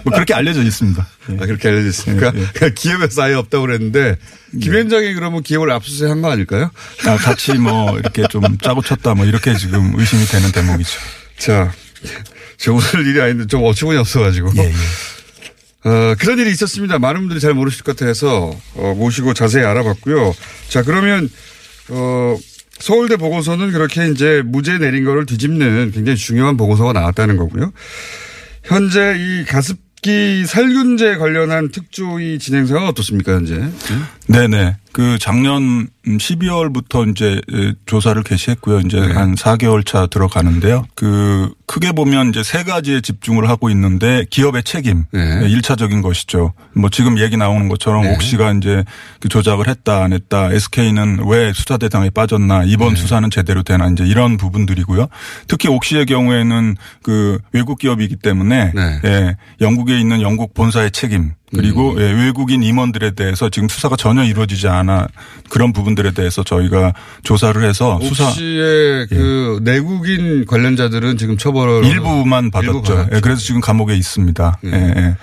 뭐 0.04 0.14
그렇게 0.14 0.34
알려져 0.34 0.62
있습니다. 0.64 1.08
예. 1.30 1.34
아, 1.36 1.46
그렇게 1.46 1.68
알려졌습니까? 1.70 2.32
예, 2.36 2.42
예. 2.42 2.46
그냥 2.54 2.74
기업에서 2.76 3.22
아예 3.24 3.34
없다고 3.36 3.66
그랬는데 3.66 4.18
김현장이 4.62 5.14
그러면 5.14 5.44
기업을 5.44 5.72
압수수색 5.72 6.10
한 6.10 6.22
거 6.22 6.32
아닐까요? 6.32 6.72
아, 7.06 7.16
같이 7.18 7.54
뭐 7.54 7.98
이렇게 7.98 8.24
좀 8.30 8.42
짜고 8.58 8.82
쳤다 8.82 9.14
뭐 9.16 9.26
이렇게 9.26 9.56
지금 9.56 9.94
의심이 9.98 10.26
되는 10.26 10.52
대목이죠. 10.52 11.00
자, 11.38 11.72
저 12.58 12.74
오늘 12.74 13.08
일이 13.08 13.22
아닌데 13.22 13.46
좀 13.48 13.64
어처구니 13.64 13.98
없어가지고. 13.98 14.52
예, 14.58 14.64
예. 14.66 14.74
어, 15.84 16.16
그런 16.20 16.38
일이 16.38 16.52
있었습니다. 16.52 17.00
많은 17.00 17.22
분들이 17.22 17.39
잘 17.39 17.54
모르실 17.56 17.84
것 17.84 17.96
같아서 17.98 18.56
어, 18.76 18.94
모시고 18.96 19.34
자세히 19.34 19.64
알아봤고요. 19.66 20.36
자, 20.70 20.84
그러면 20.84 21.28
어, 21.89 22.38
서울대 22.80 23.16
보고서는 23.18 23.72
그렇게 23.72 24.08
이제 24.10 24.44
무죄 24.46 24.78
내린 24.78 25.06
거를 25.06 25.26
뒤집는 25.26 25.92
굉장히 25.92 26.18
중요한 26.18 26.56
보고서가 26.58 26.94
나왔다는 26.94 27.38
거고요. 27.38 27.72
현재 28.64 29.16
이 29.18 29.43
가습기 29.45 30.45
살균제 30.45 31.18
관련한 31.18 31.72
특조위 31.72 32.39
진행사가 32.39 32.88
어떻습니까, 32.88 33.34
현재? 33.34 33.57
네 33.57 33.70
네. 34.32 34.76
그 34.94 35.18
작년 35.20 35.88
12월부터 36.06 37.10
이제 37.10 37.42
조사를 37.86 38.22
개시했고요. 38.24 38.80
이제 38.80 39.00
네. 39.00 39.14
한 39.14 39.36
4개월 39.36 39.86
차 39.86 40.08
들어가는데요. 40.08 40.86
그 40.96 41.54
크게 41.66 41.94
보면 41.94 42.30
이제 42.30 42.44
세 42.44 42.64
가지에 42.64 43.00
집중을 43.00 43.48
하고 43.48 43.70
있는데 43.70 44.26
기업의 44.30 44.64
책임. 44.64 45.06
네. 45.12 45.48
일 45.50 45.62
1차적인 45.62 46.02
것이죠. 46.02 46.54
뭐 46.74 46.90
지금 46.90 47.20
얘기 47.20 47.38
나오는 47.38 47.70
것처럼 47.70 48.04
네. 48.04 48.14
옥시가 48.14 48.52
이제 48.54 48.84
그 49.20 49.30
조작을 49.30 49.68
했다 49.70 50.04
안 50.04 50.12
했다. 50.12 50.52
SK는 50.52 51.26
왜 51.26 51.54
수사 51.54 51.78
대상에 51.78 52.10
빠졌나. 52.10 52.64
이번 52.66 52.96
네. 52.96 52.96
수사는 52.96 53.30
제대로 53.30 53.64
되나 53.64 53.88
이제 53.88 54.06
이런 54.06 54.36
부분들이고요. 54.38 55.08
특히 55.48 55.70
옥시의 55.70 56.06
경우에는 56.06 56.76
그 57.04 57.40
외국 57.54 57.80
기업이기 57.80 58.18
때문에 58.18 58.74
네. 58.76 59.02
예, 59.06 59.38
영국에 59.62 60.00
있는 60.00 60.22
영국 60.22 60.54
본사의 60.54 60.92
책임 60.92 61.32
그리고 61.56 61.95
예, 61.99 62.12
외국인 62.12 62.64
임원들에 62.64 63.12
대해서 63.12 63.49
지금 63.49 63.68
수사가 63.68 63.95
전혀 63.95 64.24
이루어지지 64.24 64.68
않아 64.68 65.08
그런 65.49 65.74
부분들에 65.74 66.12
대해서 66.12 66.43
저희가 66.43 66.93
조사를 67.24 67.62
해서 67.64 67.99
수사 68.02 68.28
옥시의 68.30 69.08
그 69.08 69.60
내국인 69.64 70.45
관련자들은 70.45 71.18
지금 71.18 71.38
처벌을 71.38 71.86
일부만 71.86 72.45
일부 72.45 72.52
받았죠. 72.52 72.82
받았죠. 72.95 73.16
예, 73.16 73.20
그래서 73.20 73.41
지금 73.41 73.60
감옥에 73.62 73.95
있습니다. 73.95 74.60
예. 74.66 74.70
예, 74.72 74.93
예. 74.97 75.16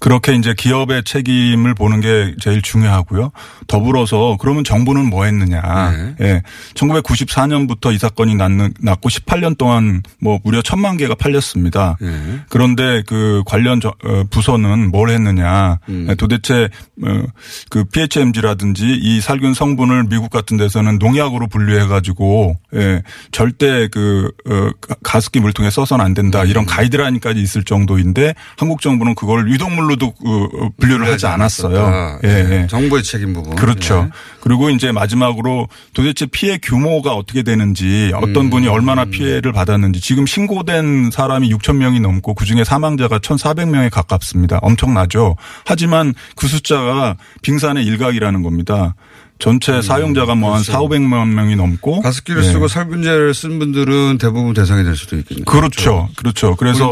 그렇게 0.00 0.34
이제 0.36 0.54
기업의 0.56 1.02
책임을 1.04 1.74
보는 1.74 2.00
게 2.00 2.34
제일 2.40 2.62
중요하고요. 2.62 3.32
더불어서 3.66 4.36
그러면 4.40 4.62
정부는 4.64 5.06
뭐 5.10 5.24
했느냐. 5.24 5.90
네. 5.90 6.14
예. 6.20 6.42
1994년부터 6.74 7.92
이 7.92 7.98
사건이 7.98 8.34
났는, 8.36 8.74
났고 8.80 9.08
18년 9.08 9.58
동안 9.58 10.02
뭐 10.20 10.38
무려 10.44 10.62
천만 10.62 10.96
개가 10.96 11.14
팔렸습니다. 11.16 11.96
예. 12.02 12.40
그런데 12.48 13.02
그 13.06 13.42
관련 13.46 13.80
저- 13.80 13.88
어, 14.04 14.24
부서는 14.30 14.90
뭘 14.90 15.10
했느냐. 15.10 15.57
음. 15.88 16.14
도대체 16.18 16.68
어, 17.04 17.22
그 17.70 17.84
PHMG라든지 17.84 18.98
이 19.00 19.20
살균 19.20 19.54
성분을 19.54 20.04
미국 20.04 20.30
같은 20.30 20.56
데서는 20.56 20.98
농약으로 20.98 21.48
분류해 21.48 21.86
가지고 21.86 22.56
예, 22.74 23.02
절대 23.32 23.88
그 23.88 24.30
어, 24.48 24.70
가습기 25.02 25.40
물통에 25.40 25.70
써서는 25.70 26.04
안 26.04 26.14
된다. 26.14 26.44
이런 26.44 26.64
음. 26.64 26.66
가이드라인까지 26.66 27.40
있을 27.40 27.64
정도인데 27.64 28.34
한국 28.56 28.80
정부는 28.80 29.14
그걸 29.14 29.50
유독물로도 29.50 30.06
어, 30.06 30.70
분류를 30.78 31.06
하지 31.06 31.26
않았어요. 31.26 32.20
예, 32.24 32.28
예. 32.28 32.66
정부의 32.68 33.02
책임 33.02 33.32
부분. 33.32 33.56
그렇죠. 33.56 34.08
예. 34.08 34.38
그리고 34.40 34.70
이제 34.70 34.92
마지막으로 34.92 35.68
도대체 35.94 36.26
피해 36.26 36.58
규모가 36.58 37.14
어떻게 37.14 37.42
되는지 37.42 38.12
어떤 38.14 38.46
음. 38.46 38.50
분이 38.50 38.68
얼마나 38.68 39.04
피해를 39.04 39.52
받았는지 39.52 40.00
지금 40.00 40.26
신고된 40.26 41.10
사람이 41.10 41.50
6천 41.54 41.76
명이 41.76 42.00
넘고 42.00 42.34
그중에 42.34 42.64
사망자가 42.64 43.18
1,400명에 43.18 43.90
가깝습니다. 43.90 44.58
엄청나죠. 44.62 45.36
하지만 45.64 46.14
그 46.36 46.46
숫자가 46.46 47.16
빙산의 47.42 47.84
일각이라는 47.84 48.42
겁니다. 48.42 48.94
전체 49.38 49.80
사용자가 49.82 50.34
뭐한 50.34 50.64
4, 50.64 50.80
500만 50.80 51.28
명이 51.28 51.54
넘고 51.54 51.98
음, 51.98 52.02
가습기를 52.02 52.42
네. 52.42 52.52
쓰고 52.52 52.66
살균제를 52.66 53.34
쓴 53.34 53.60
분들은 53.60 54.18
대부분 54.18 54.52
대상이 54.52 54.82
될 54.82 54.96
수도 54.96 55.16
있겠네요. 55.16 55.44
그렇죠. 55.44 56.08
그렇죠. 56.16 56.56
그래서 56.56 56.90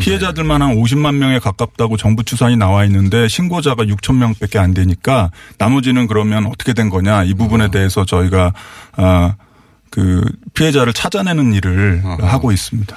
피해자들만 0.00 0.62
한 0.62 0.76
50만 0.76 1.16
명에 1.16 1.40
가깝다고 1.40 1.96
정부 1.96 2.22
추산이 2.22 2.56
나와 2.56 2.84
있는데 2.84 3.26
신고자가 3.26 3.84
6천 3.84 4.16
명밖에 4.16 4.58
안 4.58 4.72
되니까 4.72 5.32
나머지는 5.58 6.06
그러면 6.06 6.46
어떻게 6.46 6.74
된 6.74 6.90
거냐 6.90 7.24
이 7.24 7.34
부분에 7.34 7.64
어. 7.64 7.70
대해서 7.70 8.04
저희가 8.04 8.52
아, 8.92 9.34
그 9.90 10.22
피해자를 10.54 10.92
찾아내는 10.92 11.52
일을 11.54 12.02
어허. 12.04 12.24
하고 12.24 12.52
있습니다. 12.52 12.96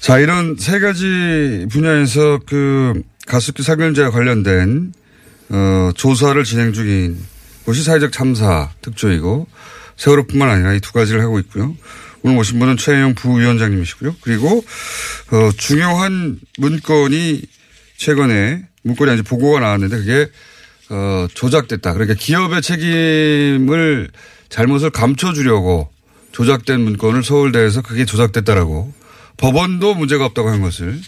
자, 0.00 0.18
이런 0.18 0.56
세 0.58 0.78
가지 0.78 1.66
분야에서 1.70 2.38
그 2.46 3.02
가습기 3.26 3.62
살균제와 3.62 4.10
관련된 4.10 4.92
어, 5.50 5.90
조사를 5.94 6.42
진행 6.44 6.72
중인 6.72 7.18
곳이 7.64 7.82
사회적 7.82 8.12
참사 8.12 8.70
특조이고 8.82 9.46
세월호뿐만 9.96 10.48
아니라 10.48 10.74
이 10.74 10.80
두 10.80 10.92
가지를 10.92 11.20
하고 11.22 11.38
있고요. 11.40 11.76
오늘 12.22 12.38
오신 12.38 12.58
분은 12.58 12.76
최영 12.76 13.14
부위원장님이시고요. 13.14 14.16
그리고 14.20 14.64
어, 15.30 15.50
중요한 15.56 16.38
문건이 16.58 17.42
최근에 17.96 18.66
문건이 18.82 19.10
아니 19.10 19.22
보고가 19.22 19.60
나왔는데 19.60 19.98
그게 19.98 20.28
어, 20.90 21.26
조작됐다. 21.34 21.92
그러니까 21.94 22.14
기업의 22.14 22.62
책임을 22.62 24.10
잘못을 24.48 24.90
감춰주려고 24.90 25.90
조작된 26.32 26.80
문건을 26.80 27.22
서울대에서 27.24 27.82
그게 27.82 28.04
조작됐다라고 28.04 28.92
법원도 29.38 29.94
문제가 29.94 30.24
없다고 30.26 30.50
한 30.50 30.60
것을 30.62 31.00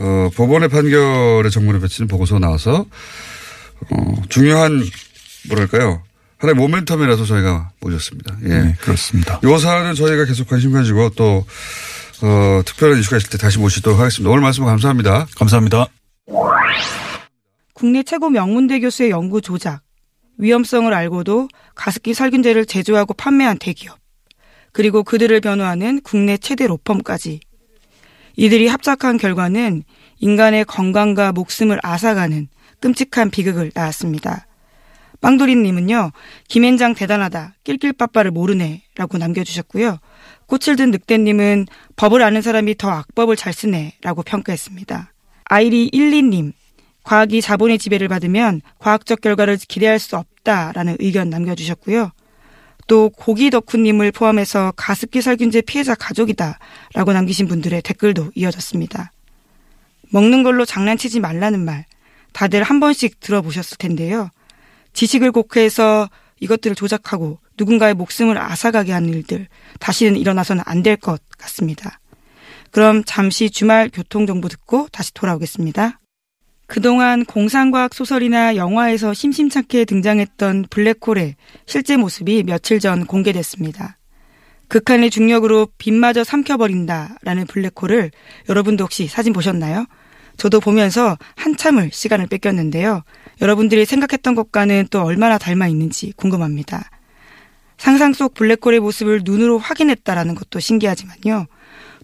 어, 0.00 0.30
법원의 0.34 0.70
판결에 0.70 1.50
정문에 1.50 1.78
배치는 1.78 2.08
보고서 2.08 2.38
나와서 2.38 2.86
어, 3.90 4.22
중요한 4.28 4.82
뭐랄까요 5.48 6.02
하나의 6.38 6.56
모멘텀이라서 6.56 7.26
저희가 7.26 7.70
모셨습니다. 7.80 8.36
예. 8.44 8.48
네, 8.48 8.76
그렇습니다. 8.80 9.38
요 9.44 9.58
사안은 9.58 9.94
저희가 9.94 10.24
계속 10.24 10.48
관심 10.48 10.72
가지고 10.72 11.10
또 11.10 11.44
어, 12.22 12.62
특별한 12.64 12.98
이슈가 12.98 13.18
있을 13.18 13.30
때 13.30 13.38
다시 13.38 13.58
모시도록 13.58 13.98
하겠습니다. 13.98 14.30
오늘 14.30 14.42
말씀 14.42 14.64
감사합니다. 14.64 15.26
감사합니다. 15.36 15.86
국내 17.74 18.02
최고 18.02 18.28
명문대 18.30 18.80
교수의 18.80 19.10
연구 19.10 19.40
조작, 19.40 19.82
위험성을 20.38 20.92
알고도 20.92 21.48
가습기 21.74 22.14
살균제를 22.14 22.66
제조하고 22.66 23.14
판매한 23.14 23.58
대기업, 23.58 23.98
그리고 24.72 25.02
그들을 25.02 25.40
변호하는 25.40 26.00
국내 26.02 26.36
최대 26.36 26.66
로펌까지. 26.66 27.40
이들이 28.40 28.68
합작한 28.68 29.18
결과는 29.18 29.82
인간의 30.18 30.64
건강과 30.64 31.32
목숨을 31.32 31.78
앗아가는 31.82 32.48
끔찍한 32.80 33.28
비극을 33.28 33.70
낳았습니다. 33.74 34.46
빵도리님은요, 35.20 36.12
김앤장 36.48 36.94
대단하다, 36.94 37.56
낄낄빠빠를 37.64 38.30
모르네, 38.30 38.80
라고 38.96 39.18
남겨주셨고요. 39.18 39.98
꽃을 40.46 40.76
든 40.76 40.90
늑대님은 40.90 41.66
법을 41.96 42.22
아는 42.22 42.40
사람이 42.40 42.78
더 42.78 42.88
악법을 42.88 43.36
잘 43.36 43.52
쓰네, 43.52 43.96
라고 44.00 44.22
평가했습니다. 44.22 45.12
아이리 45.44 45.90
12님, 45.90 46.54
과학이 47.02 47.42
자본의 47.42 47.78
지배를 47.78 48.08
받으면 48.08 48.62
과학적 48.78 49.20
결과를 49.20 49.58
기대할 49.68 49.98
수 49.98 50.16
없다라는 50.16 50.96
의견 51.00 51.28
남겨주셨고요. 51.28 52.10
또 52.90 53.08
고기 53.08 53.50
덕후님을 53.50 54.10
포함해서 54.10 54.72
가습기 54.74 55.22
살균제 55.22 55.60
피해자 55.60 55.94
가족이다 55.94 56.58
라고 56.92 57.12
남기신 57.12 57.46
분들의 57.46 57.82
댓글도 57.82 58.32
이어졌습니다. 58.34 59.12
먹는 60.08 60.42
걸로 60.42 60.64
장난치지 60.64 61.20
말라는 61.20 61.64
말 61.64 61.84
다들 62.32 62.64
한 62.64 62.80
번씩 62.80 63.20
들어보셨을 63.20 63.78
텐데요. 63.78 64.28
지식을 64.92 65.30
곡해해서 65.30 66.10
이것들을 66.40 66.74
조작하고 66.74 67.38
누군가의 67.56 67.94
목숨을 67.94 68.36
앗아가게 68.36 68.90
하는 68.90 69.10
일들 69.10 69.46
다시는 69.78 70.16
일어나서는 70.16 70.64
안 70.66 70.82
될 70.82 70.96
것 70.96 71.22
같습니다. 71.38 72.00
그럼 72.72 73.04
잠시 73.06 73.50
주말 73.50 73.88
교통정보 73.92 74.48
듣고 74.48 74.88
다시 74.90 75.14
돌아오겠습니다. 75.14 75.99
그동안 76.70 77.24
공상과학 77.24 77.92
소설이나 77.94 78.54
영화에서 78.54 79.12
심심찮게 79.12 79.84
등장했던 79.86 80.66
블랙홀의 80.70 81.34
실제 81.66 81.96
모습이 81.96 82.44
며칠 82.44 82.78
전 82.78 83.06
공개됐습니다. 83.06 83.98
극한의 84.68 85.10
중력으로 85.10 85.66
빛마저 85.78 86.22
삼켜버린다라는 86.22 87.46
블랙홀을 87.48 88.12
여러분도 88.48 88.84
혹시 88.84 89.08
사진 89.08 89.32
보셨나요? 89.32 89.86
저도 90.36 90.60
보면서 90.60 91.18
한참을 91.34 91.90
시간을 91.92 92.28
뺏겼는데요. 92.28 93.02
여러분들이 93.40 93.84
생각했던 93.84 94.36
것과는 94.36 94.86
또 94.92 95.02
얼마나 95.02 95.38
닮아 95.38 95.66
있는지 95.66 96.12
궁금합니다. 96.12 96.88
상상 97.78 98.12
속 98.12 98.34
블랙홀의 98.34 98.78
모습을 98.78 99.22
눈으로 99.24 99.58
확인했다라는 99.58 100.36
것도 100.36 100.60
신기하지만요. 100.60 101.46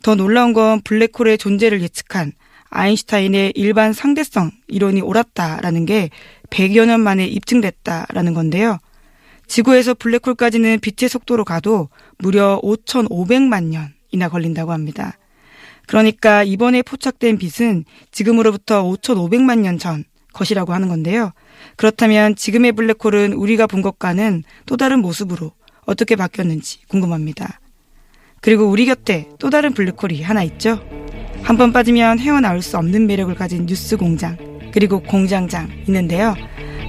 더 0.02 0.14
놀라운 0.16 0.52
건 0.52 0.80
블랙홀의 0.82 1.38
존재를 1.38 1.82
예측한 1.82 2.32
아인슈타인의 2.70 3.52
일반 3.54 3.92
상대성 3.92 4.50
이론이 4.68 5.00
옳았다라는 5.00 5.86
게 5.86 6.10
100여 6.50 6.86
년 6.86 7.00
만에 7.00 7.26
입증됐다라는 7.26 8.34
건데요. 8.34 8.78
지구에서 9.46 9.94
블랙홀까지는 9.94 10.80
빛의 10.80 11.08
속도로 11.08 11.44
가도 11.44 11.88
무려 12.18 12.60
5,500만 12.62 13.64
년이나 13.64 14.28
걸린다고 14.28 14.72
합니다. 14.72 15.16
그러니까 15.86 16.42
이번에 16.42 16.82
포착된 16.82 17.38
빛은 17.38 17.84
지금으로부터 18.10 18.82
5,500만 18.82 19.60
년 19.60 19.78
전 19.78 20.04
것이라고 20.32 20.74
하는 20.74 20.88
건데요. 20.88 21.32
그렇다면 21.76 22.36
지금의 22.36 22.72
블랙홀은 22.72 23.32
우리가 23.32 23.66
본 23.66 23.80
것과는 23.82 24.44
또 24.66 24.76
다른 24.76 25.00
모습으로 25.00 25.52
어떻게 25.86 26.14
바뀌었는지 26.16 26.80
궁금합니다. 26.88 27.60
그리고 28.42 28.66
우리 28.66 28.84
곁에 28.84 29.28
또 29.38 29.48
다른 29.48 29.72
블랙홀이 29.72 30.22
하나 30.22 30.42
있죠. 30.42 30.80
한 31.46 31.56
번 31.56 31.72
빠지면 31.72 32.18
헤어나올 32.18 32.60
수 32.60 32.76
없는 32.76 33.06
매력을 33.06 33.32
가진 33.36 33.66
뉴스 33.66 33.96
공장, 33.96 34.36
그리고 34.72 35.00
공장장 35.00 35.68
있는데요. 35.86 36.34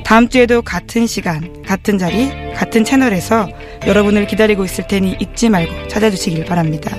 다음 0.04 0.28
주에도 0.28 0.64
같은 0.64 1.06
시간, 1.06 1.62
같은 1.62 2.00
자리, 2.00 2.32
같은 2.56 2.84
채널에서 2.84 3.48
여러분을 3.86 4.26
기다리고 4.26 4.66
있을 4.66 4.88
테니 4.88 5.18
잊지 5.20 5.50
말고 5.50 5.90
찾아주시길 5.90 6.46
바랍니다. 6.46 6.98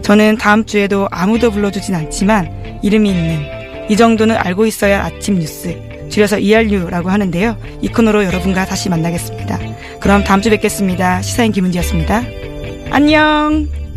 저는 0.00 0.38
다음 0.38 0.64
주에도 0.64 1.06
아무도 1.10 1.50
불러주진 1.50 1.94
않지만 1.94 2.80
이름이 2.82 3.10
있는 3.10 3.90
이 3.90 3.96
정도는 3.96 4.36
알고 4.38 4.64
있어야 4.64 5.04
아침 5.04 5.38
뉴스, 5.38 5.76
줄여서 6.08 6.38
ERU라고 6.38 7.10
하는데요. 7.10 7.58
이 7.82 7.88
코너로 7.88 8.24
여러분과 8.24 8.64
다시 8.64 8.88
만나겠습니다. 8.88 9.58
그럼 10.00 10.24
다음 10.24 10.40
주 10.40 10.48
뵙겠습니다. 10.48 11.20
시사인 11.20 11.52
김은지였습니다. 11.52 12.22
안녕! 12.90 13.87